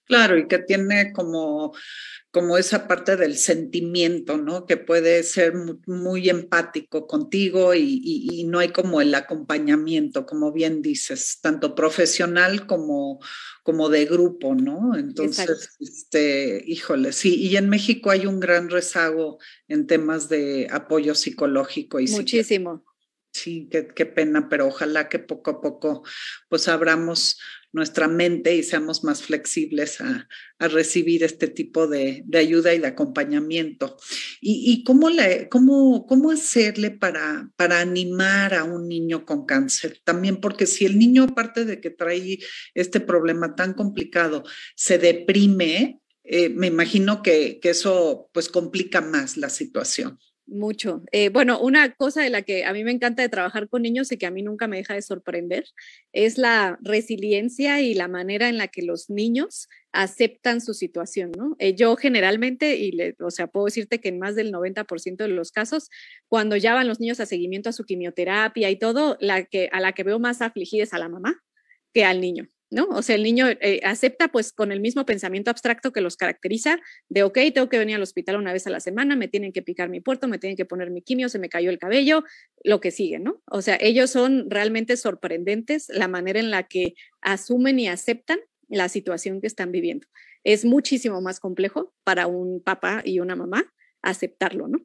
Claro, 0.04 0.36
y 0.36 0.48
que 0.48 0.58
tiene 0.58 1.12
como, 1.12 1.72
como 2.32 2.58
esa 2.58 2.88
parte 2.88 3.16
del 3.16 3.36
sentimiento, 3.36 4.38
¿no? 4.38 4.66
Que 4.66 4.76
puede 4.76 5.22
ser 5.22 5.54
muy, 5.86 6.28
empático 6.28 7.06
contigo 7.06 7.74
y, 7.74 8.44
no 8.48 8.58
hay 8.58 8.70
como 8.70 9.00
el 9.00 9.14
acompañamiento, 9.14 10.26
como 10.26 10.52
bien 10.52 10.82
dices, 10.82 11.38
tanto 11.40 11.76
profesional 11.76 12.66
como, 12.66 13.20
como 13.62 13.88
de 13.88 14.04
grupo, 14.06 14.56
¿no? 14.56 14.96
Entonces, 14.96 15.76
este, 15.78 16.62
híjole, 16.66 17.12
sí, 17.12 17.36
y 17.36 17.56
en 17.56 17.68
México 17.68 18.10
hay 18.10 18.26
un 18.26 18.40
gran 18.40 18.68
rezago 18.68 19.38
en 19.68 19.86
temas 19.86 20.28
de 20.28 20.66
apoyo 20.72 21.14
psicológico 21.14 22.00
y 22.00 22.08
Muchísimo. 22.08 22.84
Sí, 23.32 23.68
qué, 23.70 23.86
qué, 23.86 24.06
pena, 24.06 24.48
pero 24.48 24.66
ojalá 24.66 25.08
que 25.08 25.20
poco 25.20 25.52
a 25.52 25.60
poco 25.60 26.02
pues 26.48 26.66
abramos 26.66 27.38
nuestra 27.72 28.08
mente 28.08 28.54
y 28.54 28.62
seamos 28.62 29.04
más 29.04 29.22
flexibles 29.22 30.00
a, 30.00 30.28
recibir 30.58 31.24
este 31.24 31.48
tipo 31.48 31.86
de, 31.86 32.22
ayuda 32.34 32.74
y 32.74 32.78
de 32.78 32.88
acompañamiento. 32.88 33.96
¿Y, 34.42 34.84
cómo, 34.84 35.08
cómo, 35.50 36.06
cómo 36.06 36.30
hacerle 36.30 36.90
para, 36.90 37.50
para 37.56 37.80
animar 37.80 38.52
a 38.52 38.64
un 38.64 38.86
niño 38.86 39.24
con 39.24 39.46
cáncer? 39.46 40.02
También 40.04 40.36
porque 40.36 40.66
si 40.66 40.84
el 40.84 40.98
niño, 40.98 41.24
aparte 41.24 41.64
de 41.64 41.80
que 41.80 41.88
trae 41.88 42.40
este 42.74 43.00
problema 43.00 43.54
tan 43.54 43.72
complicado, 43.72 44.44
se 44.76 44.98
deprime, 44.98 46.02
eh, 46.24 46.50
me 46.50 46.66
imagino 46.66 47.22
que, 47.22 47.58
que 47.58 47.70
eso 47.70 48.28
pues 48.34 48.50
complica 48.50 49.00
más 49.00 49.38
la 49.38 49.48
situación. 49.48 50.18
Mucho. 50.52 51.04
Eh, 51.12 51.28
bueno, 51.28 51.60
una 51.60 51.94
cosa 51.94 52.22
de 52.22 52.30
la 52.30 52.42
que 52.42 52.64
a 52.64 52.72
mí 52.72 52.82
me 52.82 52.90
encanta 52.90 53.22
de 53.22 53.28
trabajar 53.28 53.68
con 53.68 53.82
niños 53.82 54.10
y 54.10 54.18
que 54.18 54.26
a 54.26 54.32
mí 54.32 54.42
nunca 54.42 54.66
me 54.66 54.78
deja 54.78 54.94
de 54.94 55.02
sorprender 55.02 55.64
es 56.12 56.38
la 56.38 56.76
resiliencia 56.82 57.80
y 57.82 57.94
la 57.94 58.08
manera 58.08 58.48
en 58.48 58.58
la 58.58 58.66
que 58.66 58.82
los 58.82 59.10
niños 59.10 59.68
aceptan 59.92 60.60
su 60.60 60.74
situación, 60.74 61.30
¿no? 61.38 61.54
Eh, 61.60 61.76
yo 61.76 61.94
generalmente, 61.94 62.76
y 62.78 62.90
le, 62.90 63.14
o 63.20 63.30
sea, 63.30 63.46
puedo 63.46 63.66
decirte 63.66 64.00
que 64.00 64.08
en 64.08 64.18
más 64.18 64.34
del 64.34 64.50
90% 64.50 65.18
de 65.18 65.28
los 65.28 65.52
casos, 65.52 65.88
cuando 66.26 66.56
ya 66.56 66.74
van 66.74 66.88
los 66.88 66.98
niños 66.98 67.20
a 67.20 67.26
seguimiento 67.26 67.68
a 67.68 67.72
su 67.72 67.84
quimioterapia 67.84 68.70
y 68.70 68.76
todo, 68.78 69.16
la 69.20 69.44
que, 69.44 69.68
a 69.70 69.80
la 69.80 69.92
que 69.92 70.02
veo 70.02 70.18
más 70.18 70.42
afligida 70.42 70.82
es 70.82 70.92
a 70.92 70.98
la 70.98 71.08
mamá 71.08 71.40
que 71.94 72.04
al 72.04 72.20
niño. 72.20 72.48
¿No? 72.70 72.84
O 72.90 73.02
sea, 73.02 73.16
el 73.16 73.22
niño 73.22 73.46
eh, 73.48 73.80
acepta 73.84 74.28
pues 74.28 74.52
con 74.52 74.72
el 74.72 74.80
mismo 74.80 75.04
pensamiento 75.04 75.50
abstracto 75.50 75.92
que 75.92 76.00
los 76.00 76.16
caracteriza 76.16 76.78
de, 77.08 77.22
ok, 77.24 77.38
tengo 77.52 77.68
que 77.68 77.78
venir 77.78 77.96
al 77.96 78.02
hospital 78.02 78.36
una 78.36 78.52
vez 78.52 78.66
a 78.66 78.70
la 78.70 78.80
semana, 78.80 79.16
me 79.16 79.28
tienen 79.28 79.52
que 79.52 79.62
picar 79.62 79.88
mi 79.88 80.00
puerto, 80.00 80.28
me 80.28 80.38
tienen 80.38 80.56
que 80.56 80.64
poner 80.64 80.90
mi 80.90 81.02
quimio, 81.02 81.28
se 81.28 81.38
me 81.38 81.48
cayó 81.48 81.70
el 81.70 81.78
cabello, 81.78 82.24
lo 82.62 82.80
que 82.80 82.90
sigue, 82.90 83.18
¿no? 83.18 83.42
O 83.46 83.60
sea, 83.62 83.76
ellos 83.80 84.10
son 84.10 84.48
realmente 84.50 84.96
sorprendentes 84.96 85.88
la 85.88 86.08
manera 86.08 86.40
en 86.40 86.50
la 86.50 86.64
que 86.64 86.94
asumen 87.20 87.78
y 87.80 87.88
aceptan 87.88 88.38
la 88.68 88.88
situación 88.88 89.40
que 89.40 89.48
están 89.48 89.72
viviendo. 89.72 90.06
Es 90.44 90.64
muchísimo 90.64 91.20
más 91.20 91.40
complejo 91.40 91.92
para 92.04 92.26
un 92.26 92.62
papá 92.62 93.02
y 93.04 93.18
una 93.20 93.36
mamá 93.36 93.72
aceptarlo, 94.02 94.68
¿no? 94.68 94.78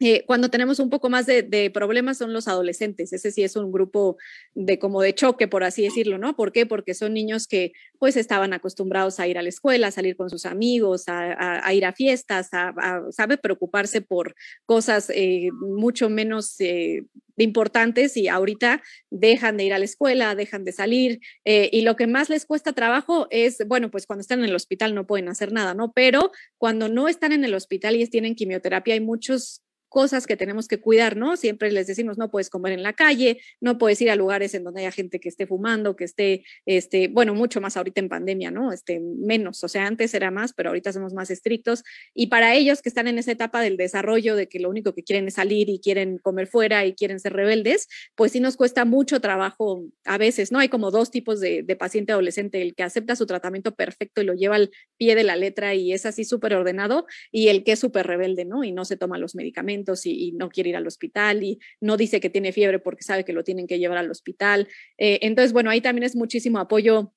Eh, 0.00 0.24
cuando 0.26 0.50
tenemos 0.50 0.80
un 0.80 0.90
poco 0.90 1.08
más 1.08 1.24
de, 1.26 1.70
problemas 1.72 2.18
son 2.18 2.32
los 2.32 2.48
adolescentes. 2.48 3.12
Ese 3.12 3.30
sí 3.30 3.44
es 3.44 3.54
un 3.54 3.70
grupo 3.70 4.16
de 4.54 4.78
como 4.78 5.00
de 5.00 5.14
choque, 5.14 5.46
por 5.46 5.62
así 5.62 5.82
decirlo, 5.82 6.18
¿no? 6.18 6.34
¿Por 6.34 6.50
qué? 6.50 6.66
Porque 6.66 6.94
son 6.94 7.14
niños 7.14 7.46
que 7.46 7.72
pues 7.98 8.16
estaban 8.16 8.52
acostumbrados 8.52 9.20
a 9.20 9.28
ir 9.28 9.38
a 9.38 9.42
la 9.42 9.48
escuela, 9.48 9.88
a 9.88 9.92
salir 9.92 10.16
con 10.16 10.30
sus 10.30 10.46
amigos, 10.46 11.04
a, 11.06 11.72
ir 11.72 11.84
a 11.84 11.92
fiestas, 11.92 12.48
a, 12.52 13.02
sabe, 13.12 13.38
preocuparse 13.38 14.00
por 14.00 14.34
cosas 14.66 15.10
eh, 15.14 15.50
mucho 15.52 16.10
menos 16.10 16.60
eh, 16.60 17.04
importantes 17.36 18.16
y 18.16 18.28
ahorita 18.28 18.82
dejan 19.10 19.56
de 19.56 19.64
ir 19.64 19.74
a 19.74 19.78
la 19.78 19.84
escuela, 19.84 20.34
dejan 20.34 20.64
de 20.64 20.72
salir 20.72 21.20
y 21.44 21.80
lo 21.82 21.96
que 21.96 22.06
más 22.06 22.30
les 22.30 22.46
cuesta 22.46 22.72
trabajo 22.72 23.26
es, 23.30 23.58
bueno, 23.66 23.90
pues 23.90 24.06
cuando 24.06 24.20
están 24.20 24.40
en 24.40 24.46
el 24.46 24.54
hospital 24.54 24.94
no 24.94 25.06
pueden 25.06 25.28
hacer 25.28 25.52
nada, 25.52 25.74
¿no? 25.74 25.92
Pero 25.92 26.30
cuando 26.58 26.88
no 26.88 27.08
están 27.08 27.32
en 27.32 27.44
el 27.44 27.54
hospital 27.54 27.96
y 27.96 28.06
tienen 28.06 28.36
quimioterapia 28.36 28.94
hay 28.94 29.00
muchos 29.00 29.63
cosas 29.94 30.26
que 30.26 30.36
tenemos 30.36 30.66
que 30.66 30.80
cuidar, 30.80 31.16
¿no? 31.16 31.36
Siempre 31.36 31.70
les 31.70 31.86
decimos, 31.86 32.18
no 32.18 32.28
puedes 32.28 32.50
comer 32.50 32.72
en 32.72 32.82
la 32.82 32.94
calle, 32.94 33.40
no 33.60 33.78
puedes 33.78 34.00
ir 34.00 34.10
a 34.10 34.16
lugares 34.16 34.52
en 34.54 34.64
donde 34.64 34.80
haya 34.80 34.90
gente 34.90 35.20
que 35.20 35.28
esté 35.28 35.46
fumando, 35.46 35.94
que 35.94 36.02
esté, 36.02 36.44
este, 36.66 37.06
bueno, 37.06 37.32
mucho 37.32 37.60
más 37.60 37.76
ahorita 37.76 38.00
en 38.00 38.08
pandemia, 38.08 38.50
¿no? 38.50 38.72
Este, 38.72 38.98
menos, 38.98 39.62
o 39.62 39.68
sea, 39.68 39.86
antes 39.86 40.12
era 40.12 40.32
más, 40.32 40.52
pero 40.52 40.70
ahorita 40.70 40.92
somos 40.92 41.14
más 41.14 41.30
estrictos. 41.30 41.84
Y 42.12 42.26
para 42.26 42.56
ellos 42.56 42.82
que 42.82 42.88
están 42.88 43.06
en 43.06 43.18
esa 43.18 43.30
etapa 43.30 43.62
del 43.62 43.76
desarrollo, 43.76 44.34
de 44.34 44.48
que 44.48 44.58
lo 44.58 44.68
único 44.68 44.94
que 44.94 45.04
quieren 45.04 45.28
es 45.28 45.34
salir 45.34 45.68
y 45.68 45.78
quieren 45.78 46.18
comer 46.18 46.48
fuera 46.48 46.84
y 46.84 46.94
quieren 46.94 47.20
ser 47.20 47.32
rebeldes, 47.32 47.86
pues 48.16 48.32
sí 48.32 48.40
nos 48.40 48.56
cuesta 48.56 48.84
mucho 48.84 49.20
trabajo 49.20 49.84
a 50.04 50.18
veces, 50.18 50.50
¿no? 50.50 50.58
Hay 50.58 50.70
como 50.70 50.90
dos 50.90 51.12
tipos 51.12 51.38
de, 51.38 51.62
de 51.62 51.76
paciente 51.76 52.10
adolescente, 52.10 52.60
el 52.60 52.74
que 52.74 52.82
acepta 52.82 53.14
su 53.14 53.26
tratamiento 53.26 53.76
perfecto 53.76 54.22
y 54.22 54.24
lo 54.24 54.34
lleva 54.34 54.56
al 54.56 54.72
pie 54.96 55.14
de 55.14 55.22
la 55.22 55.36
letra 55.36 55.76
y 55.76 55.92
es 55.92 56.04
así 56.04 56.24
súper 56.24 56.52
ordenado, 56.54 57.06
y 57.30 57.46
el 57.46 57.62
que 57.62 57.70
es 57.70 57.78
súper 57.78 58.08
rebelde, 58.08 58.44
¿no? 58.44 58.64
Y 58.64 58.72
no 58.72 58.84
se 58.84 58.96
toma 58.96 59.18
los 59.18 59.36
medicamentos 59.36 59.83
y, 60.06 60.32
no 60.32 60.48
quiere 60.48 60.70
ir 60.70 60.76
al 60.76 60.86
hospital 60.86 61.42
y 61.42 61.58
no 61.80 61.96
dice 61.96 62.20
que 62.20 62.30
tiene 62.30 62.52
fiebre 62.52 62.78
porque 62.78 63.02
sabe 63.02 63.24
que 63.24 63.32
lo 63.32 63.44
tienen 63.44 63.66
que 63.66 63.78
llevar 63.78 63.98
al 63.98 64.10
hospital. 64.10 64.68
Eh, 64.98 65.20
entonces, 65.22 65.52
bueno, 65.52 65.70
ahí 65.70 65.80
también 65.80 66.04
es 66.04 66.16
muchísimo 66.16 66.58
apoyo 66.58 67.12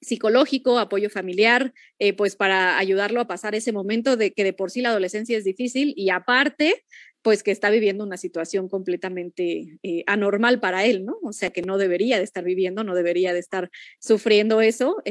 psicológico, 0.00 0.78
apoyo 0.78 1.10
familiar, 1.10 1.74
eh, 1.98 2.14
pues 2.14 2.34
para 2.34 2.78
ayudarlo 2.78 3.20
a 3.20 3.26
pasar 3.26 3.54
ese 3.54 3.72
momento 3.72 4.16
de 4.16 4.32
que 4.32 4.44
de 4.44 4.54
por 4.54 4.70
sí 4.70 4.80
la 4.80 4.90
adolescencia 4.90 5.36
es 5.36 5.44
difícil 5.44 5.92
y 5.94 6.08
aparte, 6.08 6.84
pues 7.22 7.42
que 7.42 7.50
está 7.50 7.68
viviendo 7.68 8.04
una 8.04 8.16
situación 8.16 8.68
completamente 8.68 9.78
eh, 9.82 10.04
anormal 10.06 10.58
para 10.58 10.86
él, 10.86 11.04
¿no? 11.04 11.18
O 11.22 11.34
sea, 11.34 11.50
que 11.50 11.60
no 11.60 11.76
debería 11.76 12.16
de 12.16 12.24
estar 12.24 12.44
viviendo, 12.44 12.82
no 12.82 12.94
debería 12.94 13.34
de 13.34 13.40
estar 13.40 13.70
sufriendo 13.98 14.62
eso, 14.62 15.02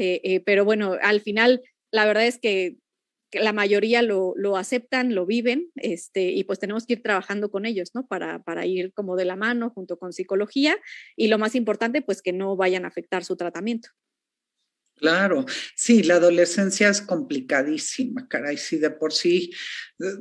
pero 0.44 0.64
bueno, 0.64 0.96
al 1.00 1.20
final, 1.20 1.62
la 1.92 2.04
verdad 2.04 2.26
es 2.26 2.40
que 2.40 2.76
la 3.32 3.52
mayoría 3.52 4.02
lo, 4.02 4.56
aceptan, 4.56 5.14
lo 5.14 5.26
viven, 5.26 5.70
este, 5.76 6.30
y 6.30 6.44
pues 6.44 6.58
tenemos 6.58 6.86
que 6.86 6.94
ir 6.94 7.02
trabajando 7.02 7.50
con 7.50 7.66
ellos, 7.66 7.90
¿no? 7.94 8.06
Para, 8.06 8.42
para 8.42 8.66
ir 8.66 8.92
como 8.92 9.16
de 9.16 9.24
la 9.24 9.36
mano 9.36 9.70
junto 9.70 9.98
con 9.98 10.12
psicología 10.12 10.76
y 11.16 11.28
lo 11.28 11.38
más 11.38 11.54
importante, 11.54 12.02
pues 12.02 12.22
que 12.22 12.32
no 12.32 12.56
vayan 12.56 12.84
a 12.84 12.88
afectar 12.88 13.24
su 13.24 13.36
tratamiento. 13.36 13.90
Claro, 14.96 15.46
sí, 15.76 16.02
la 16.02 16.16
adolescencia 16.16 16.90
es 16.90 17.00
complicadísima, 17.00 18.28
caray, 18.28 18.58
sí, 18.58 18.76
de 18.76 18.90
por 18.90 19.14
sí, 19.14 19.50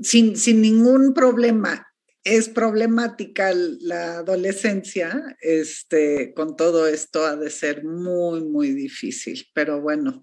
sin, 0.02 0.38
sin 0.38 0.62
ningún 0.62 1.14
problema 1.14 1.89
es 2.30 2.50
problemática 2.50 3.52
la 3.54 4.20
adolescencia, 4.20 5.36
este, 5.42 6.34
con 6.34 6.56
todo 6.56 6.88
esto 6.88 7.26
ha 7.26 7.36
de 7.36 7.50
ser 7.50 7.84
muy, 7.84 8.44
muy 8.44 8.72
difícil, 8.72 9.48
pero 9.54 9.82
bueno, 9.82 10.22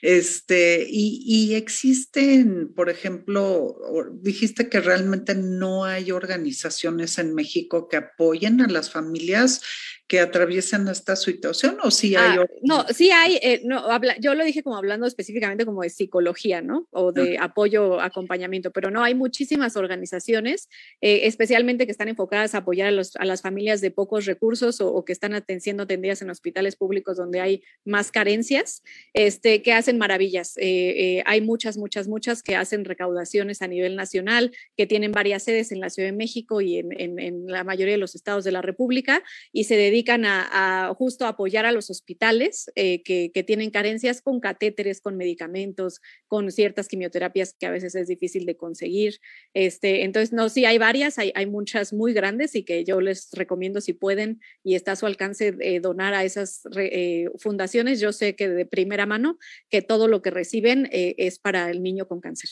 este, 0.00 0.86
y, 0.88 1.22
y 1.24 1.54
existen, 1.54 2.72
por 2.74 2.88
ejemplo, 2.88 3.76
dijiste 4.14 4.68
que 4.68 4.80
realmente 4.80 5.34
no 5.34 5.84
hay 5.84 6.10
organizaciones 6.10 7.18
en 7.18 7.34
México 7.34 7.88
que 7.88 7.98
apoyen 7.98 8.60
a 8.60 8.68
las 8.68 8.90
familias 8.90 9.60
que 10.06 10.20
atraviesan 10.20 10.88
esta 10.88 11.16
situación 11.16 11.78
o 11.82 11.90
sí 11.90 12.14
hay? 12.16 12.38
Ah, 12.38 12.46
no, 12.62 12.84
sí 12.88 13.10
hay, 13.10 13.36
eh, 13.42 13.62
no, 13.64 13.78
habla, 13.78 14.16
yo 14.18 14.34
lo 14.34 14.44
dije 14.44 14.62
como 14.62 14.76
hablando 14.76 15.06
específicamente 15.06 15.64
como 15.64 15.82
de 15.82 15.90
psicología, 15.90 16.60
¿no? 16.60 16.86
O 16.90 17.12
de 17.12 17.38
apoyo, 17.38 18.00
acompañamiento, 18.00 18.70
pero 18.72 18.90
no, 18.90 19.02
hay 19.02 19.14
muchísimas 19.14 19.76
organizaciones, 19.76 20.68
eh, 21.00 21.20
especialmente 21.24 21.86
que 21.86 21.92
están 21.92 22.08
enfocadas 22.08 22.54
a 22.54 22.58
apoyar 22.58 22.88
a, 22.88 23.24
las 23.24 23.42
familias 23.42 23.80
de 23.80 23.90
pocos 23.90 24.26
recursos 24.26 24.80
o, 24.80 25.04
que 25.04 25.12
están 25.12 25.34
atendiendo 25.34 25.84
atendidas 25.84 26.22
en 26.22 26.30
hospitales 26.30 26.76
públicos 26.76 27.16
donde 27.16 27.40
hay 27.40 27.62
más 27.84 28.10
carencias, 28.10 28.82
este, 29.14 29.62
que 29.62 29.72
hacen 29.72 29.98
maravillas. 29.98 30.56
Eh, 30.58 31.18
eh, 31.18 31.22
hay 31.26 31.40
muchas, 31.40 31.76
muchas, 31.78 32.08
muchas 32.08 32.42
que 32.42 32.56
hacen 32.56 32.84
recaudaciones 32.84 33.62
a 33.62 33.68
nivel 33.68 33.96
nacional, 33.96 34.52
que 34.76 34.86
tienen 34.86 35.12
varias 35.12 35.44
sedes 35.44 35.72
en 35.72 35.80
la 35.80 35.90
Ciudad 35.90 36.08
de 36.08 36.16
México 36.16 36.60
y 36.60 36.78
en, 36.78 37.46
la 37.46 37.64
mayoría 37.64 37.94
de 37.94 37.98
los 37.98 38.14
estados 38.14 38.44
de 38.44 38.52
la 38.52 38.62
República 38.62 39.22
y 39.52 39.64
se 39.64 39.76
dedican 39.76 39.91
a, 40.24 40.94
justo 40.96 41.26
apoyar 41.26 41.66
a 41.66 41.72
los 41.72 41.90
hospitales 41.90 42.70
que, 42.74 43.30
que 43.32 43.42
tienen 43.42 43.70
carencias 43.70 44.22
con 44.22 44.40
catéteres, 44.40 45.00
con 45.00 45.16
medicamentos, 45.16 46.00
con 46.26 46.50
ciertas 46.50 46.88
quimioterapias 46.88 47.54
que 47.58 47.66
a 47.66 47.70
veces 47.70 47.94
es 47.94 48.08
difícil 48.08 48.46
de 48.46 48.56
conseguir. 48.56 49.20
Este, 49.54 50.04
entonces, 50.04 50.32
no, 50.32 50.48
sí, 50.48 50.64
hay 50.64 50.78
varias, 50.78 51.18
hay, 51.18 51.46
muchas 51.46 51.92
muy 51.92 52.12
grandes 52.12 52.54
y 52.54 52.64
que 52.64 52.84
yo 52.84 53.00
les 53.00 53.30
recomiendo 53.32 53.80
si 53.80 53.92
pueden 53.92 54.40
y 54.62 54.74
está 54.74 54.92
a 54.92 54.96
su 54.96 55.06
alcance 55.06 55.54
eh, 55.60 55.80
donar 55.80 56.14
a 56.14 56.24
esas 56.24 56.62
eh, 56.76 57.26
fundaciones. 57.38 58.00
Yo 58.00 58.12
sé 58.12 58.34
que 58.34 58.48
de 58.48 58.66
primera 58.66 59.06
mano 59.06 59.38
que 59.68 59.82
todo 59.82 60.08
lo 60.08 60.22
que 60.22 60.30
reciben 60.30 60.88
eh, 60.92 61.14
es 61.18 61.38
para 61.38 61.70
el 61.70 61.82
niño 61.82 62.06
con 62.06 62.20
cáncer. 62.20 62.50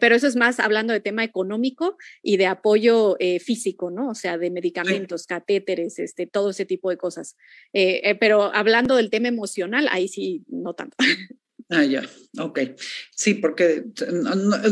Pero 0.00 0.14
eso 0.14 0.26
es 0.26 0.36
más 0.36 0.60
hablando 0.60 0.92
de 0.92 1.00
tema 1.00 1.24
económico 1.24 1.96
y 2.22 2.36
de 2.36 2.46
apoyo 2.46 3.16
físico, 3.40 3.90
¿no? 3.90 4.10
O 4.10 4.14
sea, 4.14 4.38
de 4.38 4.50
medicamentos, 4.50 5.26
catéteres, 5.26 5.98
este, 5.98 6.26
todo 6.26 6.50
ese 6.50 6.64
tipo 6.64 6.90
de 6.90 6.96
cosas. 6.96 7.36
pero 8.20 8.54
hablando 8.54 8.96
del 8.96 9.10
tema 9.10 9.28
emocional, 9.28 9.88
ahí 9.90 10.08
sí, 10.08 10.44
no 10.48 10.74
tanto. 10.74 10.96
Ah, 11.70 11.84
ya, 11.84 12.02
ok. 12.38 12.60
Sí, 13.14 13.34
porque 13.34 13.84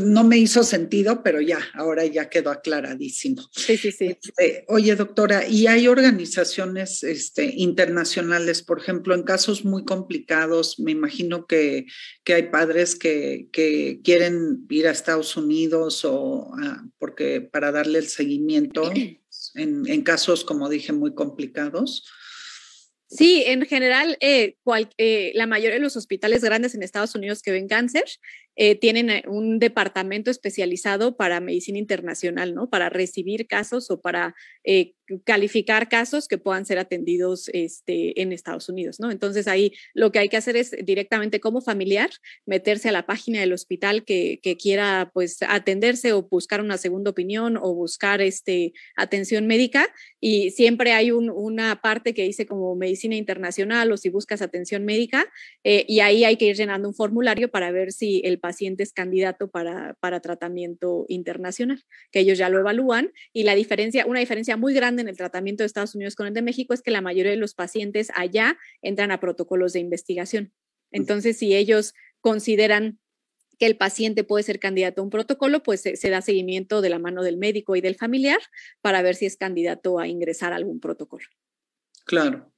no, 0.03 0.25
me 0.25 0.39
hizo 0.39 0.65
sentido, 0.65 1.23
pero 1.23 1.43
ya, 1.43 1.59
ahora 1.75 2.07
ya 2.07 2.31
quedó 2.31 2.51
aclaradísimo. 2.51 3.47
Sí, 3.53 3.77
sí, 3.77 3.93
sí. 3.93 4.17
Este, 4.23 4.65
oye, 4.69 4.97
doctora, 4.97 5.47
¿y 5.47 5.67
hay 5.67 5.89
organizaciones 5.89 7.03
este, 7.03 7.53
internacionales, 7.55 8.63
por 8.63 8.79
ejemplo, 8.79 9.15
en 9.15 9.25
casos 9.25 9.63
muy 9.63 9.85
complicados? 9.85 10.79
Me 10.79 10.93
imagino 10.93 11.47
que, 11.47 11.85
que 12.25 12.33
hay 12.33 12.45
padres 12.45 12.95
que, 12.95 13.49
que, 13.53 14.01
quieren 14.03 14.65
ir 14.71 14.87
a 14.87 14.93
Estados 14.93 15.37
Unidos 15.37 16.03
o 16.05 16.51
porque 16.99 17.43
para 17.43 17.73
darle 17.73 17.99
el 17.99 18.09
seguimiento 18.09 18.91
en, 19.55 19.87
en 19.87 20.03
casos, 20.03 20.45
como 20.45 20.71
dije, 20.71 20.95
muy 20.95 21.15
complicados. 21.15 22.05
Sí, 23.09 23.45
en 23.47 23.65
general, 23.67 24.17
eh, 24.21 24.57
eh, 24.99 25.31
la 25.35 25.47
mayoría 25.47 25.75
de 25.75 25.81
los 25.81 25.97
hospitales 25.97 26.43
grandes 26.43 26.75
en 26.75 26.83
Estados 26.83 27.15
Unidos 27.15 27.41
que 27.41 27.53
ven 27.53 27.69
cáncer 27.69 28.03
eh, 28.57 28.75
tienen 28.75 29.23
un 29.29 29.61
departamento 29.61 30.31
especializado 30.31 31.17
para 31.17 31.39
medicina 31.41 31.79
internacional, 31.79 32.53
¿no? 32.53 32.69
Para 32.69 32.89
recibir 32.89 33.47
casos 33.47 33.93
o 33.93 34.01
para 34.01 34.35
calificar 35.25 35.89
casos 35.89 36.29
que 36.29 36.39
puedan 36.39 36.67
ser 36.67 36.79
atendidos 36.79 37.49
este, 37.53 38.21
en 38.21 38.33
Estados 38.33 38.69
Unidos, 38.69 38.99
¿no? 39.01 39.11
Entonces 39.11 39.47
ahí 39.49 39.73
lo 39.95 40.11
que 40.11 40.19
hay 40.19 40.29
que 40.29 40.37
hacer 40.37 40.57
es 40.57 40.75
directamente 40.85 41.41
como 41.41 41.61
familiar 41.61 42.11
meterse 42.45 42.89
a 42.89 42.93
la 42.93 43.07
página 43.07 43.41
del 43.41 43.53
hospital 43.53 44.05
que, 44.05 44.41
quiera 44.57 45.11
pues 45.13 45.39
atenderse 45.43 46.13
o 46.13 46.23
buscar 46.23 46.61
una 46.61 46.79
segunda 46.79 47.11
opinión 47.11 47.57
o 47.57 47.75
buscar 47.75 48.23
este, 48.23 48.73
atención 48.97 49.47
médica 49.47 49.87
y 50.21 50.51
siempre 50.51 50.93
hay 50.93 51.11
una 51.11 51.83
parte 51.83 52.15
que 52.15 52.23
dice 52.23 52.47
como 52.47 52.75
medicina 52.75 53.17
internacional 53.17 53.93
o 53.93 53.97
si 53.97 54.09
buscas 54.09 54.41
atención 54.41 54.85
médica 54.85 55.27
eh, 55.63 55.85
y 55.89 56.01
ahí 56.01 56.25
hay 56.25 56.37
que 56.37 56.47
ir 56.47 56.57
llenando 56.57 56.89
un 56.89 56.95
formulario 56.95 57.51
para 57.51 57.71
ver 57.71 57.93
si 57.93 58.23
el 58.25 58.39
paciente 58.39 58.83
es 58.83 58.93
candidato 58.93 59.49
para, 59.49 59.95
para 60.01 60.21
tratamiento 60.21 61.05
internacional, 61.09 61.85
que 62.11 62.21
ellos 62.21 62.39
ya 62.39 62.49
lo 62.49 62.59
evalúan 62.59 63.13
y 63.33 63.43
la 63.43 63.55
diferencia, 63.55 64.07
una 64.07 64.21
diferencia 64.21 64.57
muy 64.57 64.73
grande 64.73 64.96
en 65.01 65.09
el 65.09 65.17
tratamiento 65.17 65.63
de 65.63 65.67
Estados 65.67 65.95
Unidos 65.95 66.15
con 66.15 66.27
el 66.27 66.35
de 66.35 66.43
México 66.43 66.75
es 66.75 66.83
que 66.83 66.91
la 66.91 67.01
mayoría 67.01 67.31
de 67.31 67.37
los 67.37 67.55
pacientes 67.55 68.11
allá 68.15 68.59
entran 68.83 69.11
a 69.11 69.21
protocolos 69.21 69.73
de 69.73 69.81
investigación. 69.81 70.53
Entonces, 70.91 71.39
si 71.39 71.55
ellos 71.55 71.95
consideran 72.21 72.99
que 73.59 73.67
el 73.67 73.77
paciente 73.77 74.25
puede 74.25 74.45
ser 74.45 74.59
candidato 74.59 75.01
a 75.01 75.05
un 75.05 75.11
protocolo, 75.11 75.63
pues 75.63 75.81
se, 75.81 76.11
da 76.11 76.21
seguimiento 76.21 76.81
de 76.81 76.91
la 76.91 76.99
mano 76.99 77.23
del 77.23 77.39
médico 77.39 77.77
y 77.77 77.81
del 77.81 77.97
familiar 77.97 78.41
para 78.81 79.03
ver 79.03 79.15
si 79.15 79.27
es 79.27 79.37
candidato 79.37 79.99
a 79.99 80.09
ingresar 80.09 80.53
a 80.53 80.57
algún 80.57 80.81
protocolo. 80.81 81.27
Claro. 82.05 82.53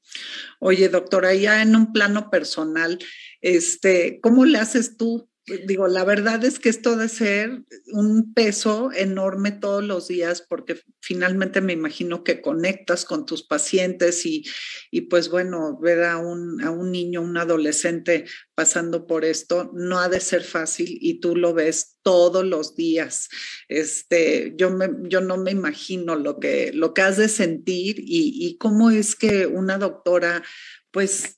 Oye, 0.59 0.89
doctora, 0.89 1.34
ya 1.34 1.62
en 1.62 1.74
un 1.74 1.93
plano 1.93 2.30
personal, 2.30 2.99
este, 3.41 4.20
¿cómo 4.20 4.45
le 4.45 4.59
haces 4.59 4.97
tú 4.97 5.30
digo, 5.66 5.88
la 5.88 6.05
verdad 6.05 6.44
es 6.44 6.59
que 6.59 6.68
esto 6.68 6.96
de 6.96 7.09
ser 7.09 7.64
un 7.92 8.34
peso 8.34 8.90
enorme 8.92 9.53
todos 9.53 9.84
los 9.84 10.09
días, 10.09 10.44
porque 10.49 10.80
finalmente 11.01 11.61
me 11.61 11.72
imagino 11.72 12.24
que 12.24 12.40
conectas 12.40 13.05
con 13.05 13.26
tus 13.26 13.42
pacientes 13.42 14.26
y, 14.26 14.44
y 14.90 15.03
pues 15.03 15.28
bueno, 15.28 15.78
ver 15.80 16.05
a 16.05 16.18
un, 16.18 16.62
a 16.62 16.70
un 16.70 16.92
niño, 16.92 17.22
un 17.22 17.36
adolescente 17.36 18.24
pasando 18.55 19.07
por 19.07 19.24
esto, 19.24 19.70
no 19.74 19.99
ha 20.01 20.09
de 20.09 20.20
ser 20.20 20.42
fácil 20.42 20.99
y 21.01 21.20
tú 21.20 21.36
lo 21.36 21.55
ves 21.55 21.99
todos 22.03 22.44
los 22.44 22.74
días. 22.74 23.28
Este, 23.68 24.55
yo, 24.57 24.70
me, 24.70 24.88
yo 25.05 25.20
no 25.20 25.36
me 25.36 25.51
imagino 25.51 26.16
lo 26.16 26.38
que, 26.38 26.72
lo 26.72 26.94
que 26.94 27.03
has 27.03 27.16
de 27.16 27.28
sentir 27.28 28.01
y, 28.01 28.46
y 28.46 28.59
cómo 28.59 28.90
es 28.90 29.14
que 29.14 29.46
una 29.46 29.78
doctora, 29.78 30.42
pues 30.90 31.38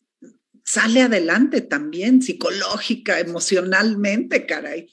sale 0.70 1.02
adelante 1.02 1.62
también, 1.62 2.22
psicológica, 2.22 3.18
emocionalmente, 3.18 4.46
caray. 4.46 4.86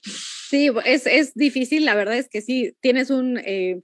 Sí, 0.50 0.72
es, 0.86 1.06
es 1.06 1.36
difícil, 1.36 1.86
la 1.86 1.94
verdad 1.94 2.18
es 2.18 2.30
que 2.30 2.42
sí, 2.42 2.76
tienes 2.80 3.12
un, 3.12 3.38
eh, 3.38 3.82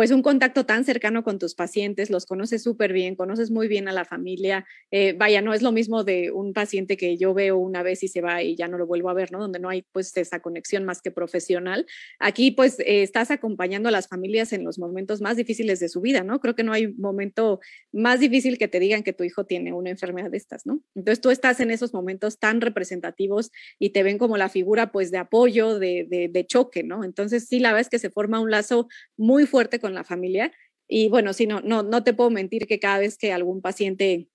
pues 0.00 0.12
un 0.12 0.22
contacto 0.22 0.64
tan 0.64 0.86
cercano 0.86 1.22
con 1.22 1.38
tus 1.38 1.54
pacientes, 1.54 2.08
los 2.08 2.24
conoces 2.24 2.62
súper 2.62 2.94
bien, 2.94 3.16
conoces 3.16 3.50
muy 3.50 3.68
bien 3.68 3.86
a 3.86 3.92
la 3.92 4.06
familia. 4.06 4.64
Eh, 4.90 5.12
vaya, 5.12 5.42
no 5.42 5.52
es 5.52 5.60
lo 5.60 5.72
mismo 5.72 6.04
de 6.04 6.30
un 6.30 6.54
paciente 6.54 6.96
que 6.96 7.18
yo 7.18 7.34
veo 7.34 7.58
una 7.58 7.82
vez 7.82 8.02
y 8.02 8.08
se 8.08 8.22
va 8.22 8.42
y 8.42 8.56
ya 8.56 8.66
no 8.66 8.78
lo 8.78 8.86
vuelvo 8.86 9.10
a 9.10 9.12
ver, 9.12 9.30
¿no? 9.30 9.40
Donde 9.40 9.58
no 9.58 9.68
hay 9.68 9.82
pues 9.92 10.16
esa 10.16 10.40
conexión 10.40 10.86
más 10.86 11.02
que 11.02 11.10
profesional. 11.10 11.84
Aquí 12.18 12.50
pues 12.50 12.80
eh, 12.80 13.02
estás 13.02 13.30
acompañando 13.30 13.90
a 13.90 13.92
las 13.92 14.08
familias 14.08 14.54
en 14.54 14.64
los 14.64 14.78
momentos 14.78 15.20
más 15.20 15.36
difíciles 15.36 15.80
de 15.80 15.90
su 15.90 16.00
vida, 16.00 16.24
¿no? 16.24 16.40
Creo 16.40 16.54
que 16.54 16.62
no 16.62 16.72
hay 16.72 16.94
momento 16.94 17.60
más 17.92 18.20
difícil 18.20 18.56
que 18.56 18.68
te 18.68 18.80
digan 18.80 19.02
que 19.02 19.12
tu 19.12 19.24
hijo 19.24 19.44
tiene 19.44 19.74
una 19.74 19.90
enfermedad 19.90 20.30
de 20.30 20.38
estas, 20.38 20.64
¿no? 20.64 20.80
Entonces 20.94 21.20
tú 21.20 21.28
estás 21.28 21.60
en 21.60 21.70
esos 21.70 21.92
momentos 21.92 22.38
tan 22.38 22.62
representativos 22.62 23.50
y 23.78 23.90
te 23.90 24.02
ven 24.02 24.16
como 24.16 24.38
la 24.38 24.48
figura 24.48 24.92
pues 24.92 25.10
de 25.10 25.18
apoyo, 25.18 25.78
de, 25.78 26.06
de, 26.08 26.46
choque, 26.46 26.84
¿no? 26.84 27.04
Entonces 27.04 27.48
sí, 27.48 27.60
la 27.60 27.68
verdad 27.68 27.82
es 27.82 27.90
que 27.90 27.98
se 27.98 28.08
forma 28.08 28.40
un 28.40 28.50
lazo 28.50 28.88
muy 29.18 29.44
fuerte 29.44 29.78
con 29.78 29.89
la 29.94 30.04
familia. 30.04 30.52
Y 30.88 31.08
bueno, 31.08 31.32
si 31.32 31.46
no, 31.46 31.60
no, 31.60 31.82
no 31.82 32.02
te 32.02 32.14
puedo 32.14 32.30
mentir 32.30 32.66
que 32.66 32.80
cada 32.80 32.98
vez 32.98 33.16
que 33.16 33.32
algún 33.32 33.62
paciente 33.62 34.28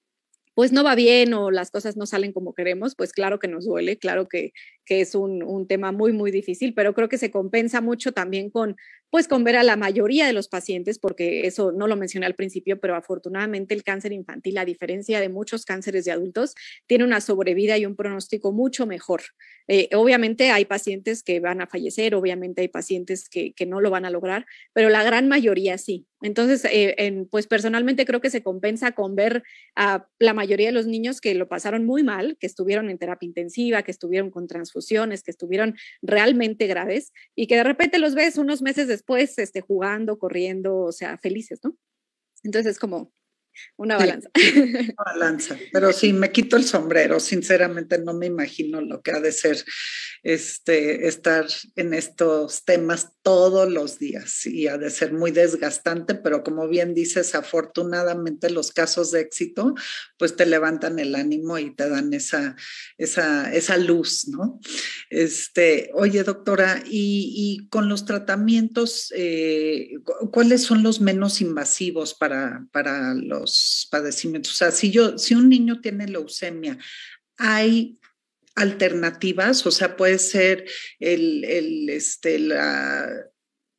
pues 0.55 0.71
no 0.71 0.85
va 0.85 0.95
bien 0.95 1.33
o 1.33 1.51
las 1.51 1.69
cosas 1.69 1.97
no 1.97 2.05
salen 2.05 2.31
como 2.31 2.53
queremos, 2.53 2.95
pues 2.95 3.11
claro 3.11 3.39
que 3.39 3.49
nos 3.49 3.65
duele, 3.65 3.97
claro 3.97 4.29
que, 4.29 4.53
que 4.85 5.01
es 5.01 5.13
un, 5.13 5.43
un, 5.43 5.67
tema 5.67 5.91
muy, 5.91 6.13
muy 6.13 6.31
difícil, 6.31 6.73
pero 6.73 6.93
creo 6.93 7.09
que 7.09 7.17
se 7.17 7.29
compensa 7.29 7.81
mucho 7.81 8.13
también 8.13 8.49
con, 8.49 8.77
pues 9.09 9.27
con 9.27 9.43
ver 9.43 9.55
a 9.55 9.63
la 9.63 9.75
mayoría 9.75 10.27
de 10.27 10.33
los 10.33 10.47
pacientes, 10.47 10.99
porque 10.99 11.47
eso 11.47 11.71
no 11.71 11.87
lo 11.87 11.95
mencioné 11.95 12.25
al 12.25 12.35
principio, 12.35 12.79
pero 12.79 12.95
afortunadamente 12.95 13.73
el 13.73 13.83
cáncer 13.83 14.11
infantil, 14.11 14.57
a 14.57 14.65
diferencia 14.65 15.19
de 15.19 15.29
muchos 15.29 15.65
cánceres 15.65 16.05
de 16.05 16.11
adultos, 16.11 16.55
tiene 16.87 17.03
una 17.03 17.21
sobrevida 17.21 17.77
y 17.77 17.85
un 17.85 17.95
pronóstico 17.95 18.51
mucho 18.51 18.85
mejor. 18.85 19.21
Eh, 19.67 19.89
obviamente 19.93 20.51
hay 20.51 20.65
pacientes 20.65 21.23
que 21.23 21.39
van 21.39 21.61
a 21.61 21.67
fallecer, 21.67 22.13
obviamente 22.15 22.61
hay 22.61 22.67
pacientes 22.67 23.29
que, 23.29 23.53
que 23.53 23.65
no 23.65 23.81
lo 23.81 23.89
van 23.89 24.05
a 24.05 24.09
lograr, 24.09 24.45
pero 24.73 24.89
la 24.89 25.03
gran 25.03 25.27
mayoría 25.27 25.77
sí. 25.77 26.05
Entonces, 26.21 26.65
eh, 26.71 27.27
pues 27.29 27.45
personalmente 27.45 28.03
creo 28.03 28.19
que 28.19 28.31
se 28.31 28.41
compensa 28.41 28.93
con 28.93 29.15
ver 29.15 29.43
a 29.75 30.07
la 30.17 30.33
mayoría 30.33 30.67
de 30.67 30.71
los 30.71 30.87
niños 30.87 31.21
que 31.21 31.35
lo 31.35 31.47
pasaron 31.47 31.85
muy 31.85 32.01
mal, 32.01 32.37
que 32.39 32.47
estuvieron 32.47 32.89
en 32.89 32.97
terapia 32.97 33.27
intensiva, 33.27 33.83
que 33.83 33.91
estuvieron 33.91 34.31
con 34.31 34.47
transfusiones, 34.47 35.21
que 35.21 35.29
estuvieron 35.29 35.75
realmente 36.01 36.65
graves 36.65 37.13
y 37.35 37.45
que 37.45 37.57
de 37.57 37.63
repente 37.63 37.99
los 37.99 38.15
ves 38.15 38.37
unos 38.37 38.63
meses 38.63 38.87
después 38.95 39.37
este, 39.37 39.61
jugando, 39.61 40.17
corriendo, 40.17 40.77
o 40.77 40.91
sea, 40.91 41.17
felices, 41.17 41.59
¿no? 41.63 41.75
Entonces 42.43 42.73
es 42.73 42.79
como, 42.79 43.11
una 43.77 43.97
balanza. 43.97 44.29
una 44.35 45.13
balanza, 45.13 45.57
pero 45.71 45.91
sí, 45.93 46.13
me 46.13 46.31
quito 46.31 46.57
el 46.57 46.63
sombrero, 46.63 47.19
sinceramente 47.19 47.97
no 47.97 48.13
me 48.13 48.27
imagino 48.27 48.81
lo 48.81 49.01
que 49.01 49.11
ha 49.11 49.19
de 49.19 49.31
ser 49.31 49.63
este, 50.23 51.07
estar 51.07 51.45
en 51.75 51.93
estos 51.93 52.65
temas 52.65 53.11
todos 53.21 53.71
los 53.71 53.99
días 53.99 54.45
y 54.45 54.67
ha 54.67 54.77
de 54.77 54.89
ser 54.89 55.13
muy 55.13 55.31
desgastante, 55.31 56.15
pero 56.15 56.43
como 56.43 56.67
bien 56.67 56.93
dices, 56.93 57.35
afortunadamente 57.35 58.49
los 58.49 58.71
casos 58.71 59.11
de 59.11 59.21
éxito 59.21 59.75
pues 60.17 60.35
te 60.35 60.45
levantan 60.45 60.99
el 60.99 61.15
ánimo 61.15 61.57
y 61.59 61.75
te 61.75 61.89
dan 61.89 62.13
esa, 62.13 62.55
esa, 62.97 63.53
esa 63.53 63.77
luz, 63.77 64.27
¿no? 64.27 64.59
Este, 65.09 65.91
oye, 65.93 66.23
doctora, 66.23 66.83
y, 66.85 67.67
con 67.69 67.89
los 67.89 68.05
tratamientos, 68.05 69.11
eh, 69.15 69.91
¿cuáles 70.31 70.63
son 70.63 70.83
los 70.83 71.01
menos 71.01 71.41
invasivos 71.41 72.13
para, 72.13 72.65
para 72.71 73.13
los 73.13 73.44
padecimientos. 73.89 74.53
O 74.53 74.55
sea, 74.55 74.71
si 74.71 74.91
yo, 74.91 75.17
si 75.17 75.35
un 75.35 75.49
niño 75.49 75.81
tiene 75.81 76.07
leucemia, 76.07 76.77
hay 77.37 77.99
alternativas, 78.55 79.65
o 79.65 79.71
sea, 79.71 79.97
puede 79.97 80.17
ser 80.19 80.65
el, 80.99 81.43
el 81.43 81.89
este, 81.89 82.39
la, 82.39 83.29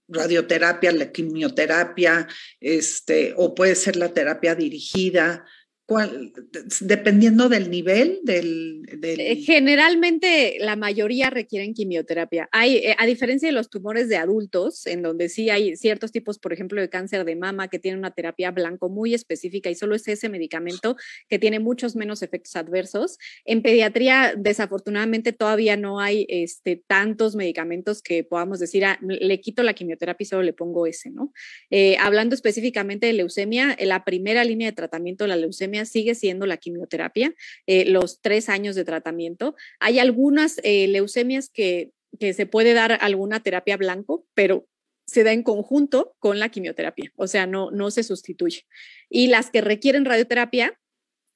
radioterapia, 0.08 0.92
la 0.92 1.10
quimioterapia, 1.10 2.28
este, 2.60 3.34
o 3.36 3.54
puede 3.54 3.74
ser 3.74 3.96
la 3.96 4.12
terapia 4.12 4.54
dirigida. 4.54 5.44
¿Cuál, 5.86 6.32
dependiendo 6.80 7.48
del 7.48 7.70
nivel 7.70 8.18
del, 8.24 8.88
eh, 9.04 9.36
Generalmente 9.36 10.56
la 10.58 10.74
mayoría 10.74 11.30
requieren 11.30 11.74
quimioterapia. 11.74 12.48
Hay, 12.50 12.78
eh, 12.78 12.96
a 12.98 13.06
diferencia 13.06 13.48
de 13.48 13.52
los 13.52 13.70
tumores 13.70 14.08
de 14.08 14.16
adultos, 14.16 14.84
en 14.88 15.02
donde 15.02 15.28
sí 15.28 15.48
hay 15.48 15.76
ciertos 15.76 16.10
tipos, 16.10 16.40
por 16.40 16.52
ejemplo, 16.52 16.80
de 16.80 16.88
cáncer 16.88 17.24
de 17.24 17.36
mama 17.36 17.68
que 17.68 17.78
tienen 17.78 18.00
una 18.00 18.10
terapia 18.10 18.50
blanco 18.50 18.88
muy 18.88 19.14
específica 19.14 19.70
y 19.70 19.76
solo 19.76 19.94
es 19.94 20.08
ese 20.08 20.28
medicamento 20.28 20.96
que 21.28 21.38
tiene 21.38 21.60
muchos 21.60 21.94
menos 21.94 22.20
efectos 22.22 22.56
adversos. 22.56 23.18
En 23.44 23.62
pediatría, 23.62 24.34
desafortunadamente, 24.36 25.32
todavía 25.32 25.76
no 25.76 26.00
hay 26.00 26.26
este, 26.28 26.82
tantos 26.84 27.36
medicamentos 27.36 28.02
que 28.02 28.24
podamos 28.24 28.58
decir, 28.58 28.84
ah, 28.84 28.98
le 29.02 29.40
quito 29.40 29.62
la 29.62 29.74
quimioterapia 29.74 30.24
y 30.24 30.26
solo 30.26 30.42
le 30.42 30.52
pongo 30.52 30.84
ese, 30.88 31.10
¿no? 31.10 31.32
Eh, 31.70 31.96
hablando 32.00 32.34
específicamente 32.34 33.06
de 33.06 33.12
leucemia, 33.12 33.76
la 33.78 34.04
primera 34.04 34.42
línea 34.42 34.68
de 34.68 34.74
tratamiento 34.74 35.22
de 35.22 35.28
la 35.28 35.36
leucemia 35.36 35.75
sigue 35.84 36.14
siendo 36.14 36.46
la 36.46 36.56
quimioterapia, 36.56 37.34
eh, 37.66 37.84
los 37.84 38.20
tres 38.20 38.48
años 38.48 38.74
de 38.74 38.84
tratamiento. 38.84 39.54
Hay 39.80 39.98
algunas 39.98 40.60
eh, 40.62 40.88
leucemias 40.88 41.50
que, 41.50 41.90
que 42.18 42.32
se 42.32 42.46
puede 42.46 42.72
dar 42.72 42.98
alguna 43.00 43.40
terapia 43.40 43.76
blanco, 43.76 44.26
pero 44.34 44.66
se 45.06 45.22
da 45.24 45.32
en 45.32 45.42
conjunto 45.42 46.14
con 46.18 46.38
la 46.38 46.48
quimioterapia, 46.48 47.12
o 47.16 47.26
sea, 47.26 47.46
no, 47.46 47.70
no 47.70 47.90
se 47.90 48.02
sustituye. 48.02 48.62
Y 49.08 49.28
las 49.28 49.50
que 49.50 49.60
requieren 49.60 50.04
radioterapia, 50.04 50.78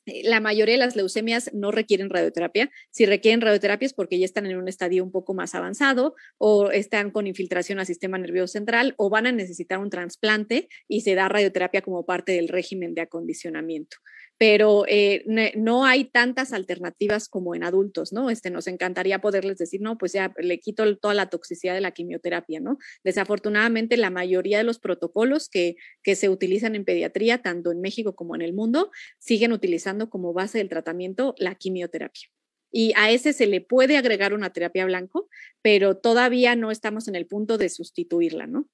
eh, 0.06 0.22
la 0.24 0.40
mayoría 0.40 0.74
de 0.74 0.80
las 0.80 0.96
leucemias 0.96 1.50
no 1.54 1.70
requieren 1.70 2.10
radioterapia. 2.10 2.70
Si 2.90 3.06
requieren 3.06 3.40
radioterapia 3.40 3.86
es 3.86 3.94
porque 3.94 4.18
ya 4.18 4.24
están 4.24 4.46
en 4.46 4.56
un 4.56 4.68
estadio 4.68 5.04
un 5.04 5.12
poco 5.12 5.34
más 5.34 5.54
avanzado 5.54 6.14
o 6.38 6.70
están 6.70 7.10
con 7.10 7.26
infiltración 7.26 7.78
al 7.78 7.86
sistema 7.86 8.18
nervioso 8.18 8.52
central 8.52 8.94
o 8.96 9.08
van 9.08 9.26
a 9.26 9.32
necesitar 9.32 9.78
un 9.78 9.90
trasplante 9.90 10.68
y 10.88 11.02
se 11.02 11.14
da 11.14 11.28
radioterapia 11.28 11.82
como 11.82 12.04
parte 12.04 12.32
del 12.32 12.48
régimen 12.48 12.94
de 12.94 13.02
acondicionamiento 13.02 13.98
pero 14.40 14.86
eh, 14.88 15.22
no 15.54 15.84
hay 15.84 16.06
tantas 16.06 16.54
alternativas 16.54 17.28
como 17.28 17.54
en 17.54 17.62
adultos, 17.62 18.10
¿no? 18.10 18.30
Este, 18.30 18.48
nos 18.48 18.68
encantaría 18.68 19.20
poderles 19.20 19.58
decir, 19.58 19.82
no, 19.82 19.98
pues 19.98 20.14
ya 20.14 20.32
le 20.38 20.58
quito 20.58 20.96
toda 20.96 21.12
la 21.12 21.28
toxicidad 21.28 21.74
de 21.74 21.82
la 21.82 21.90
quimioterapia, 21.90 22.58
¿no? 22.58 22.78
Desafortunadamente, 23.04 23.98
la 23.98 24.08
mayoría 24.08 24.56
de 24.56 24.64
los 24.64 24.78
protocolos 24.78 25.50
que, 25.50 25.76
que 26.02 26.16
se 26.16 26.30
utilizan 26.30 26.74
en 26.74 26.86
pediatría, 26.86 27.42
tanto 27.42 27.70
en 27.70 27.82
México 27.82 28.14
como 28.14 28.34
en 28.34 28.40
el 28.40 28.54
mundo, 28.54 28.90
siguen 29.18 29.52
utilizando 29.52 30.08
como 30.08 30.32
base 30.32 30.56
del 30.56 30.70
tratamiento 30.70 31.34
la 31.36 31.54
quimioterapia. 31.56 32.30
Y 32.72 32.94
a 32.96 33.10
ese 33.10 33.34
se 33.34 33.46
le 33.46 33.60
puede 33.60 33.98
agregar 33.98 34.32
una 34.32 34.54
terapia 34.54 34.86
blanco, 34.86 35.28
pero 35.60 35.98
todavía 35.98 36.56
no 36.56 36.70
estamos 36.70 37.08
en 37.08 37.14
el 37.14 37.26
punto 37.26 37.58
de 37.58 37.68
sustituirla, 37.68 38.46
¿no? 38.46 38.70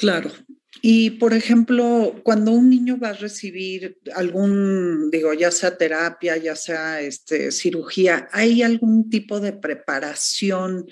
Claro. 0.00 0.30
Y, 0.80 1.10
por 1.10 1.34
ejemplo, 1.34 2.18
cuando 2.22 2.52
un 2.52 2.70
niño 2.70 2.96
va 2.98 3.10
a 3.10 3.12
recibir 3.12 3.98
algún, 4.14 5.10
digo, 5.10 5.34
ya 5.34 5.50
sea 5.50 5.76
terapia, 5.76 6.38
ya 6.38 6.56
sea 6.56 7.02
este, 7.02 7.52
cirugía, 7.52 8.26
¿hay 8.32 8.62
algún 8.62 9.10
tipo 9.10 9.40
de 9.40 9.52
preparación 9.52 10.86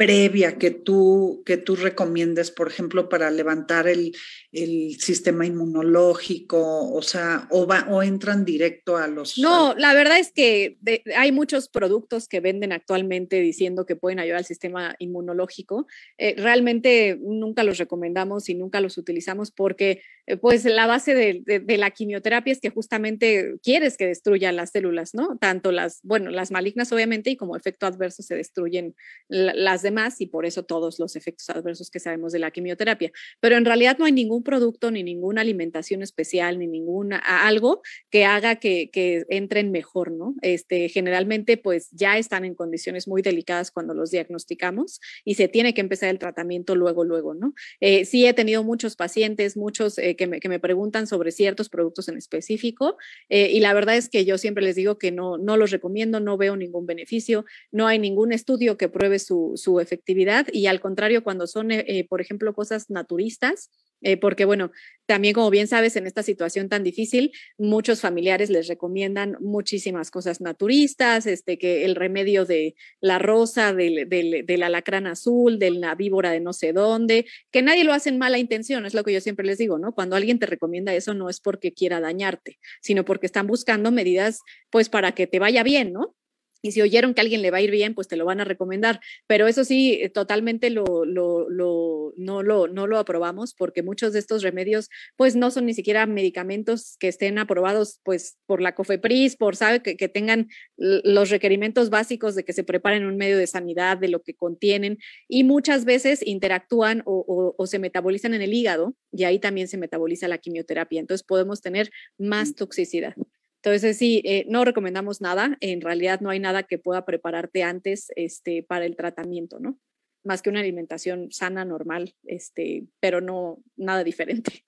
previa 0.00 0.56
que 0.56 0.70
tú, 0.70 1.42
que 1.44 1.58
tú 1.58 1.76
recomiendes, 1.76 2.50
por 2.50 2.68
ejemplo, 2.68 3.10
para 3.10 3.30
levantar 3.30 3.86
el, 3.86 4.16
el 4.50 4.98
sistema 4.98 5.44
inmunológico? 5.44 6.90
O 6.90 7.02
sea, 7.02 7.46
o, 7.50 7.66
va, 7.66 7.86
o 7.90 8.02
entran 8.02 8.46
directo 8.46 8.96
a 8.96 9.08
los... 9.08 9.36
No, 9.36 9.74
la 9.74 9.92
verdad 9.92 10.18
es 10.18 10.32
que 10.32 10.78
hay 11.14 11.32
muchos 11.32 11.68
productos 11.68 12.28
que 12.28 12.40
venden 12.40 12.72
actualmente 12.72 13.40
diciendo 13.42 13.84
que 13.84 13.94
pueden 13.94 14.20
ayudar 14.20 14.38
al 14.38 14.46
sistema 14.46 14.96
inmunológico. 14.98 15.86
Eh, 16.16 16.34
realmente 16.38 17.18
nunca 17.20 17.62
los 17.62 17.76
recomendamos 17.76 18.48
y 18.48 18.54
nunca 18.54 18.80
los 18.80 18.96
utilizamos 18.96 19.50
porque 19.50 20.00
pues 20.40 20.64
la 20.64 20.86
base 20.86 21.14
de, 21.14 21.78
la 21.78 21.90
quimioterapia 21.90 22.52
es 22.52 22.60
que 22.60 22.70
justamente 22.70 23.54
quieres 23.62 23.96
que 23.96 24.06
destruya 24.06 24.52
las 24.52 24.70
células, 24.70 25.14
¿no? 25.14 25.38
Tanto 25.38 25.72
las, 25.72 26.00
bueno, 26.02 26.30
las 26.30 26.50
malignas 26.50 26.92
obviamente 26.92 27.30
y 27.30 27.36
como 27.36 27.56
efecto 27.56 27.86
adverso 27.86 28.22
se 28.22 28.34
destruyen 28.34 28.94
las 29.28 29.82
de 29.82 29.90
más 29.90 30.20
y 30.20 30.26
por 30.26 30.46
eso 30.46 30.64
todos 30.64 30.98
los 30.98 31.16
efectos 31.16 31.48
adversos 31.50 31.90
que 31.90 32.00
sabemos 32.00 32.32
de 32.32 32.38
la 32.38 32.50
quimioterapia. 32.50 33.10
Pero 33.40 33.56
en 33.56 33.64
realidad 33.64 33.96
no 33.98 34.04
hay 34.04 34.12
ningún 34.12 34.42
producto, 34.42 34.90
ni 34.90 35.02
ninguna 35.02 35.40
alimentación 35.40 36.02
especial, 36.02 36.58
ni 36.58 36.66
ninguna 36.66 37.18
algo 37.18 37.82
que 38.10 38.24
haga 38.24 38.56
que, 38.56 38.90
que 38.90 39.24
entren 39.28 39.70
mejor, 39.70 40.12
¿no? 40.12 40.34
Este, 40.42 40.88
generalmente 40.88 41.56
pues 41.56 41.88
ya 41.90 42.18
están 42.18 42.44
en 42.44 42.54
condiciones 42.54 43.08
muy 43.08 43.22
delicadas 43.22 43.70
cuando 43.70 43.94
los 43.94 44.10
diagnosticamos 44.10 45.00
y 45.24 45.34
se 45.34 45.48
tiene 45.48 45.74
que 45.74 45.80
empezar 45.80 46.08
el 46.08 46.18
tratamiento 46.18 46.74
luego, 46.74 47.04
luego, 47.04 47.34
¿no? 47.34 47.54
Eh, 47.80 48.04
sí 48.04 48.26
he 48.26 48.34
tenido 48.34 48.64
muchos 48.64 48.96
pacientes, 48.96 49.56
muchos 49.56 49.98
eh, 49.98 50.16
que, 50.28 50.48
me, 50.48 50.60
preguntan 50.60 51.06
sobre 51.06 51.32
ciertos 51.32 51.70
productos 51.70 52.08
en 52.08 52.18
específico 52.18 52.96
eh, 53.30 53.50
y 53.50 53.60
la 53.60 53.72
verdad 53.72 53.96
es 53.96 54.08
que 54.08 54.24
yo 54.24 54.36
siempre 54.36 54.62
les 54.62 54.76
digo 54.76 54.98
que 54.98 55.12
no, 55.12 55.38
no 55.38 55.56
los 55.56 55.70
recomiendo, 55.70 56.20
no 56.20 56.36
veo 56.36 56.56
ningún 56.56 56.84
beneficio, 56.84 57.46
no 57.70 57.86
hay 57.86 57.98
ningún 57.98 58.32
estudio 58.32 58.76
que 58.76 58.88
pruebe 58.88 59.18
su, 59.18 59.52
su 59.56 59.80
efectividad 59.80 60.46
y 60.52 60.66
al 60.66 60.80
contrario 60.80 61.24
cuando 61.24 61.46
son, 61.46 61.70
eh, 61.70 61.84
eh, 61.86 62.06
por 62.06 62.20
ejemplo, 62.20 62.52
cosas 62.52 62.90
naturistas, 62.90 63.70
eh, 64.02 64.16
porque 64.16 64.44
bueno, 64.44 64.70
también 65.10 65.34
como 65.34 65.50
bien 65.50 65.66
sabes, 65.66 65.96
en 65.96 66.06
esta 66.06 66.22
situación 66.22 66.68
tan 66.68 66.84
difícil, 66.84 67.32
muchos 67.58 68.00
familiares 68.00 68.48
les 68.48 68.68
recomiendan 68.68 69.36
muchísimas 69.40 70.10
cosas 70.12 70.40
naturistas, 70.40 71.26
este, 71.26 71.58
que 71.58 71.84
el 71.84 71.96
remedio 71.96 72.44
de 72.44 72.76
la 73.00 73.18
rosa, 73.18 73.74
del, 73.74 74.08
del, 74.08 74.62
alacrán 74.62 75.08
azul, 75.08 75.58
de 75.58 75.72
la 75.72 75.96
víbora 75.96 76.30
de 76.30 76.38
no 76.38 76.52
sé 76.52 76.72
dónde, 76.72 77.26
que 77.50 77.60
nadie 77.60 77.82
lo 77.82 77.92
hace 77.92 78.10
en 78.10 78.18
mala 78.18 78.38
intención, 78.38 78.86
es 78.86 78.94
lo 78.94 79.02
que 79.02 79.12
yo 79.12 79.20
siempre 79.20 79.44
les 79.44 79.58
digo, 79.58 79.80
¿no? 79.80 79.92
Cuando 79.96 80.14
alguien 80.14 80.38
te 80.38 80.46
recomienda 80.46 80.94
eso 80.94 81.12
no 81.12 81.28
es 81.28 81.40
porque 81.40 81.72
quiera 81.72 82.00
dañarte, 82.00 82.60
sino 82.80 83.04
porque 83.04 83.26
están 83.26 83.48
buscando 83.48 83.90
medidas 83.90 84.42
pues 84.70 84.88
para 84.88 85.12
que 85.12 85.26
te 85.26 85.40
vaya 85.40 85.64
bien, 85.64 85.92
¿no? 85.92 86.14
Y 86.62 86.72
si 86.72 86.82
oyeron 86.82 87.14
que 87.14 87.20
a 87.20 87.22
alguien 87.22 87.42
le 87.42 87.50
va 87.50 87.58
a 87.58 87.62
ir 87.62 87.70
bien, 87.70 87.94
pues 87.94 88.08
te 88.08 88.16
lo 88.16 88.24
van 88.24 88.40
a 88.40 88.44
recomendar. 88.44 89.00
Pero 89.26 89.46
eso 89.46 89.64
sí, 89.64 89.98
eh, 90.00 90.08
totalmente 90.10 90.70
lo, 90.70 91.04
lo, 91.04 91.48
lo, 91.48 92.12
no, 92.16 92.42
lo, 92.42 92.68
no 92.68 92.86
lo 92.86 92.98
aprobamos 92.98 93.54
porque 93.54 93.82
muchos 93.82 94.12
de 94.12 94.18
estos 94.18 94.42
remedios 94.42 94.88
pues 95.16 95.36
no 95.36 95.50
son 95.50 95.66
ni 95.66 95.74
siquiera 95.74 96.06
medicamentos 96.06 96.96
que 96.98 97.08
estén 97.08 97.38
aprobados 97.38 98.00
pues 98.02 98.38
por 98.46 98.60
la 98.60 98.74
COFEPRIS, 98.74 99.36
por 99.36 99.56
sabe 99.56 99.82
que, 99.82 99.96
que 99.96 100.08
tengan 100.08 100.48
los 100.76 101.30
requerimientos 101.30 101.90
básicos 101.90 102.34
de 102.34 102.44
que 102.44 102.52
se 102.52 102.64
preparen 102.64 103.04
un 103.04 103.16
medio 103.16 103.38
de 103.38 103.46
sanidad, 103.46 103.98
de 103.98 104.08
lo 104.08 104.22
que 104.22 104.34
contienen 104.34 104.98
y 105.28 105.44
muchas 105.44 105.84
veces 105.84 106.26
interactúan 106.26 107.02
o, 107.06 107.24
o, 107.26 107.54
o 107.56 107.66
se 107.66 107.78
metabolizan 107.78 108.34
en 108.34 108.42
el 108.42 108.54
hígado 108.54 108.94
y 109.12 109.24
ahí 109.24 109.38
también 109.38 109.68
se 109.68 109.78
metaboliza 109.78 110.28
la 110.28 110.38
quimioterapia. 110.38 111.00
Entonces 111.00 111.26
podemos 111.26 111.60
tener 111.60 111.90
más 112.18 112.54
toxicidad. 112.54 113.14
Entonces, 113.62 113.98
sí, 113.98 114.22
eh, 114.24 114.46
no 114.48 114.64
recomendamos 114.64 115.20
nada. 115.20 115.58
En 115.60 115.80
realidad 115.80 116.20
no 116.20 116.30
hay 116.30 116.40
nada 116.40 116.62
que 116.62 116.78
pueda 116.78 117.04
prepararte 117.04 117.62
antes 117.62 118.06
este, 118.16 118.62
para 118.62 118.86
el 118.86 118.96
tratamiento, 118.96 119.58
¿no? 119.60 119.78
Más 120.24 120.40
que 120.40 120.50
una 120.50 120.60
alimentación 120.60 121.30
sana, 121.30 121.64
normal, 121.64 122.14
este, 122.24 122.86
pero 123.00 123.20
no 123.20 123.62
nada 123.76 124.02
diferente. 124.02 124.64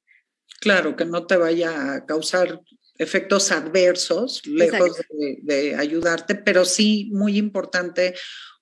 Claro, 0.61 0.95
que 0.95 1.07
no 1.07 1.27
te 1.27 1.37
vaya 1.37 1.95
a 1.95 2.07
causar 2.07 2.61
efectos 2.99 3.51
adversos, 3.51 4.47
lejos 4.47 5.01
de, 5.09 5.39
de, 5.43 5.75
ayudarte, 5.75 6.35
pero 6.35 6.65
sí 6.65 7.11
muy 7.13 7.39
importante 7.39 8.15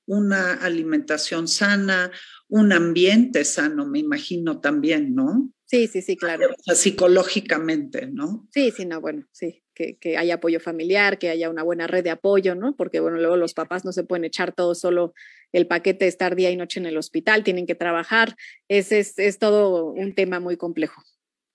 una 0.06 0.54
alimentación 0.54 1.48
sana, 1.48 2.10
un 2.48 2.72
ambiente 2.72 3.44
sano, 3.44 3.86
me 3.86 3.98
imagino 3.98 4.60
también, 4.60 5.14
¿no? 5.14 5.52
Sí, 5.66 5.86
sí, 5.86 6.02
sí, 6.02 6.16
claro. 6.16 6.48
O 6.48 6.62
sea, 6.62 6.74
psicológicamente, 6.74 8.08
¿no? 8.08 8.48
Sí, 8.52 8.72
sí, 8.72 8.86
no, 8.86 9.00
bueno, 9.00 9.26
sí, 9.30 9.62
que, 9.80 9.96
que, 9.96 10.18
haya 10.18 10.34
apoyo 10.34 10.60
familiar, 10.60 11.18
que 11.18 11.30
haya 11.30 11.48
una 11.48 11.62
buena 11.62 11.86
red 11.86 12.04
de 12.04 12.10
apoyo, 12.10 12.54
¿no? 12.54 12.76
Porque, 12.76 13.00
bueno, 13.00 13.16
luego 13.16 13.36
los 13.36 13.54
papás 13.54 13.82
no 13.82 13.92
se 13.92 14.04
pueden 14.04 14.26
echar 14.26 14.52
todo 14.52 14.74
solo 14.74 15.14
el 15.52 15.66
paquete 15.66 16.04
de 16.04 16.10
estar 16.10 16.36
día 16.36 16.50
y 16.50 16.56
noche 16.56 16.80
en 16.80 16.86
el 16.86 16.98
hospital, 16.98 17.44
tienen 17.44 17.66
que 17.66 17.74
trabajar. 17.74 18.36
Es, 18.68 18.92
es, 18.92 19.18
es 19.18 19.38
todo 19.38 19.86
un 19.86 20.14
tema 20.14 20.38
muy 20.38 20.58
complejo. 20.58 21.02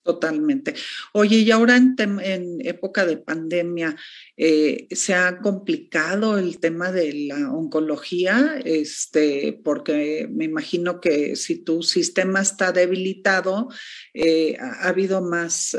Totalmente. 0.06 0.72
Oye, 1.14 1.38
y 1.38 1.50
ahora 1.50 1.76
en, 1.76 2.58
época 2.60 3.04
de 3.04 3.16
pandemia, 3.16 3.96
eh, 4.36 4.86
¿se 4.92 5.14
ha 5.14 5.40
complicado 5.40 6.38
el 6.38 6.60
tema 6.60 6.92
de 6.92 7.12
la 7.26 7.50
oncología? 7.50 8.60
Este, 8.64 9.60
porque 9.64 10.28
me 10.30 10.44
imagino 10.44 11.00
que 11.00 11.34
si 11.34 11.64
tu 11.64 11.82
sistema 11.82 12.40
está 12.40 12.70
debilitado, 12.70 13.66
eh, 14.14 14.56
ha, 14.60 14.86
habido 14.90 15.22
más 15.22 15.76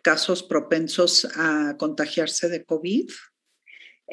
casos 0.00 0.42
propensos 0.42 1.28
a 1.36 1.76
contagiarse 1.78 2.48
de 2.48 2.64
COVID. 2.64 3.10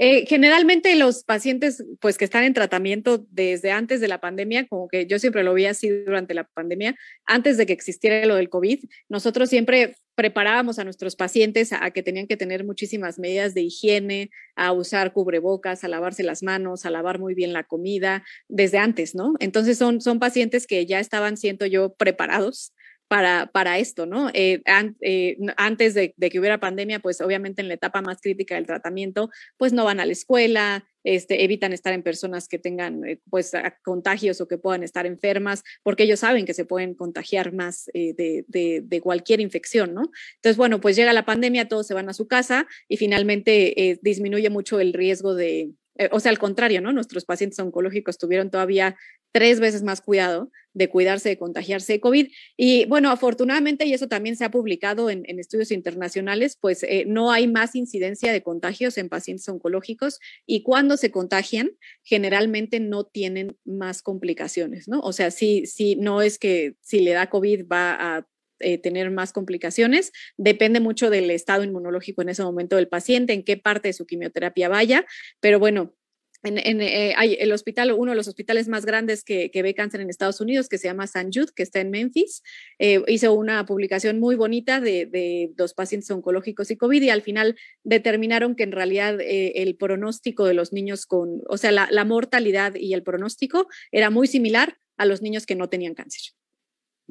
Eh, 0.01 0.25
generalmente 0.27 0.95
los 0.95 1.25
pacientes 1.25 1.83
pues 1.99 2.17
que 2.17 2.23
están 2.23 2.45
en 2.45 2.53
tratamiento 2.53 3.27
desde 3.31 3.71
antes 3.71 3.99
de 3.99 4.07
la 4.07 4.21
pandemia, 4.21 4.65
como 4.65 4.87
que 4.87 5.05
yo 5.07 5.19
siempre 5.19 5.43
lo 5.43 5.53
vi 5.53 5.65
así 5.65 5.89
durante 5.89 6.33
la 6.33 6.45
pandemia, 6.45 6.95
antes 7.25 7.57
de 7.57 7.65
que 7.65 7.73
existiera 7.73 8.25
lo 8.25 8.35
del 8.35 8.47
COVID, 8.47 8.85
nosotros 9.09 9.49
siempre 9.49 9.97
preparábamos 10.15 10.79
a 10.79 10.85
nuestros 10.85 11.17
pacientes 11.17 11.73
a, 11.73 11.91
que 11.91 12.01
tenían 12.01 12.27
que 12.27 12.37
tener 12.37 12.63
muchísimas 12.63 13.19
medidas 13.19 13.53
de 13.53 13.63
higiene, 13.63 14.29
a 14.55 14.71
usar 14.71 15.11
cubrebocas, 15.11 15.83
a 15.83 15.89
lavarse 15.89 16.23
las 16.23 16.43
manos, 16.43 16.85
a 16.85 16.91
lavar 16.91 17.19
muy 17.19 17.33
bien 17.33 17.51
la 17.51 17.65
comida 17.65 18.23
desde 18.47 18.77
antes, 18.77 19.15
¿no? 19.15 19.33
Entonces 19.41 19.77
son, 19.77 19.99
son 19.99 20.17
pacientes 20.17 20.65
que 20.65 20.85
ya 20.85 21.01
estaban, 21.01 21.35
siento 21.35 21.65
yo, 21.65 21.93
preparados 21.93 22.73
para, 23.09 23.47
para 23.47 23.79
esto, 23.79 24.05
¿no? 24.05 24.29
Eh, 24.35 24.61
eh, 25.01 25.37
antes 25.57 25.95
de, 25.95 26.13
que 26.13 26.39
hubiera 26.39 26.59
pandemia, 26.59 26.99
pues 26.99 27.19
obviamente 27.21 27.61
en 27.61 27.67
la 27.67 27.73
etapa 27.73 28.01
más 28.01 28.21
crítica 28.21 28.53
del 28.53 28.67
tratamiento, 28.67 29.31
pues 29.57 29.73
no 29.73 29.83
van 29.83 29.99
a 29.99 30.05
la 30.05 30.11
escuela, 30.11 30.87
este, 31.03 31.43
evitan 31.43 31.73
estar 31.73 31.91
en 31.91 32.03
personas 32.03 32.47
que 32.47 32.59
tengan 32.59 33.03
eh, 33.03 33.19
pues 33.27 33.51
contagios 33.83 34.39
o 34.41 34.47
que 34.47 34.59
puedan 34.59 34.83
estar 34.83 35.07
enfermas, 35.07 35.63
porque 35.81 36.03
ellos 36.03 36.19
saben 36.19 36.45
que 36.45 36.53
se 36.53 36.65
pueden 36.65 36.93
contagiar 36.93 37.51
más 37.51 37.89
de, 37.93 38.45
de, 38.47 38.81
de, 38.85 39.01
cualquier 39.01 39.39
infección, 39.39 39.95
¿no? 39.95 40.03
Entonces, 40.35 40.57
bueno, 40.57 40.79
pues 40.79 40.95
llega 40.95 41.11
la 41.11 41.25
pandemia, 41.25 41.67
todos 41.67 41.87
se 41.87 41.95
van 41.95 42.09
a 42.09 42.13
su 42.13 42.27
casa 42.27 42.67
y 42.87 42.97
finalmente 42.97 43.99
disminuye 44.03 44.51
mucho 44.51 44.79
el 44.79 44.93
riesgo 44.93 45.33
de, 45.33 45.71
o 46.11 46.19
sea, 46.19 46.31
al 46.31 46.39
contrario, 46.39 46.81
¿no? 46.81 46.93
Nuestros 46.93 47.25
pacientes 47.25 47.59
oncológicos 47.59 48.17
tuvieron 48.17 48.49
todavía 48.49 48.95
tres 49.31 49.59
veces 49.59 49.83
más 49.83 50.01
cuidado 50.01 50.51
de 50.73 50.89
cuidarse 50.89 51.29
de 51.29 51.37
contagiarse 51.37 51.93
de 51.93 51.99
COVID. 51.99 52.27
Y 52.57 52.85
bueno, 52.85 53.11
afortunadamente, 53.11 53.85
y 53.85 53.93
eso 53.93 54.07
también 54.07 54.35
se 54.35 54.45
ha 54.45 54.51
publicado 54.51 55.09
en, 55.09 55.25
estudios 55.39 55.71
internacionales, 55.71 56.57
pues 56.59 56.83
eh, 56.83 57.05
no 57.07 57.31
hay 57.31 57.47
más 57.47 57.75
incidencia 57.75 58.31
de 58.31 58.43
contagios 58.43 58.97
en 58.97 59.09
pacientes 59.09 59.47
oncológicos 59.49 60.19
y 60.45 60.63
cuando 60.63 60.97
se 60.97 61.11
contagian, 61.11 61.71
generalmente 62.03 62.79
no 62.79 63.03
tienen 63.03 63.57
más 63.65 64.01
complicaciones, 64.01 64.87
¿no? 64.87 64.99
O 65.01 65.13
sea, 65.13 65.31
sí, 65.31 65.65
sí, 65.65 65.95
no 65.95 66.21
es 66.21 66.39
que 66.39 66.75
si 66.81 67.01
le 67.01 67.11
da 67.11 67.29
COVID 67.29 67.67
va 67.67 68.17
a 68.17 68.27
eh, 68.59 68.77
tener 68.77 69.11
más 69.11 69.33
complicaciones. 69.33 70.11
Depende 70.37 70.79
mucho 70.79 71.09
del 71.09 71.31
estado 71.31 71.63
inmunológico 71.63 72.21
en 72.21 72.29
ese 72.29 72.43
momento 72.43 72.75
del 72.75 72.87
paciente, 72.87 73.33
en 73.33 73.43
qué 73.43 73.57
parte 73.57 73.89
de 73.89 73.93
su 73.93 74.05
quimioterapia 74.05 74.69
vaya, 74.69 75.05
pero 75.39 75.59
bueno, 75.59 75.95
en, 76.43 76.81
eh, 76.81 77.13
hay 77.17 77.35
el 77.39 77.51
hospital, 77.51 77.91
uno 77.91 78.11
de 78.11 78.15
los 78.15 78.29
hospitales 78.29 78.69
más 78.69 78.85
grandes 78.85 79.25
que, 79.25 79.51
ve 79.53 79.73
cáncer 79.73 79.99
en 79.99 80.09
Estados 80.09 80.39
Unidos, 80.39 80.69
que 80.69 80.77
se 80.77 80.87
llama 80.87 81.05
San 81.05 81.31
Jude, 81.33 81.51
que 81.53 81.63
está 81.63 81.81
en 81.81 81.91
Memphis, 81.91 82.43
eh, 82.79 83.01
hizo 83.07 83.33
una 83.33 83.65
publicación 83.65 84.19
muy 84.19 84.35
bonita 84.35 84.79
de, 84.79 85.51
dos 85.55 85.73
pacientes 85.73 86.09
oncológicos 86.11 86.71
y 86.71 86.77
COVID 86.77 87.01
y 87.01 87.09
al 87.09 87.21
final 87.21 87.57
determinaron 87.83 88.55
que 88.55 88.63
en 88.63 88.71
realidad 88.71 89.17
el 89.19 89.75
pronóstico 89.75 90.45
de 90.45 90.53
los 90.53 90.71
niños 90.71 91.05
con, 91.05 91.41
o 91.49 91.57
sea, 91.57 91.71
la, 91.71 92.05
mortalidad 92.05 92.75
y 92.75 92.93
el 92.93 93.03
pronóstico 93.03 93.67
era 93.91 94.09
muy 94.09 94.27
similar 94.27 94.77
a 94.97 95.05
los 95.05 95.21
niños 95.21 95.45
que 95.45 95.55
no 95.55 95.69
tenían 95.69 95.93
cáncer. 95.93 96.38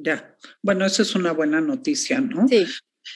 Ya, 0.01 0.35
bueno, 0.61 0.85
eso 0.85 1.01
es 1.01 1.13
una 1.15 1.33
buena 1.33 1.59
noticia, 1.59 2.21
¿no? 2.21 2.47
Sí. 2.47 2.65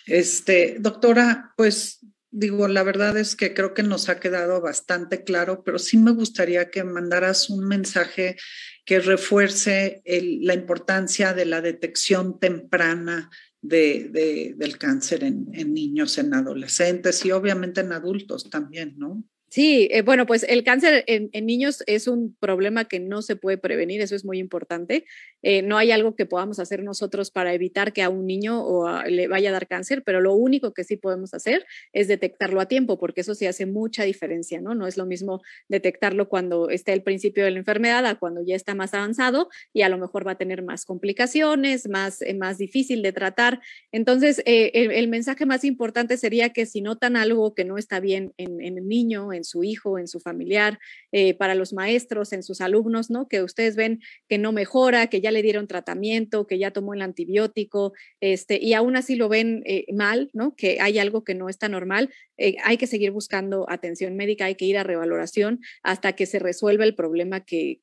Este, 0.06 0.78
doctora, 0.80 1.54
pues 1.56 2.00
digo, 2.30 2.68
la 2.68 2.84
verdad 2.84 3.16
es 3.18 3.36
que 3.36 3.54
creo 3.54 3.74
que 3.74 3.84
nos 3.84 4.10
ha 4.10 4.20
quedado 4.20 4.60
bastante 4.60 5.24
claro, 5.24 5.64
pero 5.64 5.80
sí 5.80 5.98
me 5.98 6.12
gustaría 6.12 6.72
que 6.72 6.84
mandaras 6.84 7.50
un 7.50 7.68
mensaje 7.68 8.38
que 8.86 9.00
refuerce 9.00 10.02
la 10.06 10.56
importancia 10.56 11.34
de 11.34 11.46
la 11.46 11.62
detección 11.62 12.40
temprana 12.40 13.30
de, 13.62 14.54
del 14.58 14.78
cáncer 14.78 15.24
en, 15.24 15.48
en 15.54 15.74
niños, 15.74 16.18
en 16.18 16.34
adolescentes 16.34 17.24
y 17.24 17.32
obviamente 17.32 17.82
en 17.82 17.94
adultos 17.94 18.50
también, 18.50 18.96
¿no? 18.98 19.24
Sí, 19.54 19.88
eh, 19.92 20.02
bueno, 20.02 20.26
pues 20.26 20.42
el 20.50 20.64
cáncer 20.64 21.04
en, 21.06 21.30
niños 21.46 21.84
es 21.86 22.08
un 22.08 22.36
problema 22.40 22.86
que 22.86 23.00
no 23.00 23.22
se 23.22 23.36
puede 23.36 23.60
prevenir, 23.60 24.02
eso 24.02 24.16
es 24.16 24.26
muy 24.26 24.40
importante. 24.40 25.06
Eh, 25.44 25.62
no 25.62 25.78
hay 25.78 25.92
algo 25.92 26.16
que 26.16 26.26
podamos 26.26 26.58
hacer 26.58 26.82
nosotros 26.82 27.30
para 27.30 27.54
evitar 27.54 27.94
que 27.94 28.02
a 28.02 28.10
un 28.10 28.26
niño 28.26 28.66
o 28.66 29.04
le 29.04 29.28
vaya 29.28 29.50
a 29.50 29.54
dar 29.54 29.68
cáncer, 29.68 30.02
pero 30.04 30.22
lo 30.22 30.34
único 30.34 30.74
que 30.74 30.84
sí 30.84 30.98
podemos 30.98 31.36
hacer 31.36 31.68
es 31.92 32.08
detectarlo 32.08 32.62
a 32.62 32.68
tiempo, 32.68 32.98
porque 32.98 33.22
eso 33.22 33.36
sí 33.36 33.46
hace 33.46 33.68
mucha 33.68 34.06
diferencia, 34.06 34.60
¿no? 34.60 34.74
No 34.74 34.88
es 34.88 34.98
lo 34.98 35.06
mismo 35.06 35.44
detectarlo 35.70 36.30
cuando 36.30 36.72
está 36.72 36.92
el 36.92 37.04
principio 37.04 37.44
de 37.44 37.52
la 37.52 37.60
enfermedad 37.60 38.08
a 38.08 38.16
cuando 38.16 38.42
ya 38.44 38.56
está 38.56 38.74
más 38.74 38.96
avanzado 38.96 39.50
y 39.72 39.84
a 39.84 39.90
lo 39.90 40.00
mejor 40.00 40.26
va 40.26 40.32
a 40.32 40.38
tener 40.40 40.64
más 40.64 40.84
complicaciones, 40.84 41.88
más, 41.88 42.24
eh, 42.24 42.34
más 42.34 42.58
difícil 42.58 43.04
de 43.04 43.14
tratar. 43.14 43.62
Entonces, 43.92 44.42
el, 44.46 45.08
mensaje 45.10 45.46
más 45.46 45.64
importante 45.64 46.18
sería 46.18 46.50
que 46.50 46.66
si 46.66 46.82
notan 46.82 47.18
algo 47.18 47.54
que 47.54 47.66
no 47.66 47.78
está 47.78 48.00
bien 48.00 48.34
en, 48.38 48.60
en 48.60 48.80
el 48.80 48.88
niño, 48.88 49.32
en 49.32 49.43
su 49.44 49.64
hijo, 49.64 50.00
en 50.00 50.08
su 50.08 50.20
familiar, 50.20 50.80
eh, 51.12 51.34
para 51.34 51.56
los 51.56 51.74
maestros, 51.74 52.34
en 52.34 52.44
sus 52.44 52.62
alumnos, 52.62 53.10
¿no? 53.10 53.28
Que 53.28 53.42
ustedes 53.44 53.76
ven 53.76 54.02
que 54.30 54.38
no 54.38 54.52
mejora, 54.52 55.08
que 55.08 55.22
ya 55.22 55.32
le 55.32 55.42
dieron 55.42 55.68
tratamiento, 55.68 56.48
que 56.48 56.58
ya 56.58 56.72
tomó 56.72 56.94
el 56.94 57.02
antibiótico, 57.02 57.94
este, 58.22 58.60
y 58.62 58.74
aún 58.74 58.96
así 58.96 59.16
lo 59.16 59.30
ven 59.30 59.64
eh, 59.66 59.86
mal, 59.94 60.30
¿no? 60.34 60.56
Que 60.56 60.80
hay 60.82 61.00
algo 61.00 61.24
que 61.24 61.36
no 61.36 61.50
está 61.50 61.70
normal, 61.70 62.10
eh, 62.38 62.56
hay 62.64 62.78
que 62.78 62.88
seguir 62.88 63.12
buscando 63.12 63.70
atención 63.70 64.16
médica, 64.16 64.46
hay 64.46 64.56
que 64.56 64.66
ir 64.66 64.78
a 64.78 64.84
revaloración 64.84 65.62
hasta 65.84 66.14
que 66.14 66.26
se 66.26 66.40
resuelva 66.40 66.84
el 66.84 66.96
problema 66.96 67.42
que, 67.42 67.80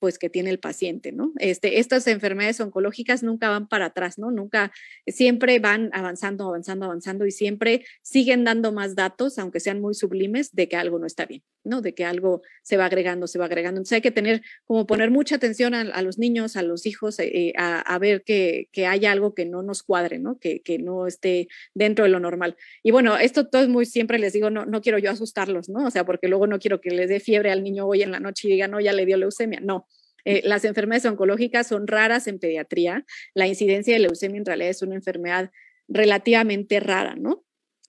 pues, 0.00 0.18
que 0.18 0.30
tiene 0.30 0.50
el 0.50 0.58
paciente, 0.58 1.12
¿no? 1.12 1.32
Este, 1.38 1.78
estas 1.78 2.06
enfermedades 2.06 2.60
oncológicas 2.60 3.22
nunca 3.22 3.48
van 3.48 3.68
para 3.68 3.86
atrás, 3.86 4.18
¿no? 4.18 4.30
Nunca, 4.30 4.72
siempre 5.06 5.58
van 5.58 5.90
avanzando, 5.92 6.48
avanzando, 6.48 6.86
avanzando 6.86 7.26
y 7.26 7.30
siempre 7.30 7.84
siguen 8.02 8.44
dando 8.44 8.72
más 8.72 8.94
datos, 8.94 9.38
aunque 9.38 9.60
sean 9.60 9.80
muy 9.80 9.94
sublimes, 9.94 10.52
de 10.52 10.68
que 10.68 10.76
algo 10.76 10.98
no 10.98 11.06
está 11.06 11.26
bien, 11.26 11.42
¿no? 11.64 11.80
De 11.80 11.94
que 11.94 12.04
algo 12.04 12.42
se 12.62 12.76
va 12.76 12.86
agregando, 12.86 13.26
se 13.26 13.38
va 13.38 13.44
agregando. 13.44 13.78
Entonces 13.78 13.96
hay 13.96 14.02
que 14.02 14.10
tener, 14.10 14.42
como 14.64 14.86
poner 14.86 15.10
mucha 15.10 15.36
atención 15.36 15.74
a, 15.74 16.02
los 16.02 16.18
niños, 16.18 16.56
a 16.56 16.62
los 16.62 16.86
hijos, 16.86 17.18
eh, 17.20 17.52
a, 17.56 17.98
ver 17.98 18.24
que, 18.24 18.68
que, 18.72 18.86
haya 18.86 19.12
algo 19.12 19.34
que 19.34 19.44
no 19.44 19.62
nos 19.62 19.82
cuadre, 19.82 20.18
¿no? 20.18 20.38
Que, 20.38 20.60
que, 20.60 20.78
no 20.78 21.06
esté 21.06 21.48
dentro 21.74 22.04
de 22.04 22.10
lo 22.10 22.18
normal. 22.18 22.56
Y 22.82 22.90
bueno, 22.90 23.16
esto 23.16 23.46
todo 23.46 23.62
es 23.62 23.68
muy, 23.68 23.86
siempre 23.92 24.18
les 24.18 24.32
digo, 24.32 24.50
no, 24.50 24.66
no 24.66 24.80
quiero 24.80 24.98
yo 24.98 25.10
asustarlos, 25.10 25.68
¿no? 25.68 25.86
O 25.86 25.90
sea, 25.90 26.04
porque 26.04 26.28
luego 26.28 26.46
no 26.46 26.58
quiero 26.58 26.80
que 26.80 26.90
les 26.90 27.08
dé 27.08 27.20
fiebre 27.20 27.50
al 27.50 27.62
niño 27.62 27.86
hoy 27.86 28.02
en 28.02 28.10
la 28.10 28.20
noche 28.20 28.48
y 28.48 28.52
diga, 28.52 28.68
no, 28.68 28.80
ya 28.80 28.92
le 28.92 29.06
dio 29.06 29.16
leucemia. 29.16 29.60
No, 29.60 29.86
eh, 30.24 30.42
las 30.44 30.64
enfermedades 30.64 31.06
oncológicas 31.06 31.66
son 31.66 31.86
raras 31.86 32.26
en 32.26 32.38
pediatría. 32.38 33.04
La 33.34 33.46
incidencia 33.46 33.94
de 33.94 34.00
leucemia 34.00 34.38
en 34.38 34.44
realidad 34.44 34.70
es 34.70 34.82
una 34.82 34.94
enfermedad 34.94 35.50
relativamente 35.88 36.80
rara, 36.80 37.14
¿no? 37.16 37.44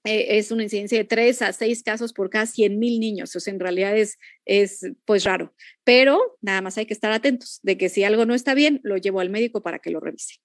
Eh, 0.06 0.38
es 0.38 0.52
una 0.52 0.64
incidencia 0.64 0.98
de 0.98 1.06
3 1.06 1.42
a 1.44 1.54
6 1.54 1.84
casos 1.84 2.12
por 2.12 2.30
cada 2.30 2.46
100 2.46 2.78
mil 2.78 3.00
niños. 3.00 3.36
O 3.36 3.40
sea, 3.40 3.54
en 3.54 3.60
realidad 3.60 3.98
es, 3.98 4.18
es 4.46 4.86
pues 5.06 5.24
raro. 5.24 5.54
Pero 5.84 6.38
nada 6.42 6.62
más 6.62 6.78
hay 6.78 6.86
que 6.86 6.94
estar 6.94 7.12
atentos 7.12 7.60
de 7.64 7.78
que 7.78 7.90
si 7.90 8.04
algo 8.04 8.26
no 8.26 8.34
está 8.34 8.54
bien, 8.54 8.82
lo 8.84 8.98
llevo 8.98 9.22
al 9.22 9.30
médico 9.30 9.62
para 9.62 9.80
que 9.80 9.92
lo 9.92 10.00
revise. 10.00 10.40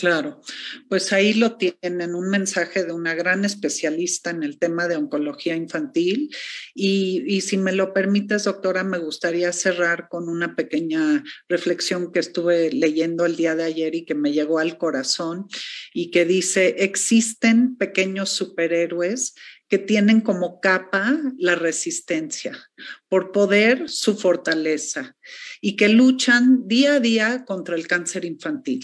Claro, 0.00 0.40
pues 0.88 1.12
ahí 1.12 1.34
lo 1.34 1.58
tienen, 1.58 2.14
un 2.14 2.30
mensaje 2.30 2.84
de 2.84 2.92
una 2.94 3.14
gran 3.14 3.44
especialista 3.44 4.30
en 4.30 4.42
el 4.42 4.58
tema 4.58 4.88
de 4.88 4.96
oncología 4.96 5.54
infantil. 5.54 6.34
Y, 6.74 7.42
si 7.42 7.58
me 7.58 7.72
lo 7.72 7.92
permites, 7.92 8.44
doctora, 8.44 8.82
me 8.82 8.96
gustaría 8.96 9.52
cerrar 9.52 10.08
con 10.08 10.30
una 10.30 10.56
pequeña 10.56 11.22
reflexión 11.50 12.12
que 12.12 12.20
estuve 12.20 12.72
leyendo 12.72 13.26
el 13.26 13.36
día 13.36 13.54
de 13.54 13.64
ayer 13.64 13.94
y 13.94 14.06
que 14.06 14.14
me 14.14 14.32
llegó 14.32 14.58
al 14.58 14.78
corazón 14.78 15.48
y 15.92 16.10
que 16.10 16.24
dice, 16.24 16.76
existen 16.78 17.76
pequeños 17.76 18.30
superhéroes 18.30 19.34
que 19.68 19.76
tienen 19.76 20.22
como 20.22 20.60
capa 20.60 21.20
la 21.36 21.56
resistencia, 21.56 22.58
por 23.10 23.32
poder 23.32 23.90
su 23.90 24.16
fortaleza 24.16 25.14
y 25.60 25.76
que 25.76 25.90
luchan 25.90 26.66
día 26.66 26.94
a 26.94 27.00
día 27.00 27.44
contra 27.44 27.76
el 27.76 27.86
cáncer 27.86 28.24
infantil 28.24 28.82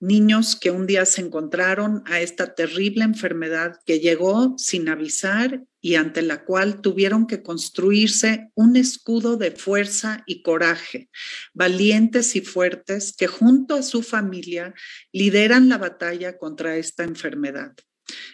niños 0.00 0.56
que 0.56 0.70
un 0.70 0.86
día 0.86 1.06
se 1.06 1.20
encontraron 1.20 2.02
a 2.06 2.20
esta 2.20 2.54
terrible 2.54 3.04
enfermedad 3.04 3.80
que 3.86 4.00
llegó 4.00 4.54
sin 4.58 4.88
avisar 4.88 5.64
y 5.80 5.96
ante 5.96 6.22
la 6.22 6.44
cual 6.44 6.80
tuvieron 6.80 7.26
que 7.26 7.42
construirse 7.42 8.50
un 8.54 8.76
escudo 8.76 9.36
de 9.36 9.50
fuerza 9.50 10.22
y 10.26 10.42
coraje, 10.42 11.10
valientes 11.52 12.36
y 12.36 12.40
fuertes 12.40 13.14
que 13.16 13.26
junto 13.26 13.74
a 13.74 13.82
su 13.82 14.02
familia 14.02 14.74
lideran 15.12 15.68
la 15.68 15.78
batalla 15.78 16.38
contra 16.38 16.76
esta 16.76 17.04
enfermedad. 17.04 17.74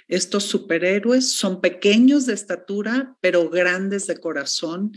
Estos 0.08 0.44
superhéroes 0.44 1.32
son 1.32 1.60
pequeños 1.60 2.26
de 2.26 2.34
estatura, 2.34 3.16
pero 3.20 3.48
grandes 3.48 4.06
de 4.06 4.18
corazón 4.18 4.92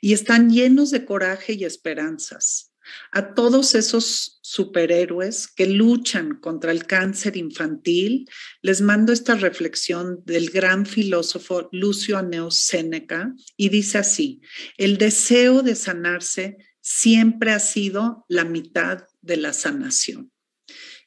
y 0.00 0.12
están 0.12 0.50
llenos 0.50 0.90
de 0.90 1.04
coraje 1.04 1.52
y 1.54 1.64
esperanzas 1.64 2.72
a 3.12 3.34
todos 3.34 3.74
esos 3.74 4.38
superhéroes 4.42 5.48
que 5.48 5.66
luchan 5.66 6.38
contra 6.40 6.72
el 6.72 6.86
cáncer 6.86 7.36
infantil, 7.36 8.28
les 8.62 8.80
mando 8.80 9.12
esta 9.12 9.34
reflexión 9.34 10.22
del 10.24 10.50
gran 10.50 10.86
filósofo 10.86 11.68
Lucio 11.72 12.18
Aneo 12.18 12.50
Séneca 12.50 13.34
y 13.56 13.68
dice 13.68 13.98
así, 13.98 14.40
el 14.76 14.98
deseo 14.98 15.62
de 15.62 15.74
sanarse 15.74 16.58
siempre 16.80 17.52
ha 17.52 17.58
sido 17.58 18.24
la 18.28 18.44
mitad 18.44 19.04
de 19.20 19.36
la 19.36 19.52
sanación. 19.52 20.30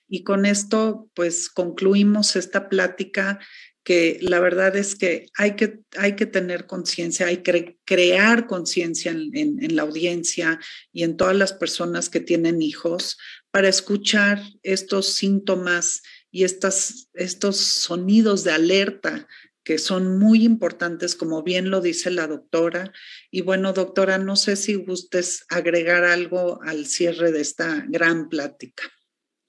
Y 0.09 0.23
con 0.23 0.45
esto, 0.45 1.09
pues 1.13 1.49
concluimos 1.49 2.35
esta 2.35 2.67
plática 2.67 3.39
que 3.83 4.19
la 4.21 4.39
verdad 4.39 4.75
es 4.75 4.95
que 4.95 5.27
hay 5.35 5.55
que, 5.55 5.79
hay 5.97 6.15
que 6.15 6.25
tener 6.25 6.67
conciencia, 6.67 7.27
hay 7.27 7.37
que 7.37 7.77
crear 7.85 8.45
conciencia 8.47 9.11
en, 9.11 9.31
en, 9.33 9.75
la 9.75 9.83
audiencia 9.83 10.59
y 10.91 11.03
en 11.03 11.17
todas 11.17 11.35
las 11.35 11.53
personas 11.53 12.09
que 12.09 12.19
tienen 12.19 12.61
hijos 12.61 13.17
para 13.51 13.69
escuchar 13.69 14.41
estos 14.63 15.13
síntomas 15.13 16.01
y 16.31 16.43
estas, 16.43 17.09
estos 17.13 17.57
sonidos 17.57 18.43
de 18.43 18.51
alerta 18.51 19.27
que 19.63 19.77
son 19.77 20.17
muy 20.17 20.45
importantes, 20.45 21.15
como 21.15 21.43
bien 21.43 21.69
lo 21.69 21.81
dice 21.81 22.09
la 22.09 22.25
doctora. 22.25 22.91
Y 23.29 23.41
bueno, 23.41 23.71
doctora, 23.73 24.17
no 24.17 24.35
sé 24.35 24.55
si 24.55 24.73
gustes 24.73 25.45
agregar 25.49 26.05
algo 26.05 26.59
al 26.63 26.87
cierre 26.87 27.31
de 27.31 27.41
esta 27.41 27.85
gran 27.87 28.29
plática. 28.29 28.83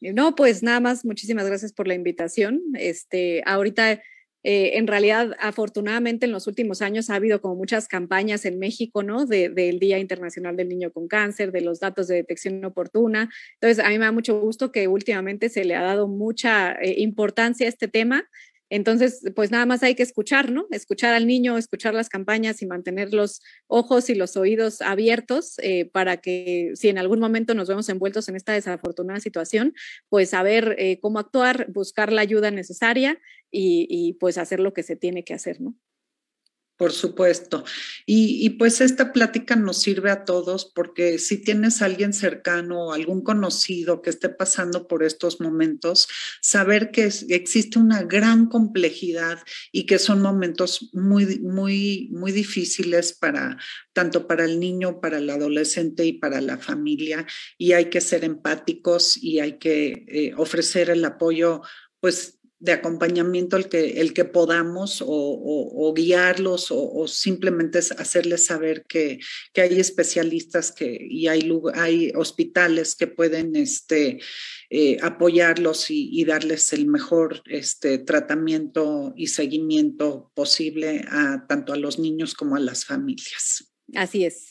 No, 0.00 0.34
pues 0.34 0.62
nada 0.62 0.80
más, 0.80 1.04
muchísimas 1.04 1.46
gracias 1.46 1.72
por 1.72 1.86
la 1.86 1.94
invitación. 1.94 2.60
Este, 2.74 3.42
ahorita, 3.46 4.02
eh, 4.42 4.78
en 4.78 4.86
realidad, 4.86 5.36
afortunadamente 5.38 6.26
en 6.26 6.32
los 6.32 6.46
últimos 6.46 6.80
años 6.80 7.10
ha 7.10 7.16
habido 7.16 7.40
como 7.40 7.56
muchas 7.56 7.88
campañas 7.88 8.44
en 8.44 8.58
México, 8.58 9.02
¿no? 9.02 9.26
del 9.26 9.78
Día 9.78 9.98
Internacional 9.98 10.56
del 10.56 10.68
Niño 10.68 10.92
con 10.92 11.08
Cáncer, 11.08 11.52
de 11.52 11.60
los 11.60 11.80
datos 11.80 12.08
de 12.08 12.16
detección 12.16 12.64
oportuna. 12.64 13.30
Entonces, 13.60 13.84
a 13.84 13.88
mí 13.88 13.98
me 13.98 14.06
da 14.06 14.12
mucho 14.12 14.40
gusto 14.40 14.72
que 14.72 14.88
últimamente 14.88 15.48
se 15.48 15.64
le 15.64 15.74
ha 15.74 15.82
dado 15.82 16.08
mucha 16.08 16.72
eh, 16.72 16.94
importancia 16.98 17.66
a 17.66 17.68
este 17.68 17.88
tema 17.88 18.28
entonces, 18.70 19.20
pues 19.34 19.50
nada 19.50 19.66
más 19.66 19.82
hay 19.82 19.96
que 19.96 20.04
escuchar, 20.04 20.52
¿no? 20.52 20.66
Escuchar 20.70 21.12
al 21.12 21.26
niño, 21.26 21.58
escuchar 21.58 21.92
las 21.92 22.08
campañas 22.08 22.62
y 22.62 22.66
mantener 22.66 23.12
los 23.12 23.42
ojos 23.66 24.08
y 24.08 24.14
los 24.14 24.36
oídos 24.36 24.80
abiertos 24.80 25.58
eh, 25.58 25.86
para 25.86 26.18
que 26.18 26.70
si 26.74 26.88
en 26.88 26.98
algún 26.98 27.18
momento 27.18 27.54
nos 27.54 27.68
vemos 27.68 27.88
envueltos 27.88 28.28
en 28.28 28.36
esta 28.36 28.52
desafortunada 28.52 29.18
situación, 29.18 29.74
pues 30.08 30.30
saber 30.30 30.76
eh, 30.78 31.00
cómo 31.00 31.18
actuar, 31.18 31.66
buscar 31.72 32.12
la 32.12 32.22
ayuda 32.22 32.52
necesaria 32.52 33.20
y, 33.50 33.86
y 33.90 34.12
pues 34.14 34.38
hacer 34.38 34.60
lo 34.60 34.72
que 34.72 34.84
se 34.84 34.94
tiene 34.94 35.24
que 35.24 35.34
hacer, 35.34 35.60
¿no? 35.60 35.74
Por 36.80 36.92
supuesto. 36.92 37.62
Y, 38.06 38.48
pues 38.58 38.80
esta 38.80 39.12
plática 39.12 39.54
nos 39.54 39.82
sirve 39.82 40.10
a 40.10 40.24
todos 40.24 40.64
porque 40.64 41.18
si 41.18 41.36
tienes 41.36 41.82
a 41.82 41.84
alguien 41.84 42.14
cercano 42.14 42.86
o 42.86 42.92
algún 42.94 43.20
conocido 43.22 44.00
que 44.00 44.08
esté 44.08 44.30
pasando 44.30 44.88
por 44.88 45.02
estos 45.02 45.42
momentos, 45.42 46.08
saber 46.40 46.90
que 46.90 47.12
existe 47.28 47.78
una 47.78 48.04
gran 48.04 48.46
complejidad 48.46 49.40
y 49.72 49.84
que 49.84 49.98
son 49.98 50.22
momentos 50.22 50.88
muy, 50.94 51.40
muy, 51.40 52.08
muy 52.12 52.32
difíciles 52.32 53.12
para 53.12 53.58
tanto 53.92 54.26
para 54.26 54.46
el 54.46 54.58
niño, 54.58 55.02
para 55.02 55.18
el 55.18 55.28
adolescente 55.28 56.06
y 56.06 56.14
para 56.14 56.40
la 56.40 56.56
familia. 56.56 57.26
Y 57.58 57.72
hay 57.72 57.90
que 57.90 58.00
ser 58.00 58.24
empáticos 58.24 59.22
y 59.22 59.40
hay 59.40 59.58
que 59.58 60.06
eh, 60.08 60.32
ofrecer 60.34 60.88
el 60.88 61.04
apoyo, 61.04 61.60
pues 62.00 62.39
de 62.60 62.72
acompañamiento 62.72 63.56
el 63.56 63.68
que, 63.68 64.00
el 64.00 64.12
que 64.12 64.26
podamos 64.26 65.02
o, 65.04 65.92
guiarlos 65.96 66.66
o, 66.70 67.08
simplemente 67.08 67.78
hacerles 67.78 68.44
saber 68.44 68.84
que, 68.86 69.18
que, 69.52 69.62
hay 69.62 69.80
especialistas 69.80 70.70
que, 70.70 70.96
y 71.00 71.26
hay, 71.26 71.50
hay 71.74 72.12
hospitales 72.14 72.94
que 72.94 73.06
pueden 73.06 73.56
este, 73.56 74.20
eh, 74.68 74.98
apoyarlos 75.02 75.86
y, 75.88 76.24
darles 76.24 76.72
el 76.74 76.86
mejor 76.86 77.42
este, 77.46 77.98
tratamiento 77.98 79.14
y 79.16 79.28
seguimiento 79.28 80.30
posible 80.34 81.04
a 81.08 81.46
tanto 81.48 81.72
a 81.72 81.76
los 81.76 81.98
niños 81.98 82.34
como 82.34 82.56
a 82.56 82.60
las 82.60 82.84
familias. 82.84 83.72
Así 83.94 84.24
es. 84.24 84.50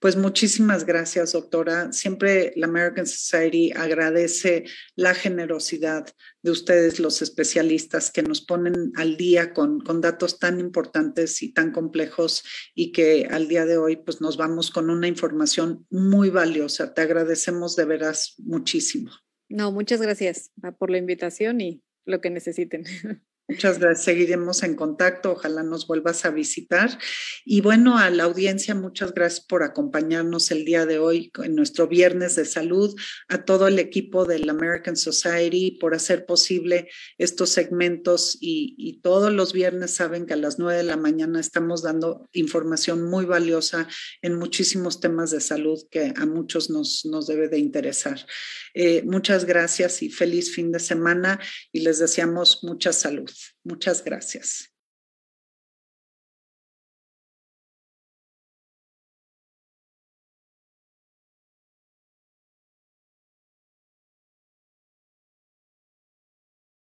Pues 0.00 0.16
muchísimas 0.16 0.84
gracias, 0.84 1.32
doctora. 1.32 1.92
Siempre 1.92 2.52
la 2.56 2.66
American 2.66 3.06
Society 3.06 3.72
agradece 3.72 4.64
la 4.96 5.14
generosidad 5.14 6.06
de 6.42 6.50
ustedes, 6.50 7.00
los 7.00 7.22
especialistas, 7.22 8.10
que 8.10 8.22
nos 8.22 8.40
ponen 8.40 8.92
al 8.96 9.16
día 9.16 9.52
con, 9.52 9.80
con, 9.80 10.00
datos 10.00 10.38
tan 10.38 10.60
importantes 10.60 11.42
y 11.42 11.52
tan 11.52 11.72
complejos 11.72 12.44
y 12.74 12.92
que 12.92 13.28
al 13.30 13.48
día 13.48 13.66
de 13.66 13.76
hoy 13.78 13.96
pues 13.96 14.20
nos 14.20 14.36
vamos 14.36 14.70
con 14.70 14.90
una 14.90 15.08
información 15.08 15.86
muy 15.90 16.30
valiosa. 16.30 16.94
Te 16.94 17.02
agradecemos 17.02 17.76
de 17.76 17.84
veras 17.84 18.34
muchísimo. 18.38 19.10
No, 19.48 19.72
muchas 19.72 20.00
gracias 20.00 20.52
por 20.78 20.90
la 20.90 20.98
invitación 20.98 21.60
y 21.60 21.82
lo 22.04 22.20
que 22.20 22.30
necesiten. 22.30 22.84
Muchas 23.50 23.78
gracias. 23.78 24.04
Seguiremos 24.04 24.62
en 24.62 24.74
contacto. 24.74 25.32
Ojalá 25.32 25.62
nos 25.62 25.86
vuelvas 25.86 26.26
a 26.26 26.30
visitar. 26.30 26.98
Y 27.46 27.62
bueno, 27.62 27.96
a 27.96 28.10
la 28.10 28.24
audiencia, 28.24 28.74
muchas 28.74 29.14
gracias 29.14 29.42
por 29.46 29.62
acompañarnos 29.62 30.50
el 30.50 30.66
día 30.66 30.84
de 30.84 30.98
hoy 30.98 31.32
en 31.42 31.54
nuestro 31.54 31.88
viernes 31.88 32.36
de 32.36 32.44
salud, 32.44 32.94
a 33.26 33.46
todo 33.46 33.66
el 33.66 33.78
equipo 33.78 34.26
del 34.26 34.50
American 34.50 34.98
Society 34.98 35.78
por 35.80 35.94
hacer 35.94 36.26
posible 36.26 36.90
estos 37.16 37.48
segmentos 37.48 38.36
y, 38.38 39.00
todos 39.02 39.32
los 39.32 39.52
viernes 39.52 39.92
saben 39.94 40.26
que 40.26 40.34
a 40.34 40.36
las 40.36 40.58
nueve 40.58 40.78
de 40.78 40.82
la 40.82 40.96
mañana 40.96 41.40
estamos 41.40 41.82
dando 41.82 42.28
información 42.32 43.08
muy 43.08 43.24
valiosa 43.24 43.88
en 44.22 44.34
muchísimos 44.34 45.00
temas 45.00 45.30
de 45.30 45.40
salud 45.40 45.78
que 45.90 46.12
a 46.16 46.26
muchos 46.26 46.68
nos, 46.68 47.04
nos 47.04 47.26
debe 47.26 47.48
de 47.48 47.58
interesar. 47.58 48.26
Eh, 48.74 49.02
muchas 49.04 49.44
gracias 49.44 50.02
y 50.02 50.10
feliz 50.10 50.52
fin 50.54 50.72
de 50.72 50.80
semana 50.80 51.38
y 51.72 51.80
les 51.80 51.98
deseamos 51.98 52.64
mucha 52.64 52.92
salud. 52.92 53.30
Muchas 53.64 54.04
gracias. 54.04 54.72